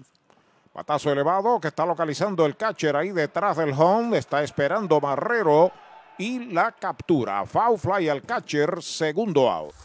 [0.73, 4.17] Patazo elevado que está localizando el catcher ahí detrás del home.
[4.17, 5.71] Está esperando Marrero
[6.17, 7.45] y la captura.
[7.45, 9.84] Foul fly al catcher, segundo out.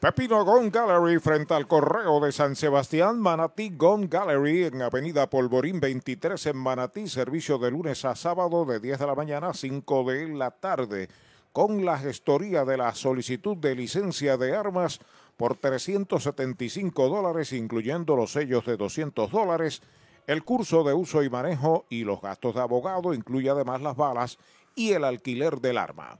[0.00, 5.80] Pepino Gone Gallery frente al correo de San Sebastián, Manatí Gone Gallery en Avenida Polvorín
[5.80, 10.04] 23 en Manatí, servicio de lunes a sábado de 10 de la mañana a 5
[10.04, 11.08] de la tarde,
[11.50, 15.00] con la gestoría de la solicitud de licencia de armas
[15.36, 19.80] por 375 dólares, incluyendo los sellos de 200 dólares,
[20.26, 24.38] el curso de uso y manejo y los gastos de abogado, incluye además las balas
[24.74, 26.18] y el alquiler del arma.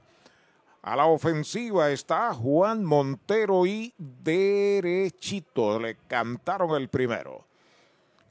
[0.87, 5.77] A la ofensiva está Juan Montero y derechito.
[5.81, 7.43] Le cantaron el primero.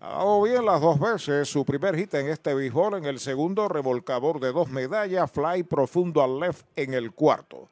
[0.01, 1.51] Ha dado bien las dos veces.
[1.51, 2.95] Su primer hit en este béisbol.
[2.95, 5.31] En el segundo, revolcador de dos medallas.
[5.31, 7.69] Fly profundo al left en el cuarto.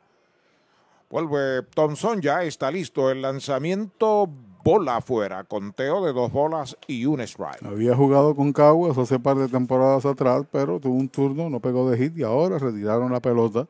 [1.09, 2.21] Vuelve Thompson.
[2.21, 4.29] Ya está listo el lanzamiento.
[4.63, 5.45] Bola afuera.
[5.45, 7.65] Conteo de dos bolas y un strike.
[7.65, 11.89] Había jugado con Caguas hace par de temporadas atrás, pero tuvo un turno, no pegó
[11.89, 13.67] de hit y ahora retiraron la pelota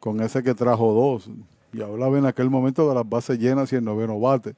[0.00, 1.28] con ese que trajo dos.
[1.72, 4.54] Y hablaba en aquel momento de las bases llenas y el noveno bate.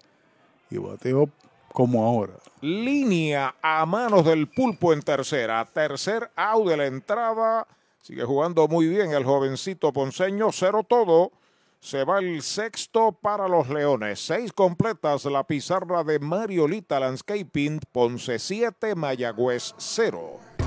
[0.71, 1.29] Y bateó
[1.73, 2.35] como ahora.
[2.61, 5.65] Línea a manos del pulpo en tercera.
[5.65, 7.67] Tercer out de la entrada.
[8.03, 10.51] Sigue jugando muy bien el jovencito ponceño.
[10.53, 11.33] Cero todo.
[11.81, 14.19] Se va el sexto para los Leones.
[14.19, 17.81] Seis completas la pizarra de Mariolita Landscaping.
[17.93, 20.48] Ponce 7, Mayagüez 0.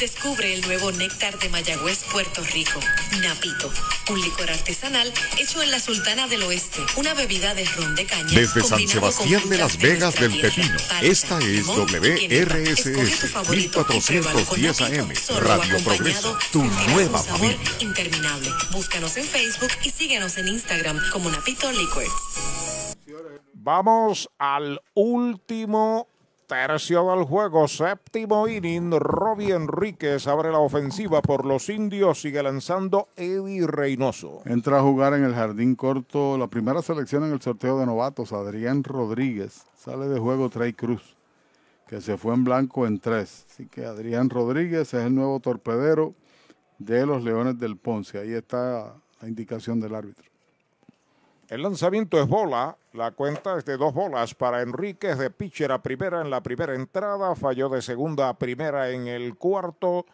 [0.00, 2.80] Descubre el nuevo néctar de Mayagüez, Puerto Rico,
[3.20, 3.70] Napito,
[4.08, 8.32] un licor artesanal hecho en la Sultana del Oeste, una bebida de ron de caña.
[8.32, 14.58] Desde San Sebastián de las Vegas del Pepino, esta es WRSS favorito y pruébalo con
[14.58, 15.12] 1410 AM,
[15.44, 17.58] Radio Progreso, tu nueva familia.
[17.80, 18.50] interminable.
[18.72, 22.10] Búscanos en Facebook y síguenos en Instagram como Napito Liquors.
[23.52, 26.08] Vamos al último
[26.50, 28.90] tercio del juego, séptimo inning.
[28.90, 32.20] Robbie Enríquez abre la ofensiva por los indios.
[32.20, 34.42] Sigue lanzando Eddie Reynoso.
[34.46, 38.32] Entra a jugar en el jardín corto la primera selección en el sorteo de novatos,
[38.32, 39.64] Adrián Rodríguez.
[39.76, 41.16] Sale de juego Trey Cruz,
[41.86, 43.46] que se fue en blanco en tres.
[43.48, 46.14] Así que Adrián Rodríguez es el nuevo torpedero
[46.78, 48.18] de los Leones del Ponce.
[48.18, 50.29] Ahí está la indicación del árbitro.
[51.50, 52.78] El lanzamiento es bola.
[52.92, 56.76] La cuenta es de dos bolas para Enríquez de pitcher a primera en la primera
[56.76, 57.34] entrada.
[57.34, 60.06] Falló de segunda a primera en el cuarto.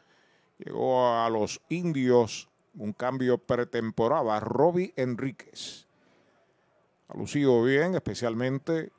[0.56, 2.48] Llegó a los indios
[2.78, 4.40] un cambio pretemporada.
[4.40, 5.86] Robbie Enríquez.
[7.08, 8.90] Ha lucido bien, especialmente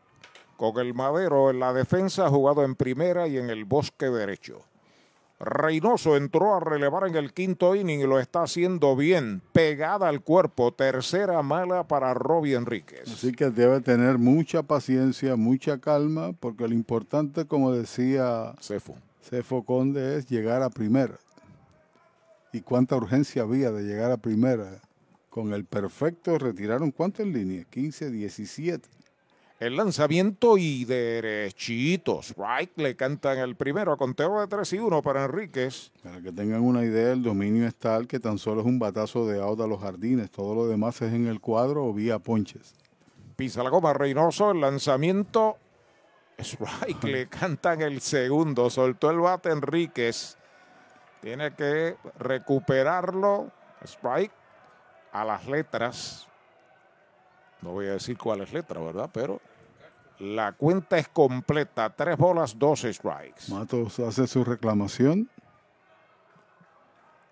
[0.57, 4.63] con el madero en la defensa, jugado en primera y en el bosque derecho.
[5.39, 10.21] Reynoso entró a relevar en el quinto inning y lo está haciendo bien, pegada al
[10.21, 13.07] cuerpo, tercera mala para Robbie Enríquez.
[13.11, 19.63] Así que debe tener mucha paciencia, mucha calma, porque lo importante, como decía Cefo, Cefo
[19.63, 21.19] Conde, es llegar a primera.
[22.51, 24.81] Y cuánta urgencia había de llegar a primera.
[25.29, 28.96] Con el perfecto retiraron cuánto en línea, 15, 17.
[29.59, 32.35] El lanzamiento y derechitos.
[32.37, 35.91] Right le cantan el primero a conteo de 3 y 1 para Enríquez.
[36.03, 39.25] Para que tengan una idea, el dominio es tal que tan solo es un batazo
[39.25, 40.29] de out a los jardines.
[40.29, 42.75] Todo lo demás es en el cuadro o vía ponches.
[43.35, 44.51] Pisa la goma Reynoso.
[44.51, 45.57] El lanzamiento.
[46.37, 48.69] Strike le cantan el segundo.
[48.69, 50.37] Soltó el bate Enríquez.
[51.19, 53.51] Tiene que recuperarlo.
[53.83, 54.31] Strike
[55.11, 56.26] a las letras.
[57.61, 59.09] No voy a decir cuáles letras, ¿verdad?
[59.11, 59.41] Pero
[60.19, 61.89] la cuenta es completa.
[61.89, 63.49] Tres bolas, dos strikes.
[63.49, 65.29] Matos hace su reclamación.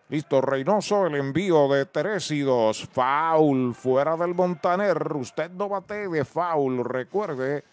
[0.10, 2.88] Listo, Reynoso, el envío de tres y dos.
[2.88, 5.14] Foul fuera del Montaner.
[5.16, 6.86] Usted no bate de foul.
[6.86, 7.64] Recuerde,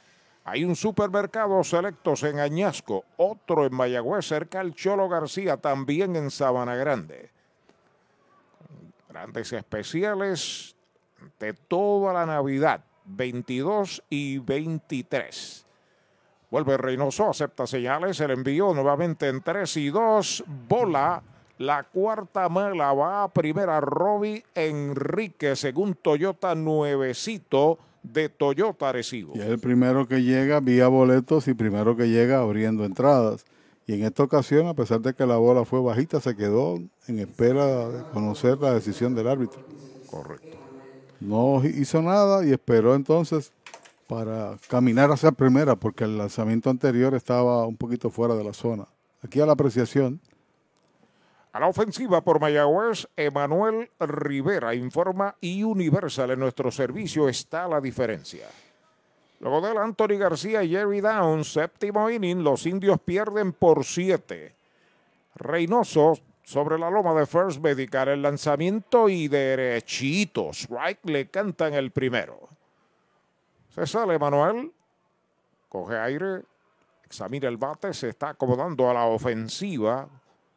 [0.44, 6.30] hay un supermercado selectos en Añasco, otro en Mayagüez, cerca al Cholo García, también en
[6.30, 7.30] Sabana Grande.
[9.10, 10.74] Grandes especiales
[11.38, 15.66] de toda la Navidad, 22 y 23.
[16.50, 21.22] Vuelve Reynoso, acepta señales, el envío nuevamente en 3 y 2, bola.
[21.58, 29.32] La cuarta mala va a primera Robbie Enrique, según Toyota nuevecito de Toyota Arecibo.
[29.34, 33.44] Y es el primero que llega vía boletos y primero que llega abriendo entradas.
[33.86, 36.76] Y en esta ocasión, a pesar de que la bola fue bajita, se quedó
[37.06, 39.62] en espera de conocer la decisión del árbitro.
[40.10, 40.61] Correcto.
[41.22, 43.52] No hizo nada y esperó entonces
[44.08, 48.86] para caminar hacia primera porque el lanzamiento anterior estaba un poquito fuera de la zona.
[49.22, 50.20] Aquí a la apreciación.
[51.52, 57.80] A la ofensiva por Mayagüez, Emanuel Rivera informa y Universal en nuestro servicio está la
[57.80, 58.48] diferencia.
[59.38, 64.56] Luego del Anthony García y Jerry Downs, séptimo inning, los indios pierden por siete.
[65.36, 70.68] Reynoso sobre la loma de First Medical, el lanzamiento y derechitos.
[70.68, 72.48] Right le cantan el primero.
[73.70, 74.72] Se sale Manuel,
[75.68, 76.42] coge aire,
[77.04, 80.08] examina el bate, se está acomodando a la ofensiva,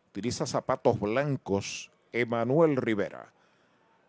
[0.09, 3.34] utiliza zapatos blancos, Emanuel Rivera.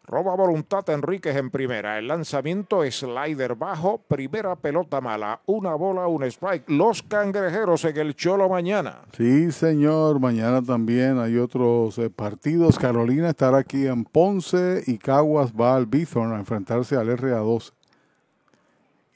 [0.08, 1.98] Roba voluntad Enríquez en primera.
[1.98, 3.98] El lanzamiento slider bajo.
[4.06, 5.40] Primera pelota mala.
[5.46, 6.70] Una bola, un strike.
[6.70, 9.00] Los cangrejeros en el Cholo mañana.
[9.16, 10.20] Sí, señor.
[10.20, 12.78] Mañana también hay otros eh, partidos.
[12.78, 17.72] Carolina estará aquí en Ponce y Caguas va al Bithorn a enfrentarse al RA12.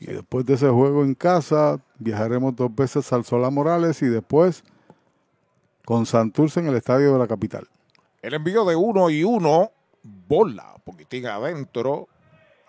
[0.01, 4.65] Y después de ese juego en casa, viajaremos dos veces al Solá Morales y después
[5.85, 7.69] con Santurce en el estadio de la capital.
[8.23, 9.71] El envío de uno y uno.
[10.03, 12.09] Bola poquitín adentro,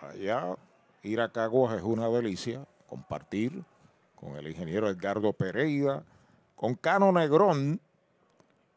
[0.00, 0.56] allá,
[1.02, 3.62] ir a Caguas es una delicia, compartir
[4.14, 6.02] con el ingeniero Edgardo Pereira,
[6.56, 7.80] con Cano Negrón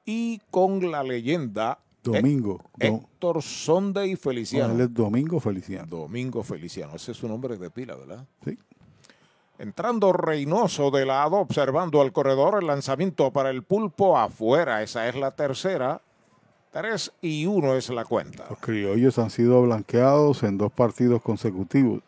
[0.06, 2.62] y con la leyenda Domingo.
[2.80, 4.74] Héctor Sonde Feliciano.
[4.74, 5.88] él es Domingo Feliciano.
[5.88, 8.26] Domingo Feliciano, ese es su nombre de pila, ¿verdad?
[8.44, 8.58] Sí.
[9.58, 15.16] Entrando Reynoso de lado, observando al corredor, el lanzamiento para el pulpo afuera, esa es
[15.16, 16.02] la tercera.
[16.76, 18.48] 3 y 1 es la cuenta.
[18.50, 22.02] Los criollos han sido blanqueados en dos partidos consecutivos.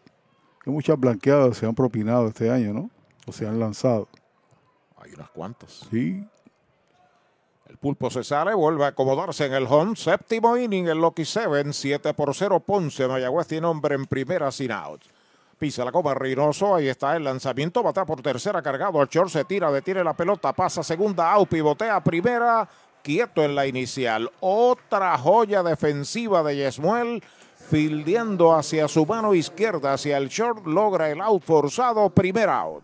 [0.61, 2.89] Que muchas blanqueadas se han propinado este año, ¿no?
[3.25, 4.09] O se han lanzado.
[4.97, 5.87] Hay unas cuantas.
[5.89, 6.21] Sí.
[7.67, 9.95] El pulpo se sale, vuelve a acomodarse en el home.
[9.95, 13.07] Séptimo inning, el Lucky Seven, 7 por 0 Ponce.
[13.07, 15.01] Mayagüez tiene hombre en primera sin out.
[15.57, 19.43] Pisa la copa Reynoso, ahí está el lanzamiento, bata por tercera cargado, el short se
[19.43, 22.69] tira, detiene la pelota, pasa segunda, out, pivotea primera,
[23.03, 24.31] quieto en la inicial.
[24.39, 27.23] Otra joya defensiva de Yesmuel,
[27.69, 32.83] fildeando hacia su mano izquierda, hacia el short, logra el out forzado, primer out.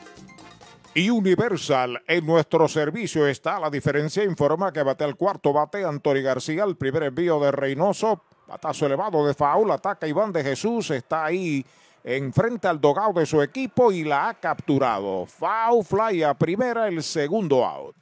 [0.93, 4.25] Y Universal, en nuestro servicio está la diferencia.
[4.25, 8.23] Informa que bate al cuarto bate Anthony García, el primer envío de Reynoso.
[8.45, 11.65] Batazo elevado de Faul, ataca Iván de Jesús, está ahí
[12.03, 15.25] enfrente al dogado de su equipo y la ha capturado.
[15.25, 17.95] Foul fly a primera, el segundo out.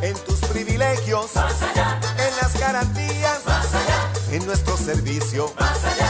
[0.00, 2.00] En tus privilegios, más allá.
[2.16, 4.12] En las garantías, más allá.
[4.30, 6.08] En nuestro servicio, más allá.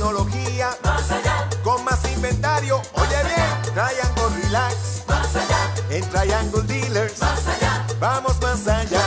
[0.00, 1.46] Tecnología, más allá.
[1.62, 5.70] Con más inventario, oye bien, Triangle Relax, más allá.
[5.90, 7.86] En Triangle Dealers, más allá.
[8.00, 9.02] Vamos más allá.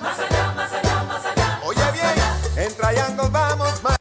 [0.00, 1.60] Más allá, más allá, más allá.
[1.64, 2.14] Oye bien,
[2.64, 3.96] en Triangle vamos más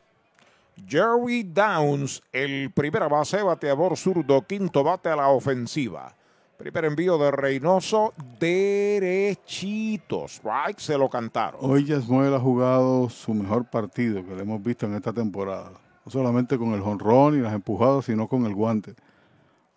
[0.87, 6.15] Jerry Downs, el primera base, bateador zurdo, quinto bate a la ofensiva.
[6.57, 10.41] Primer envío de Reynoso, derechitos.
[10.43, 11.59] Right, se lo cantaron.
[11.63, 15.71] Hoy Yasmuel ha jugado su mejor partido que le hemos visto en esta temporada.
[16.09, 18.95] No solamente con el jonrón y las empujadas, sino con el guante.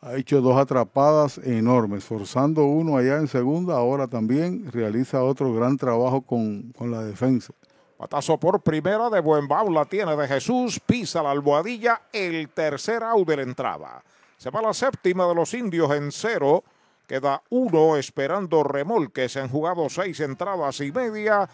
[0.00, 3.76] Ha hecho dos atrapadas enormes, forzando uno allá en segunda.
[3.76, 7.52] Ahora también realiza otro gran trabajo con, con la defensa.
[7.98, 13.28] Patazo por primera de buen la tiene de Jesús, pisa la almohadilla, el tercer out
[13.28, 14.02] de la entrada.
[14.38, 16.64] Se va la séptima de los indios en cero.
[17.06, 19.28] Queda uno esperando remolque.
[19.28, 21.46] Se han jugado seis entradas y media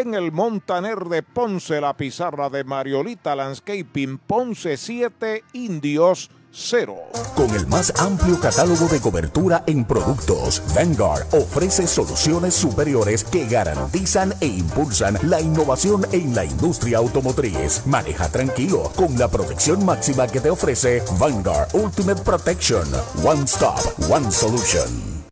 [0.00, 1.80] en el Montaner de Ponce.
[1.80, 4.18] La pizarra de Mariolita Landscaping.
[4.18, 6.96] Ponce 7, Indios 0.
[7.36, 14.34] Con el más amplio catálogo de cobertura en productos, Vanguard ofrece soluciones superiores que garantizan
[14.40, 17.86] e impulsan la innovación en la industria automotriz.
[17.86, 22.88] Maneja tranquilo con la protección máxima que te ofrece Vanguard Ultimate Protection.
[23.24, 23.78] One Stop,
[24.10, 25.24] One Solution.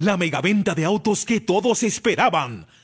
[0.00, 2.66] La megaventa de autos que todos esperaban.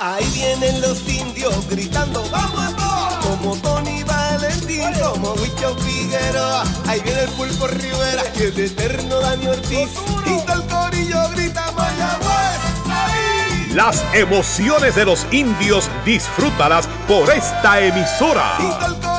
[0.00, 3.26] Ahí vienen los indios gritando, ¡vamos a todos!
[3.26, 6.62] Como Tony Valentín, como Huicho Figueroa.
[6.86, 9.88] Ahí viene el Pulpo Rivera, y el eterno Dani Ortiz.
[10.24, 13.72] Y todo el corillo grita, Mayagüez, ahí.
[13.74, 18.56] Las emociones de los indios, disfrútalas por esta emisora.
[18.60, 19.17] Y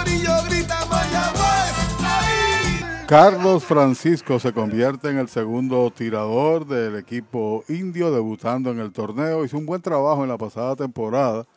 [3.10, 9.44] Carlos Francisco se convierte en el segundo tirador del equipo indio debutando en el torneo.
[9.44, 11.48] Hizo un buen trabajo en la pasada temporada,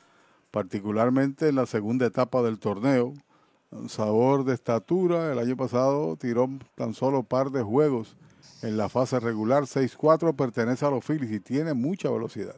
[0.51, 3.12] particularmente en la segunda etapa del torneo.
[3.87, 8.16] Sabor de estatura, el año pasado tiró tan solo par de juegos
[8.62, 9.65] en la fase regular.
[9.65, 12.57] 6-4 pertenece a los Phillies y tiene mucha velocidad.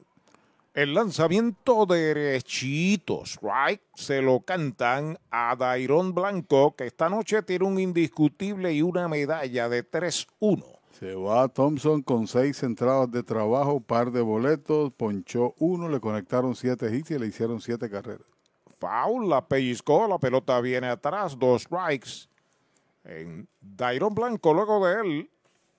[0.74, 3.80] El lanzamiento derechitos, right?
[3.94, 9.68] Se lo cantan a Dairon Blanco, que esta noche tiene un indiscutible y una medalla
[9.68, 10.64] de 3-1.
[10.98, 16.56] Se va Thompson con seis entradas de trabajo, par de boletos, ponchó uno, le conectaron
[16.56, 18.26] siete hits y le hicieron siete carreras.
[18.80, 22.28] Foul, la pellizcó, la pelota viene atrás, dos strikes.
[23.04, 25.30] En Dairon Blanco, luego de él,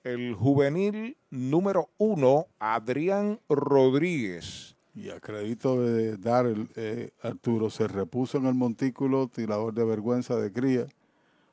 [0.04, 4.75] el juvenil número uno, Adrián Rodríguez.
[4.96, 10.36] Y a crédito de Darrell, eh, Arturo se repuso en el montículo, tirador de vergüenza
[10.36, 10.86] de cría.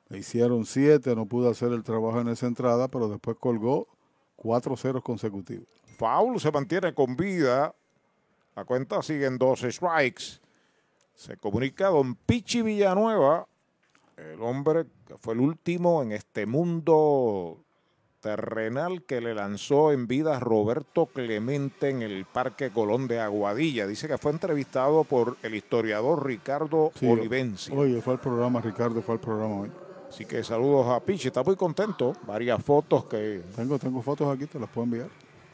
[0.07, 3.89] Le hicieron siete, no pudo hacer el trabajo en esa entrada, pero después colgó
[4.37, 5.67] cuatro ceros consecutivos.
[5.97, 7.75] Foul se mantiene con vida.
[8.55, 10.39] La cuenta sigue en dos strikes.
[11.13, 13.45] Se comunica don Pichi Villanueva,
[14.15, 17.62] el hombre que fue el último en este mundo
[18.23, 23.85] terrenal que le lanzó en vida Roberto Clemente en el Parque Colón de Aguadilla.
[23.85, 27.73] Dice que fue entrevistado por el historiador Ricardo Sí, Olivenci.
[27.75, 29.71] Oye, fue al programa, Ricardo, fue al programa hoy.
[30.07, 32.13] Así que saludos a Pichi, está muy contento.
[32.25, 35.09] Varias fotos que Tengo, tengo fotos aquí, te las puedo enviar.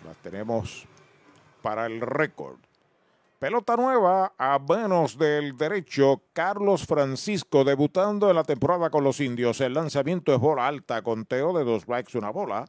[0.05, 0.85] las tenemos
[1.63, 2.57] para el récord.
[3.39, 9.61] Pelota nueva a manos del derecho Carlos Francisco debutando en la temporada con los indios.
[9.61, 12.65] El lanzamiento es bola alta, conteo de dos strikes, una bola.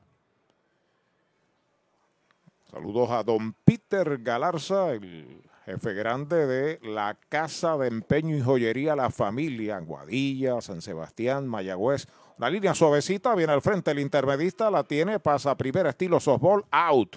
[2.71, 8.95] Saludos a don Peter Galarza, el jefe grande de la Casa de Empeño y Joyería
[8.95, 12.07] La Familia, Aguadilla, San Sebastián, Mayagüez.
[12.39, 17.17] Una línea suavecita, viene al frente el intermedista, la tiene, pasa primera estilo softball, out.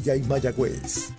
[0.03, 1.13] y Mayagüez.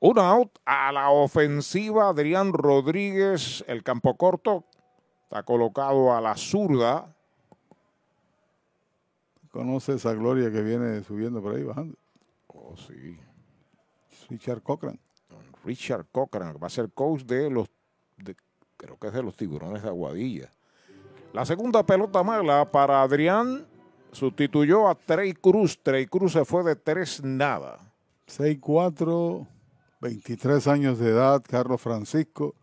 [0.00, 2.08] Un out a la ofensiva.
[2.08, 4.64] Adrián Rodríguez, el campo corto,
[5.24, 7.14] está colocado a la zurda.
[9.50, 11.96] Conoce esa gloria que viene subiendo por ahí, bajando.
[12.48, 13.18] Oh, sí.
[14.30, 14.98] Richard Cochran.
[15.64, 17.68] Richard Cochran, que va a ser coach de los,
[18.16, 18.36] de-
[18.76, 20.50] creo que es de los tiburones de Aguadilla.
[21.32, 23.66] La segunda pelota mala para Adrián
[24.16, 25.78] sustituyó a Trey Cruz.
[25.82, 27.78] Trey Cruz se fue de tres nada.
[28.28, 29.46] 6'4",
[30.00, 32.54] 23 años de edad, Carlos Francisco.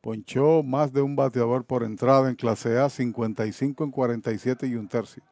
[0.00, 4.88] Ponchó más de un bateador por entrada en clase A, 55 en 47 y un
[4.88, 5.22] tercio.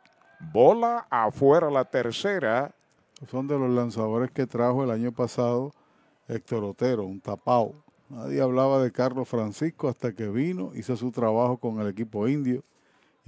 [0.52, 2.74] Bola afuera la tercera.
[3.30, 5.72] Son de los lanzadores que trajo el año pasado
[6.26, 7.74] Héctor Otero, un tapao.
[8.10, 12.62] Nadie hablaba de Carlos Francisco hasta que vino, hizo su trabajo con el equipo indio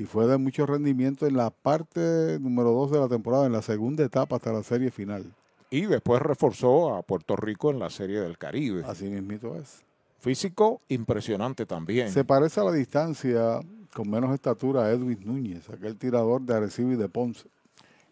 [0.00, 3.60] y fue de mucho rendimiento en la parte número 2 de la temporada, en la
[3.60, 5.30] segunda etapa hasta la serie final.
[5.68, 8.82] Y después reforzó a Puerto Rico en la Serie del Caribe.
[8.86, 9.82] Así mismito es.
[10.18, 12.10] Físico impresionante también.
[12.10, 13.60] Se parece a la distancia
[13.92, 17.46] con menos estatura a Edwin Núñez, aquel tirador de Arecibo y de Ponce.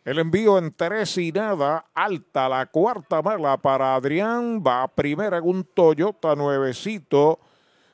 [0.05, 4.63] El envío en tres y nada, alta la cuarta mala para Adrián.
[4.63, 7.39] Va primera en un Toyota nuevecito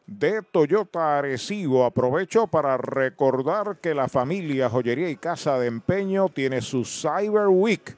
[0.06, 1.84] de Toyota Arecibo.
[1.84, 7.96] Aprovecho para recordar que la familia Joyería y Casa de Empeño tiene su Cyber Week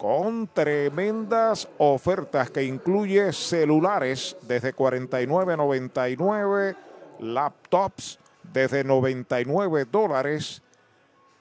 [0.00, 6.74] con tremendas ofertas que incluye celulares desde 49.99,
[7.18, 10.62] laptops desde 99 dólares.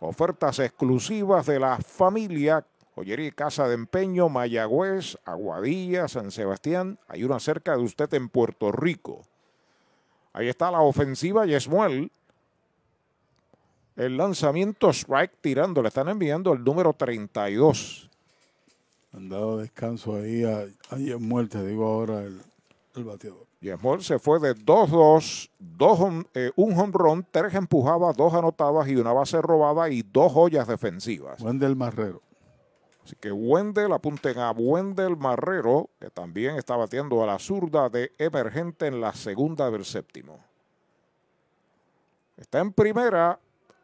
[0.00, 6.98] Ofertas exclusivas de la familia Joyería y Casa de Empeño, Mayagüez, Aguadilla, San Sebastián.
[7.08, 9.22] Hay una cerca de usted en Puerto Rico.
[10.32, 12.10] Ahí está la ofensiva Yesmuel.
[13.96, 15.82] El lanzamiento strike tirando.
[15.82, 18.08] Le están enviando el número 32.
[19.12, 20.60] Han dado descanso ahí a,
[20.90, 22.40] a muerte, digo ahora el,
[22.94, 23.46] el bateador.
[23.60, 28.88] Yesmuel se fue de 2-2, dos hom- eh, un home run, tres empujadas, dos anotadas
[28.88, 31.42] y una base robada y dos joyas defensivas.
[31.42, 32.22] Wendell Marrero.
[33.10, 38.12] Así que Wendell, apunten a Wendell Marrero, que también está batiendo a la zurda de
[38.18, 40.38] emergente en la segunda del séptimo.
[42.36, 43.40] Está en primera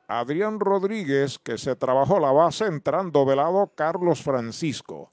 [0.07, 5.10] Adrián Rodríguez, que se trabajó la base entrando velado Carlos Francisco.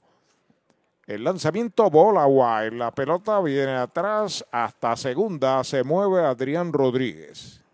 [1.08, 7.64] El lanzamiento bola wide, la pelota viene atrás hasta segunda, se mueve Adrián Rodríguez.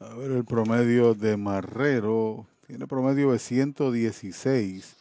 [0.00, 2.46] A ver el promedio de Marrero.
[2.66, 4.97] Tiene promedio de 116.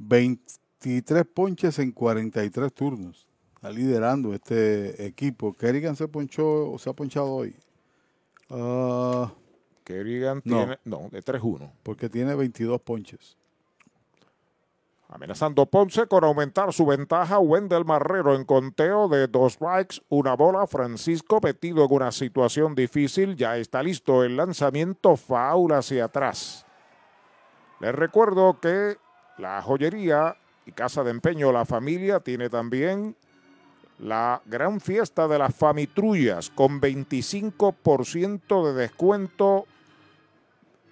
[0.00, 3.26] 23 ponches en 43 turnos.
[3.54, 5.52] Está liderando este equipo.
[5.52, 7.54] Kerrigan se ponchó, se ha ponchado hoy.
[8.48, 9.30] Ah,
[9.84, 10.56] Kerrigan No.
[10.56, 11.70] tiene, no, de 3-1.
[11.82, 13.36] porque tiene 22 ponches.
[15.12, 20.68] Amenazando Ponce con aumentar su ventaja, Wendell Marrero en conteo de dos strikes, una bola.
[20.68, 26.64] Francisco metido en una situación difícil, ya está listo el lanzamiento foul hacia atrás.
[27.80, 28.98] Les recuerdo que
[29.40, 30.36] la joyería
[30.66, 33.16] y casa de empeño La Familia tiene también
[33.98, 39.66] la gran fiesta de las famitrullas con 25% de descuento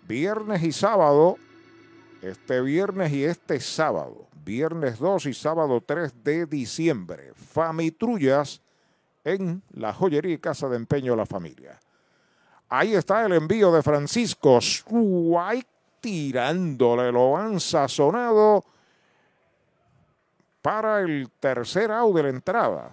[0.07, 1.37] viernes y sábado
[2.23, 7.33] este viernes y este sábado, viernes 2 y sábado 3 de diciembre.
[7.35, 8.61] Famitrullas
[9.25, 11.79] en la joyería y casa de empeño La Familia.
[12.69, 18.65] Ahí está el envío de Francisco Strike tirándole, lo han sazonado
[20.63, 22.93] para el tercer out de la entrada.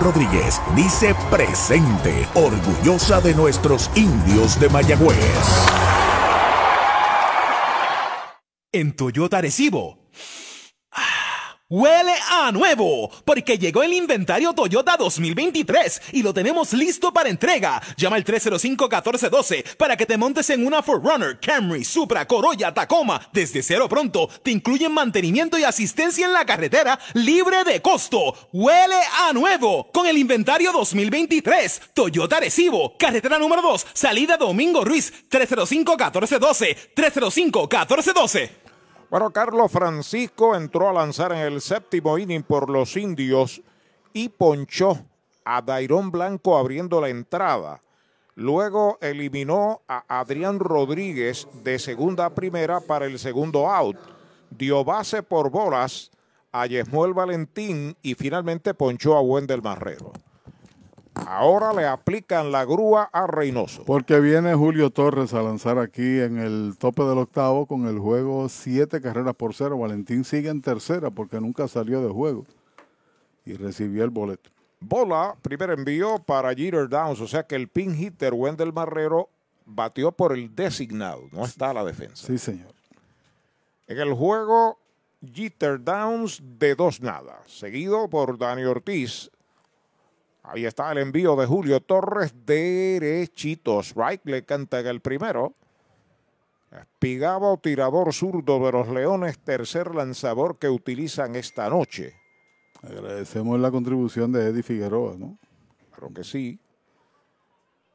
[0.00, 5.18] Rodríguez dice presente, orgullosa de nuestros indios de Mayagüez.
[8.72, 10.01] En Toyota Recibo.
[11.74, 17.80] Huele a nuevo, porque llegó el inventario Toyota 2023 y lo tenemos listo para entrega.
[17.96, 23.26] Llama al 305-1412 para que te montes en una 4Runner, Camry, Supra, Corolla, Tacoma.
[23.32, 28.50] Desde cero pronto te incluyen mantenimiento y asistencia en la carretera libre de costo.
[28.52, 31.80] Huele a nuevo con el inventario 2023.
[31.94, 38.61] Toyota Recibo, carretera número 2, salida Domingo Ruiz, 305-1412, 305-1412.
[39.12, 43.60] Bueno, Carlos Francisco entró a lanzar en el séptimo inning por los indios
[44.14, 45.04] y ponchó
[45.44, 47.82] a Dairón Blanco abriendo la entrada.
[48.36, 53.98] Luego eliminó a Adrián Rodríguez de segunda a primera para el segundo out.
[54.48, 56.10] Dio base por bolas
[56.50, 60.14] a Yesmuel Valentín y finalmente ponchó a Wendel Marrero.
[61.14, 63.84] Ahora le aplican la grúa a Reynoso.
[63.84, 68.48] Porque viene Julio Torres a lanzar aquí en el tope del octavo con el juego
[68.48, 69.78] siete carreras por cero.
[69.78, 72.46] Valentín sigue en tercera porque nunca salió de juego
[73.44, 74.50] y recibió el boleto.
[74.80, 79.28] Bola, primer envío para Jeter Downs, o sea que el pin hitter Wendell Marrero
[79.64, 82.26] batió por el designado, no está a la defensa.
[82.26, 82.72] Sí, señor.
[83.86, 84.78] En el juego,
[85.22, 89.30] Jeter Downs de dos nada, seguido por Dani Ortiz.
[90.42, 93.80] Ahí está el envío de Julio Torres derechito.
[93.80, 95.54] Strike le canta en el primero.
[96.70, 102.14] Espigabo, tirador zurdo de los Leones, tercer lanzador que utilizan esta noche.
[102.82, 105.38] Agradecemos la contribución de Eddie Figueroa, ¿no?
[105.90, 106.58] Claro que sí.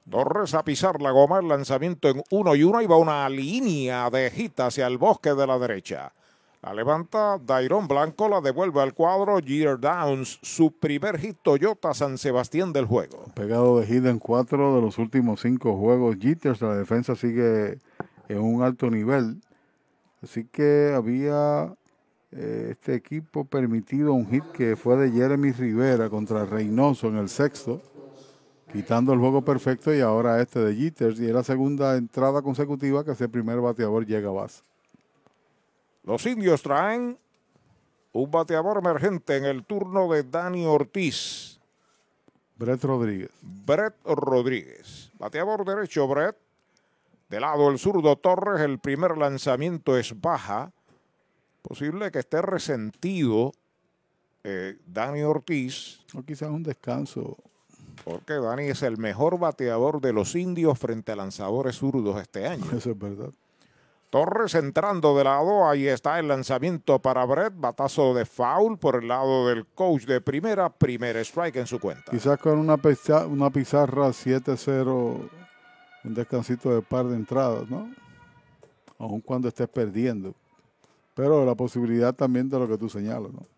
[0.09, 4.09] Torres a pisar la goma, el lanzamiento en uno y uno, y va una línea
[4.09, 6.13] de hit hacia el bosque de la derecha.
[6.61, 12.17] La levanta Dairon Blanco, la devuelve al cuadro Jeter Downs, su primer hit Toyota San
[12.17, 13.25] Sebastián del juego.
[13.35, 16.17] Pegado de hit en cuatro de los últimos cinco juegos.
[16.19, 17.77] Jitters, la defensa sigue
[18.27, 19.39] en un alto nivel.
[20.23, 21.75] Así que había
[22.31, 27.29] eh, este equipo permitido un hit que fue de Jeremy Rivera contra Reynoso en el
[27.29, 27.81] sexto,
[28.73, 31.19] quitando el juego perfecto y ahora este de Jitters.
[31.19, 34.63] Y es la segunda entrada consecutiva que ese primer bateador llega a base.
[36.07, 37.19] Los indios traen
[38.13, 41.59] un bateador emergente en el turno de Dani Ortiz.
[42.55, 43.29] Brett Rodríguez.
[43.41, 45.11] Brett Rodríguez.
[45.19, 46.37] Bateador derecho, Brett.
[47.27, 50.71] De lado el zurdo Torres, el primer lanzamiento es baja.
[51.61, 53.51] Posible que esté resentido
[54.45, 56.05] eh, Dani Ortiz.
[56.15, 57.35] O quizás un descanso.
[58.05, 62.63] Porque Dani es el mejor bateador de los indios frente a lanzadores zurdos este año.
[62.71, 63.33] Eso es verdad.
[64.09, 69.09] Torres entrando de lado, ahí está el lanzamiento para Brett, batazo de foul por el
[69.09, 72.11] lado del coach de primera, primer strike en su cuenta.
[72.11, 75.29] Quizás con una, pizarra, una pizarra 7-0,
[76.05, 77.91] un descansito de par de entradas, ¿no?
[78.97, 80.33] Aun cuando estés perdiendo.
[81.13, 83.56] Pero la posibilidad también de lo que tú señalas, ¿no?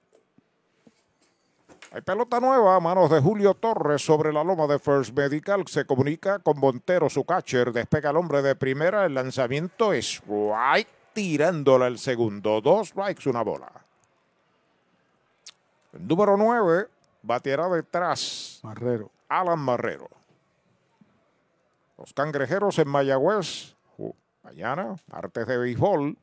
[1.92, 5.68] Hay pelota nueva a manos de Julio Torres sobre la loma de First Medical.
[5.68, 7.72] Se comunica con Montero, su catcher.
[7.72, 9.06] Despega el hombre de primera.
[9.06, 12.62] El lanzamiento es right, tirándola el segundo.
[12.62, 13.72] Dos strikes, una bola.
[15.94, 16.90] El número nueve,
[17.24, 18.60] bateará detrás.
[18.62, 19.10] Marrero.
[19.28, 20.10] Alan Marrero.
[21.98, 23.76] Los cangrejeros en Mayagüez.
[23.98, 26.16] uh, mañana, martes de béisbol.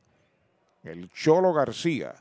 [0.83, 2.15] El Cholo García.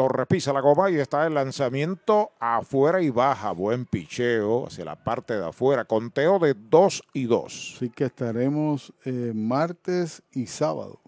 [0.00, 3.52] Torres pisa la goma y está el lanzamiento afuera y baja.
[3.52, 5.84] Buen picheo hacia la parte de afuera.
[5.84, 11.00] Conteo de 2 y 2 Así que estaremos eh, martes y sábado.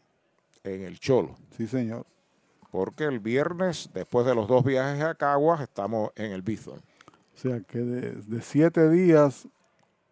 [0.62, 1.37] en el Cholo.
[1.57, 2.05] Sí, señor.
[2.71, 6.79] Porque el viernes, después de los dos viajes a Caguas, estamos en el Bison.
[6.79, 9.49] O sea que de, de siete días,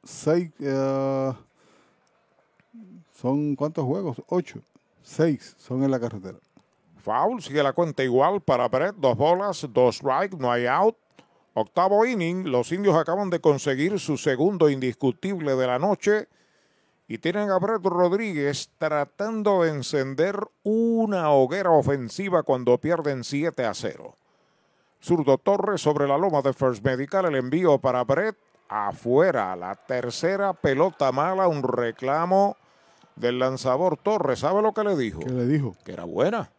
[0.02, 1.32] seis, eh,
[3.12, 4.22] son ¿cuántos juegos?
[4.28, 4.62] Ocho.
[5.02, 6.38] Seis son en la carretera.
[7.00, 8.94] Foul, sigue la cuenta igual para Brett.
[8.96, 10.96] Dos bolas, dos strikes, no hay out.
[11.54, 16.28] Octavo inning, los indios acaban de conseguir su segundo indiscutible de la noche
[17.08, 23.74] y tienen a Brett Rodríguez tratando de encender una hoguera ofensiva cuando pierden 7 a
[23.74, 24.16] 0.
[25.02, 28.36] Zurdo Torres sobre la loma de First Medical, el envío para Brett
[28.68, 29.56] afuera.
[29.56, 32.56] La tercera pelota mala, un reclamo
[33.16, 34.38] del lanzador Torres.
[34.38, 35.18] ¿Sabe lo que le dijo?
[35.18, 35.74] ¿Qué le dijo?
[35.84, 36.50] Que era buena.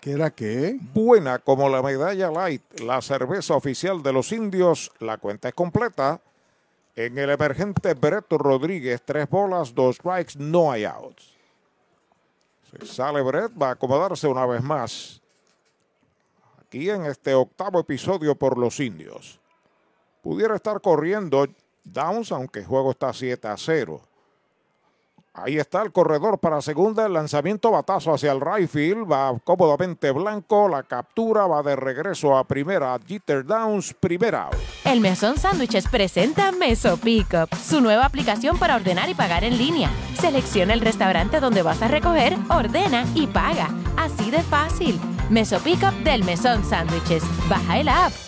[0.00, 0.78] ¿Qué era qué?
[0.94, 4.92] Buena como la medalla light, la cerveza oficial de los indios.
[5.00, 6.20] La cuenta es completa.
[6.94, 11.36] En el emergente Brett Rodríguez, tres bolas, dos strikes, no hay outs.
[12.70, 15.20] Se sale Brett, va a acomodarse una vez más.
[16.60, 19.40] Aquí en este octavo episodio por los indios.
[20.22, 21.46] Pudiera estar corriendo
[21.82, 24.00] Downs, aunque el juego está 7 a 0.
[25.44, 30.10] Ahí está el corredor para segunda, el lanzamiento batazo hacia el right field, va cómodamente
[30.10, 34.50] blanco, la captura va de regreso a primera, Jeter Downs, primera.
[34.84, 39.90] El Mesón Sándwiches presenta Meso Pickup, su nueva aplicación para ordenar y pagar en línea.
[40.20, 43.68] Selecciona el restaurante donde vas a recoger, ordena y paga.
[43.96, 44.98] Así de fácil.
[45.30, 47.22] Meso Pickup del Mesón Sándwiches.
[47.48, 48.27] Baja el app.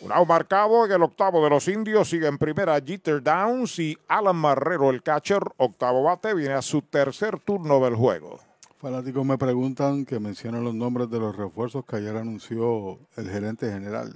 [0.00, 2.08] Un out marcado en el octavo de los indios.
[2.08, 6.82] Sigue en primera Jeter Downs y Alan Marrero, el catcher, octavo bate, viene a su
[6.82, 8.38] tercer turno del juego.
[8.78, 13.68] Fanáticos me preguntan que mencionen los nombres de los refuerzos que ayer anunció el gerente
[13.72, 14.14] general.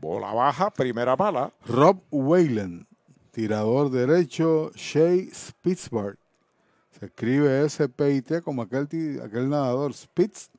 [0.00, 1.52] Bola baja, primera mala.
[1.66, 2.88] Rob Whalen,
[3.30, 6.18] tirador derecho, Shea Spitzberg.
[6.98, 8.88] Se escribe S-P-I-T como aquel,
[9.24, 10.50] aquel nadador Spitz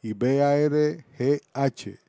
[0.00, 2.03] y B-A-R-G-H.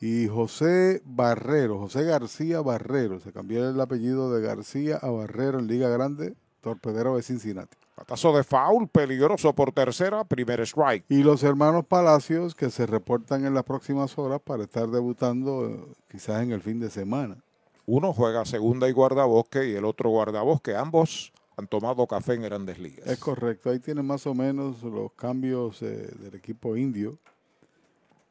[0.00, 3.20] Y José Barrero, José García Barrero.
[3.20, 7.76] Se cambió el apellido de García a Barrero en Liga Grande, torpedero de Cincinnati.
[7.98, 11.04] Batazo de foul, peligroso por tercera, primer strike.
[11.10, 15.94] Y los hermanos Palacios que se reportan en las próximas horas para estar debutando eh,
[16.10, 17.36] quizás en el fin de semana.
[17.84, 20.74] Uno juega segunda y guardabosque y el otro guardabosque.
[20.76, 23.06] Ambos han tomado café en grandes ligas.
[23.06, 27.18] Es correcto, ahí tienen más o menos los cambios eh, del equipo indio.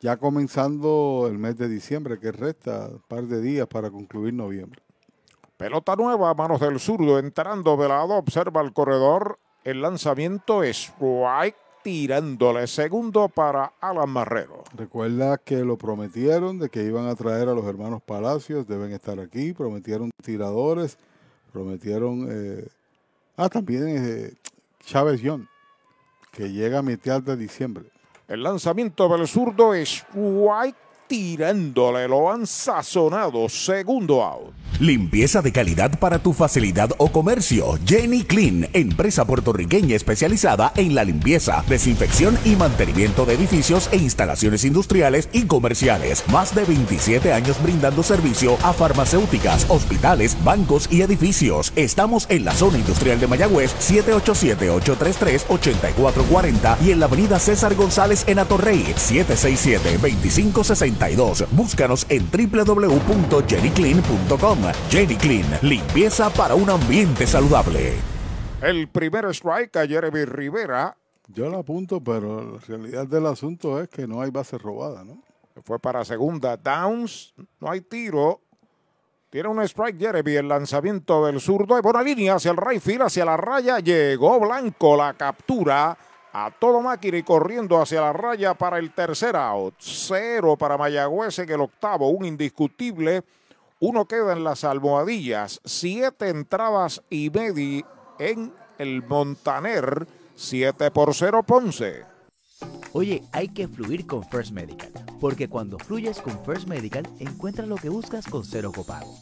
[0.02, 4.82] Ya comenzando el mes de diciembre, que resta un par de días para concluir noviembre.
[5.58, 9.40] Pelota nueva a manos del zurdo, entrando de lado, observa el corredor.
[9.66, 14.64] El lanzamiento es strike, tirándole segundo para Alan Marrero.
[14.74, 19.20] Recuerda que lo prometieron de que iban a traer a los hermanos Palacios, deben estar
[19.20, 20.98] aquí, prometieron tiradores,
[21.52, 22.26] prometieron...
[22.30, 22.68] eh,
[23.36, 24.34] ah, también eh,
[24.86, 25.44] Chávez Young,
[26.32, 27.86] que llega a mitad de diciembre.
[28.30, 30.76] El lanzamiento del zurdo es strike,
[31.10, 34.54] tirándole, lo han sazonado, segundo out.
[34.80, 37.78] Limpieza de calidad para tu facilidad o comercio.
[37.86, 44.64] Jenny Clean, empresa puertorriqueña especializada en la limpieza, desinfección y mantenimiento de edificios e instalaciones
[44.64, 46.24] industriales y comerciales.
[46.32, 51.74] Más de 27 años brindando servicio a farmacéuticas, hospitales, bancos y edificios.
[51.76, 58.40] Estamos en la zona industrial de Mayagüez, 787-833-8440 y en la avenida César González en
[58.40, 58.86] Atorrey,
[61.00, 61.48] 767-2562.
[61.52, 64.60] Búscanos en www.jennyclean.com.
[64.90, 67.94] Jenny Clean, limpieza para un ambiente saludable.
[68.62, 70.98] El primer strike a Jeremy Rivera.
[71.28, 75.22] Yo lo apunto, pero la realidad del asunto es que no hay base robada, ¿no?
[75.64, 76.58] fue para segunda.
[76.58, 78.42] Downs, no hay tiro.
[79.30, 81.76] Tiene un strike Jeremy, el lanzamiento del zurdo.
[81.76, 83.80] Hay buena línea hacia el right field, hacia la raya.
[83.80, 85.96] Llegó Blanco, la captura
[86.34, 89.76] a todo máquina y corriendo hacia la raya para el tercer out.
[89.80, 93.24] Cero para Mayagüez en el octavo, un indiscutible.
[93.80, 95.62] Uno queda en las almohadillas.
[95.64, 97.86] Siete entradas y media
[98.20, 100.08] en el Montaner.
[100.36, 102.04] Siete por cero Ponce.
[102.94, 104.92] Oye, hay que fluir con First Medical,
[105.22, 109.16] porque cuando fluyes con First Medical encuentras lo que buscas con cero copago.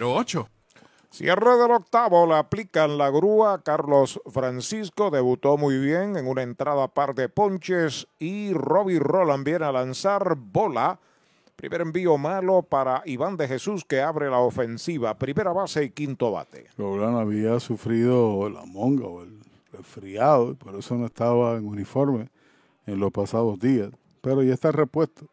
[0.00, 0.48] 408-8808
[1.14, 3.62] Cierre del octavo, le aplican la grúa.
[3.62, 9.64] Carlos Francisco debutó muy bien en una entrada par de ponches y Robbie Roland viene
[9.64, 10.98] a lanzar bola.
[11.54, 15.16] Primer envío malo para Iván de Jesús que abre la ofensiva.
[15.16, 16.66] Primera base y quinto bate.
[16.76, 19.38] Roland había sufrido la monga o el
[19.70, 22.28] resfriado por eso no estaba en uniforme
[22.86, 23.90] en los pasados días.
[24.20, 25.26] Pero ya está repuesto.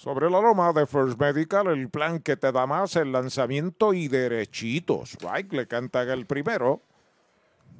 [0.00, 4.08] Sobre la loma de First Medical, el plan que te da más el lanzamiento y
[4.08, 5.18] derechitos.
[5.20, 6.80] Right, le canta el primero.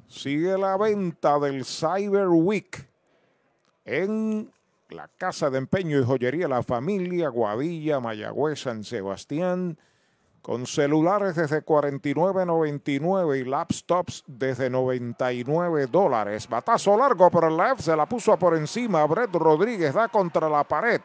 [0.07, 2.87] Sigue la venta del Cyber Week
[3.85, 4.51] en
[4.89, 9.79] la Casa de Empeño y Joyería La Familia, Guadilla, Mayagüez, San Sebastián,
[10.43, 16.47] con celulares desde 49.99 y laptops desde 99 dólares.
[16.47, 19.03] Batazo largo por el left, se la puso por encima.
[19.07, 21.01] Brett Rodríguez da contra la pared.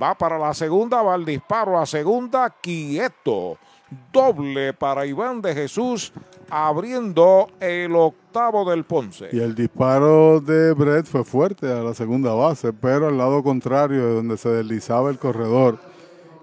[0.00, 3.58] Va para la segunda, va el disparo a segunda, quieto.
[4.12, 6.12] Doble para Iván de Jesús,
[6.50, 9.28] abriendo el octavo del Ponce.
[9.32, 14.04] Y el disparo de Brett fue fuerte a la segunda base, pero al lado contrario
[14.04, 15.78] de donde se deslizaba el corredor.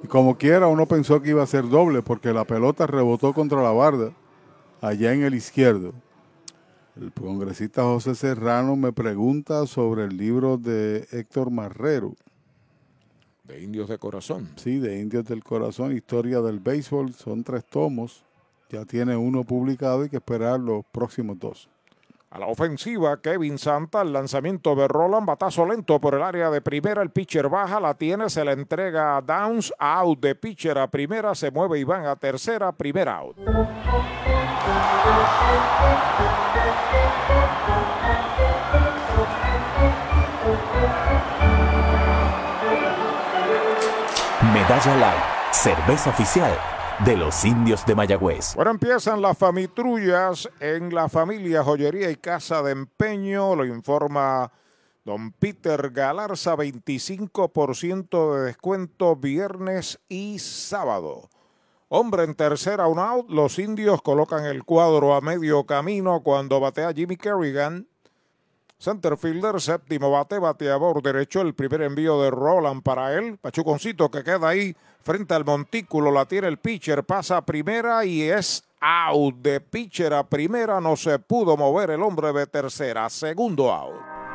[0.04, 3.62] Y como quiera, uno pensó que iba a ser doble porque la pelota rebotó contra
[3.62, 4.12] la barda,
[4.80, 5.94] allá en el izquierdo.
[7.00, 12.16] El congresista José Serrano me pregunta sobre el libro de Héctor Marrero.
[13.52, 14.50] De Indios de Corazón.
[14.56, 17.14] Sí, de Indios del Corazón, Historia del Béisbol.
[17.14, 18.24] Son tres tomos.
[18.70, 21.68] Ya tiene uno publicado, hay que esperar los próximos dos.
[22.30, 26.62] A la ofensiva, Kevin Santa, el lanzamiento de Roland, batazo lento por el área de
[26.62, 30.90] primera, el pitcher baja, la tiene, se le entrega a Downs, out de pitcher a
[30.90, 33.36] primera, se mueve y van a tercera, primer out.
[44.54, 45.24] Medalla Light,
[45.54, 46.52] cerveza oficial
[47.06, 48.54] de los indios de Mayagüez.
[48.56, 54.52] Bueno, empiezan las famitrullas en la familia Joyería y Casa de Empeño, lo informa
[55.06, 61.30] don Peter Galarza, 25% de descuento viernes y sábado.
[61.88, 66.92] Hombre en tercera, un out, los indios colocan el cuadro a medio camino cuando batea
[66.92, 67.88] Jimmy Kerrigan.
[68.82, 73.38] Centerfielder, séptimo bate, bateador derecho, el primer envío de Roland para él.
[73.38, 78.24] Pachuconcito que queda ahí frente al montículo, la tiene el pitcher, pasa a primera y
[78.24, 80.82] es out de pitcher a primera.
[80.82, 84.10] No se pudo mover el hombre de tercera, segundo out.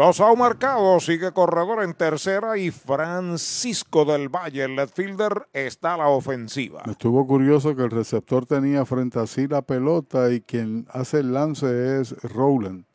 [0.00, 5.92] Dos out marcados, sigue corredor en tercera y Francisco del Valle, el left fielder, está
[5.92, 6.84] a la ofensiva.
[6.86, 11.34] Estuvo curioso que el receptor tenía frente a sí la pelota y quien hace el
[11.34, 12.86] lance es Rowland.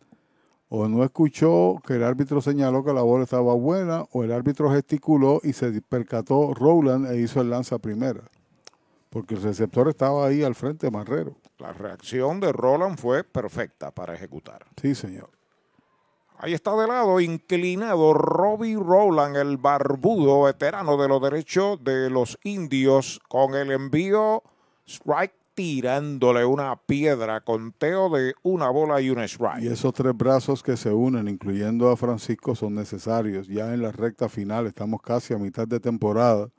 [0.67, 4.72] O no escuchó que el árbitro señaló que la bola estaba buena, o el árbitro
[4.72, 8.24] gesticuló y se percató Rowland e hizo el lance a primera.
[9.11, 11.35] Porque el receptor estaba ahí al frente, Marrero.
[11.59, 14.66] La reacción de Roland fue perfecta para ejecutar.
[14.82, 15.30] Sí, señor.
[16.45, 22.38] Ahí está de lado, inclinado Robbie Rowland, el barbudo veterano de los derechos de los
[22.43, 24.43] indios, con el envío
[24.85, 29.64] strike tirándole una piedra, conteo de una bola y un strike.
[29.64, 33.48] Y esos tres brazos que se unen, incluyendo a Francisco, son necesarios.
[33.48, 36.51] Ya en la recta final, estamos casi a mitad de temporada,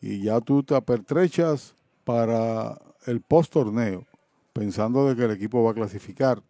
[0.00, 1.74] y ya tú te apertrechas
[2.04, 4.06] para el post torneo,
[4.52, 6.44] pensando de que el equipo va a clasificar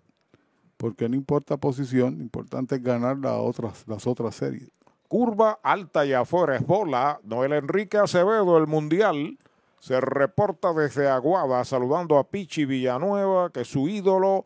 [0.84, 4.68] porque no importa posición, lo importante es ganar las otras, las otras series.
[5.08, 7.18] Curva alta y afuera es bola.
[7.22, 9.38] Noel Enrique Acevedo, el Mundial,
[9.78, 14.44] se reporta desde Aguada saludando a Pichi Villanueva, que es su ídolo,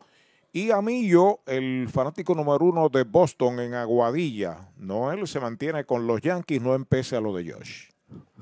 [0.53, 4.69] y a Millo, el fanático número uno de Boston en Aguadilla.
[4.77, 7.89] Noel se mantiene con los Yankees, no empece a lo de Josh.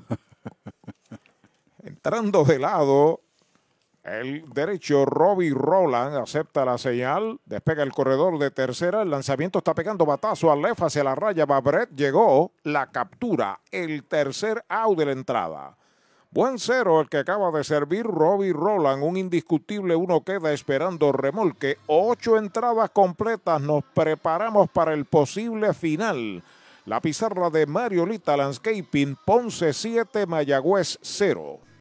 [1.82, 3.22] Entrando de lado,
[4.16, 7.38] el derecho, Robbie Roland, acepta la señal.
[7.44, 9.02] Despega el corredor de tercera.
[9.02, 11.46] El lanzamiento está pegando batazo al left hacia la raya.
[11.46, 12.52] Babret llegó.
[12.62, 13.60] La captura.
[13.70, 15.76] El tercer out de la entrada.
[16.30, 19.02] Buen cero el que acaba de servir Robbie Roland.
[19.02, 21.78] Un indiscutible uno queda esperando remolque.
[21.86, 23.60] Ocho entradas completas.
[23.60, 26.42] Nos preparamos para el posible final.
[26.84, 29.16] La pizarra de Mariolita Landscaping.
[29.24, 31.67] Ponce 7, Mayagüez 0.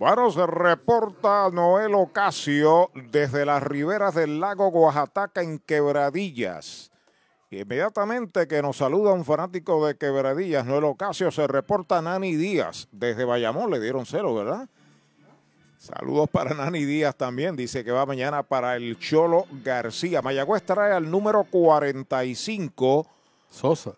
[0.00, 6.90] Bueno, se reporta Noel Ocasio desde las riberas del lago Oaxaca en Quebradillas.
[7.50, 13.26] Inmediatamente que nos saluda un fanático de Quebradillas, Noel Ocasio, se reporta Nani Díaz desde
[13.26, 14.70] Bayamón, le dieron cero, ¿verdad?
[15.76, 20.22] Saludos para Nani Díaz también, dice que va mañana para el Cholo García.
[20.22, 23.06] Mayagüez trae al número 45.
[23.50, 23.92] Sosa.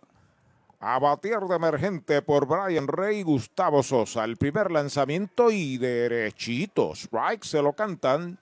[0.84, 4.24] A de emergente por Brian Rey y Gustavo Sosa.
[4.24, 6.96] El primer lanzamiento y derechito.
[6.96, 8.40] Strike se lo cantan.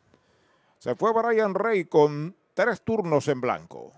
[0.78, 3.92] Se fue Brian Rey con tres turnos en blanco.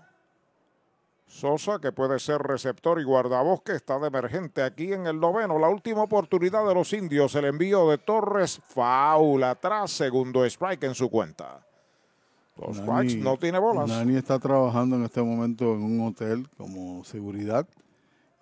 [1.25, 5.57] Sosa, que puede ser receptor y guardabosque, está de emergente aquí en el noveno.
[5.57, 7.35] La última oportunidad de los indios.
[7.35, 8.59] El envío de Torres.
[8.61, 9.89] Faula atrás.
[9.91, 11.65] Segundo strike en su cuenta.
[12.57, 13.87] Dos strikes, no tiene bolas.
[13.87, 17.65] Nani está trabajando en este momento en un hotel como seguridad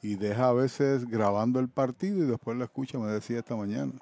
[0.01, 3.93] y deja a veces grabando el partido y después lo escucha, me decía esta mañana.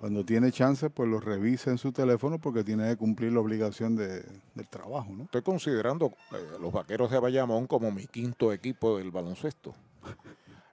[0.00, 3.96] Cuando tiene chance, pues lo revisa en su teléfono porque tiene que cumplir la obligación
[3.96, 5.24] de, del trabajo, ¿no?
[5.24, 9.74] Estoy considerando eh, los vaqueros de Bayamón como mi quinto equipo del baloncesto.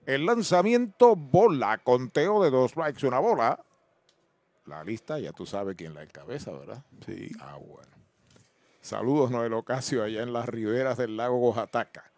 [0.05, 3.59] El lanzamiento bola, conteo de dos strikes, una bola.
[4.65, 6.85] La lista, ya tú sabes quién la encabeza, ¿verdad?
[7.05, 7.29] Sí.
[7.41, 7.91] Ah, bueno.
[8.79, 12.09] Saludos, Noel Ocasio, allá en las riberas del lago Oaxaca.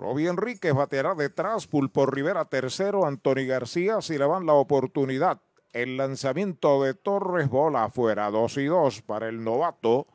[0.00, 5.42] Robbie Enríquez bateará detrás, Pulpo Rivera tercero, Anthony García si le van la oportunidad.
[5.74, 10.06] El lanzamiento de Torres bola afuera, 2 y 2 para el novato,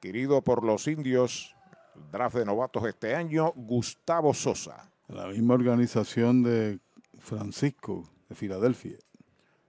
[0.00, 1.56] querido por los indios,
[1.96, 4.92] el draft de novatos este año, Gustavo Sosa.
[5.08, 6.78] La misma organización de
[7.18, 8.98] Francisco de Filadelfia.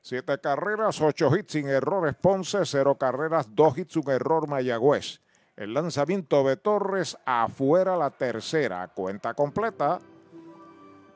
[0.02, 5.22] Siete carreras, ocho hits sin errores Ponce, cero carreras, dos hits, un error Mayagüez.
[5.56, 8.90] El lanzamiento de Torres afuera la tercera.
[8.90, 10.00] Cuenta completa.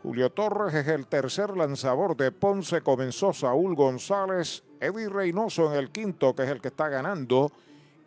[0.01, 2.81] Julio Torres es el tercer lanzador de Ponce.
[2.81, 4.63] Comenzó Saúl González.
[4.79, 7.51] Eddie Reynoso en el quinto, que es el que está ganando.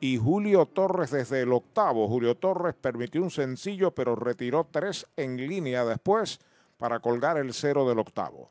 [0.00, 2.08] Y Julio Torres desde el octavo.
[2.08, 6.40] Julio Torres permitió un sencillo, pero retiró tres en línea después
[6.78, 8.48] para colgar el cero del octavo.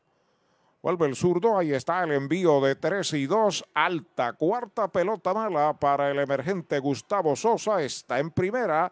[0.83, 5.77] Vuelve el zurdo, ahí está el envío de 3 y 2, alta, cuarta pelota mala
[5.77, 8.91] para el emergente Gustavo Sosa, está en primera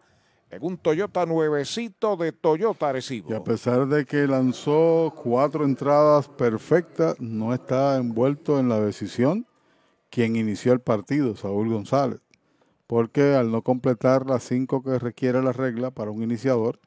[0.50, 3.32] en un Toyota nuevecito de Toyota Arecibo.
[3.32, 9.46] Y a pesar de que lanzó cuatro entradas perfectas, no está envuelto en la decisión
[10.10, 12.20] quien inició el partido, Saúl González,
[12.86, 16.78] porque al no completar las cinco que requiere la regla para un iniciador,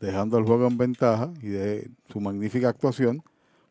[0.00, 3.22] dejando el juego en ventaja y de su magnífica actuación,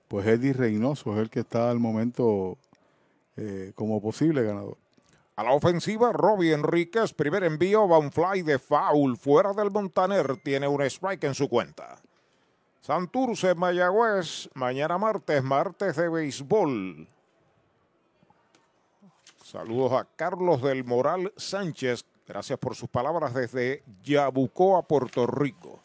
[0.08, 2.58] pues Eddie Reynoso es el que está al momento
[3.38, 4.78] eh, como posible ganador.
[5.36, 10.38] A la ofensiva, Robbie Enríquez, primer envío, va un fly de foul fuera del Montaner,
[10.38, 11.98] tiene un strike en su cuenta.
[12.80, 17.10] Santurce, Mayagüez, mañana martes, martes de béisbol.
[19.44, 25.82] Saludos a Carlos del Moral Sánchez, gracias por sus palabras desde Yabucoa, Puerto Rico.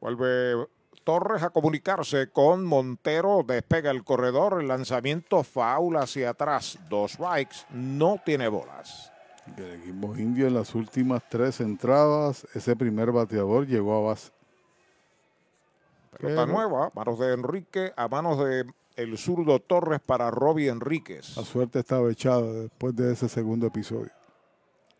[0.00, 0.68] Vuelve
[1.04, 7.66] Torres a comunicarse con Montero, despega el corredor, el lanzamiento faula hacia atrás, dos strikes,
[7.70, 9.12] no tiene bolas.
[9.58, 14.32] El equipo indio en las últimas tres entradas, ese primer bateador llegó a base.
[16.18, 18.64] Pelota nueva, manos de Enrique, a manos de
[18.96, 21.36] el zurdo Torres para Robbie Enríquez.
[21.36, 24.10] La suerte estaba echada después de ese segundo episodio.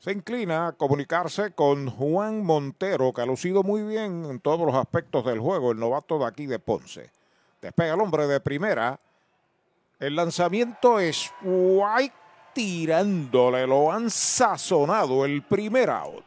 [0.04, 4.74] Se inclina a comunicarse con Juan Montero, que ha lucido muy bien en todos los
[4.74, 7.10] aspectos del juego, el novato de aquí de Ponce.
[7.62, 9.00] Despega el hombre de primera.
[9.98, 12.14] El lanzamiento es White
[12.52, 16.26] tirándole, lo han sazonado el primer out.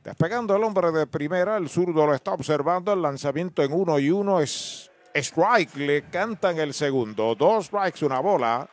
[0.02, 2.92] Despegando el hombre de primera, el zurdo lo está observando.
[2.92, 5.76] El lanzamiento en uno y uno es strike.
[5.76, 7.34] Le cantan el segundo.
[7.34, 8.68] Dos strikes, una bola.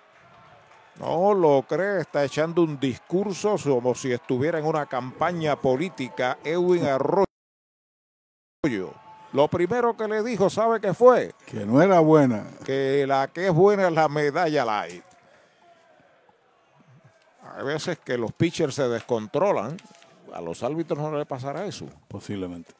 [0.99, 6.37] No lo cree, está echando un discurso como si estuviera en una campaña política.
[6.43, 7.25] Edwin Arroyo.
[9.31, 11.33] Lo primero que le dijo, ¿sabe qué fue?
[11.45, 12.43] Que no era buena.
[12.65, 15.03] Que la que es buena es la medalla light.
[17.55, 19.77] Hay veces que los pitchers se descontrolan.
[20.33, 21.85] A los árbitros no le pasará eso.
[22.07, 22.73] Posiblemente.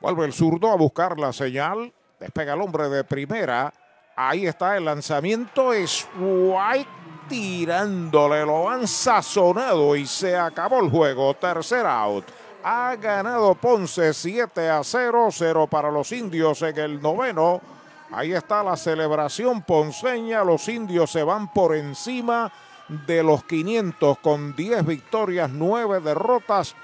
[0.00, 1.92] Vuelve el zurdo a buscar la señal.
[2.20, 3.72] Despega el hombre de primera.
[4.16, 5.72] Ahí está el lanzamiento.
[5.72, 8.44] Es White tirándole.
[8.44, 11.34] Lo han sazonado y se acabó el juego.
[11.34, 12.24] Tercer out.
[12.62, 15.28] Ha ganado Ponce 7 a 0.
[15.30, 17.60] 0 para los indios en el noveno.
[18.10, 20.44] Ahí está la celebración ponceña.
[20.44, 22.52] Los indios se van por encima
[22.88, 26.74] de los 500 con 10 victorias, 9 derrotas.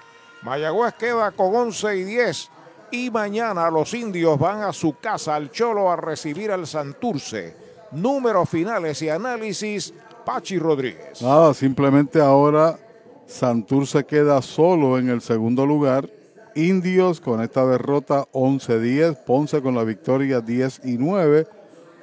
[0.43, 2.51] Mayagüez queda con 11 y 10.
[2.93, 7.57] Y mañana los indios van a su casa al Cholo a recibir al Santurce.
[7.93, 11.23] Números finales y análisis, Pachi Rodríguez.
[11.23, 12.79] Nada, simplemente ahora
[13.27, 16.09] Santurce queda solo en el segundo lugar.
[16.55, 19.25] Indios con esta derrota 11-10.
[19.25, 21.47] Ponce con la victoria 10 y 9.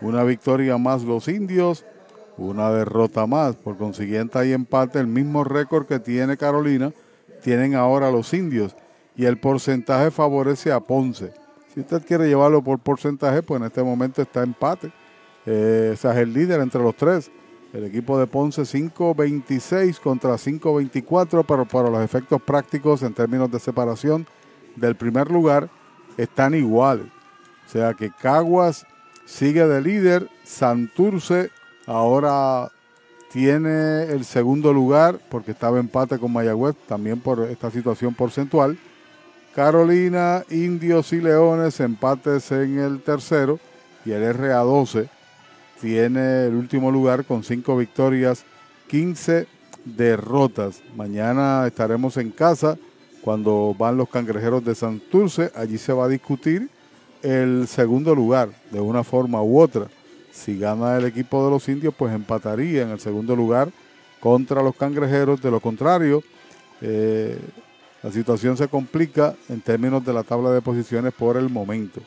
[0.02, 1.86] Una victoria más los indios
[2.38, 3.56] una derrota más.
[3.56, 6.94] Por consiguiente, hay empate, el mismo récord que tiene Carolina,
[7.42, 8.76] tienen ahora los indios.
[9.16, 11.34] Y el porcentaje favorece a Ponce.
[11.74, 14.92] Si usted quiere llevarlo por porcentaje, pues en este momento está empate.
[15.46, 17.32] Eh, es el líder entre los tres.
[17.78, 23.60] El equipo de Ponce 5.26 contra 5.24, pero para los efectos prácticos en términos de
[23.60, 24.26] separación
[24.76, 25.70] del primer lugar
[26.18, 27.06] están iguales.
[27.68, 28.88] O sea que Caguas
[29.26, 31.52] sigue de líder, Santurce
[31.86, 32.72] Ahora
[33.32, 38.76] tiene el segundo lugar porque estaba empate con Mayagüez, también por esta situación porcentual.
[39.54, 43.60] Carolina, Indios y Leones empates en el tercero
[44.04, 45.10] y el RA12
[45.82, 48.44] tiene el último lugar con cinco victorias,
[48.88, 49.48] 15
[49.86, 50.82] derrotas.
[50.96, 52.78] Mañana estaremos en casa
[53.22, 55.52] cuando van los cangrejeros de Santurce.
[55.56, 56.70] Allí se va a discutir
[57.22, 59.88] el segundo lugar de una forma u otra.
[60.32, 63.70] Si gana el equipo de los indios, pues empataría en el segundo lugar
[64.20, 65.42] contra los cangrejeros.
[65.42, 66.24] De lo contrario,
[66.82, 67.40] eh,
[68.04, 72.02] la situación se complica en términos de la tabla de posiciones por el momento.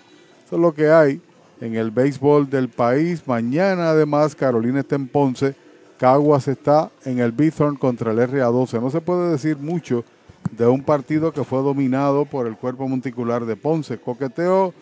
[0.47, 1.21] Eso es lo que hay
[1.61, 3.23] en el béisbol del país.
[3.27, 5.55] Mañana, además, Carolina está en Ponce.
[5.99, 8.81] Caguas está en el Bithorn contra el RA12.
[8.81, 10.05] No se puede decir mucho
[10.53, 13.99] de un partido que fue dominado por el cuerpo monticular de Ponce.
[13.99, 14.73] Coqueteó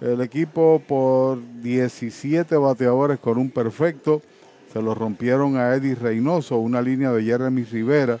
[0.00, 4.22] el equipo por 17 bateadores con un perfecto.
[4.72, 8.20] Se lo rompieron a Eddie Reynoso, una línea de Jeremy Rivera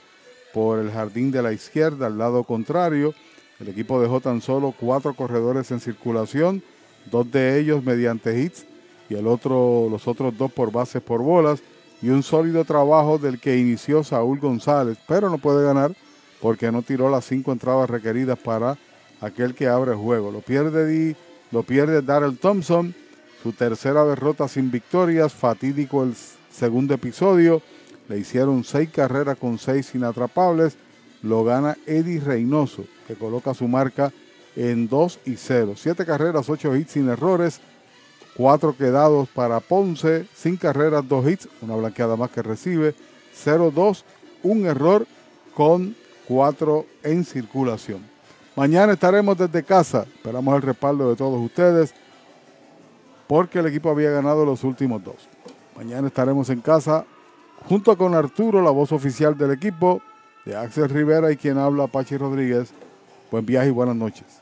[0.52, 3.14] por el jardín de la izquierda, al lado contrario.
[3.60, 6.62] El equipo dejó tan solo cuatro corredores en circulación,
[7.10, 8.66] dos de ellos mediante hits
[9.08, 11.62] y el otro, los otros dos por bases por bolas.
[12.02, 15.92] Y un sólido trabajo del que inició Saúl González, pero no puede ganar
[16.40, 18.78] porque no tiró las cinco entradas requeridas para
[19.20, 20.30] aquel que abre el juego.
[20.30, 21.14] Lo pierde Di
[21.50, 22.94] lo pierde Darrell Thompson,
[23.42, 26.14] su tercera derrota sin victorias, fatídico el
[26.50, 27.60] segundo episodio.
[28.08, 30.76] Le hicieron seis carreras con seis inatrapables.
[31.22, 34.12] Lo gana Eddie Reynoso, que coloca su marca
[34.56, 35.74] en 2 y 0.
[35.76, 37.60] Siete carreras, ocho hits sin errores.
[38.36, 42.94] Cuatro quedados para Ponce, sin carreras, dos hits, una blanqueada más que recibe.
[43.44, 44.02] 0-2,
[44.42, 45.06] un error
[45.54, 45.96] con
[46.26, 48.06] cuatro en circulación.
[48.56, 50.06] Mañana estaremos desde casa.
[50.14, 51.94] Esperamos el respaldo de todos ustedes
[53.26, 55.28] porque el equipo había ganado los últimos dos.
[55.76, 57.04] Mañana estaremos en casa
[57.68, 60.02] junto con Arturo, la voz oficial del equipo,
[60.44, 62.72] de Axel Rivera y quien habla Pachi Rodríguez.
[63.30, 64.39] Buen viaje y buenas noches.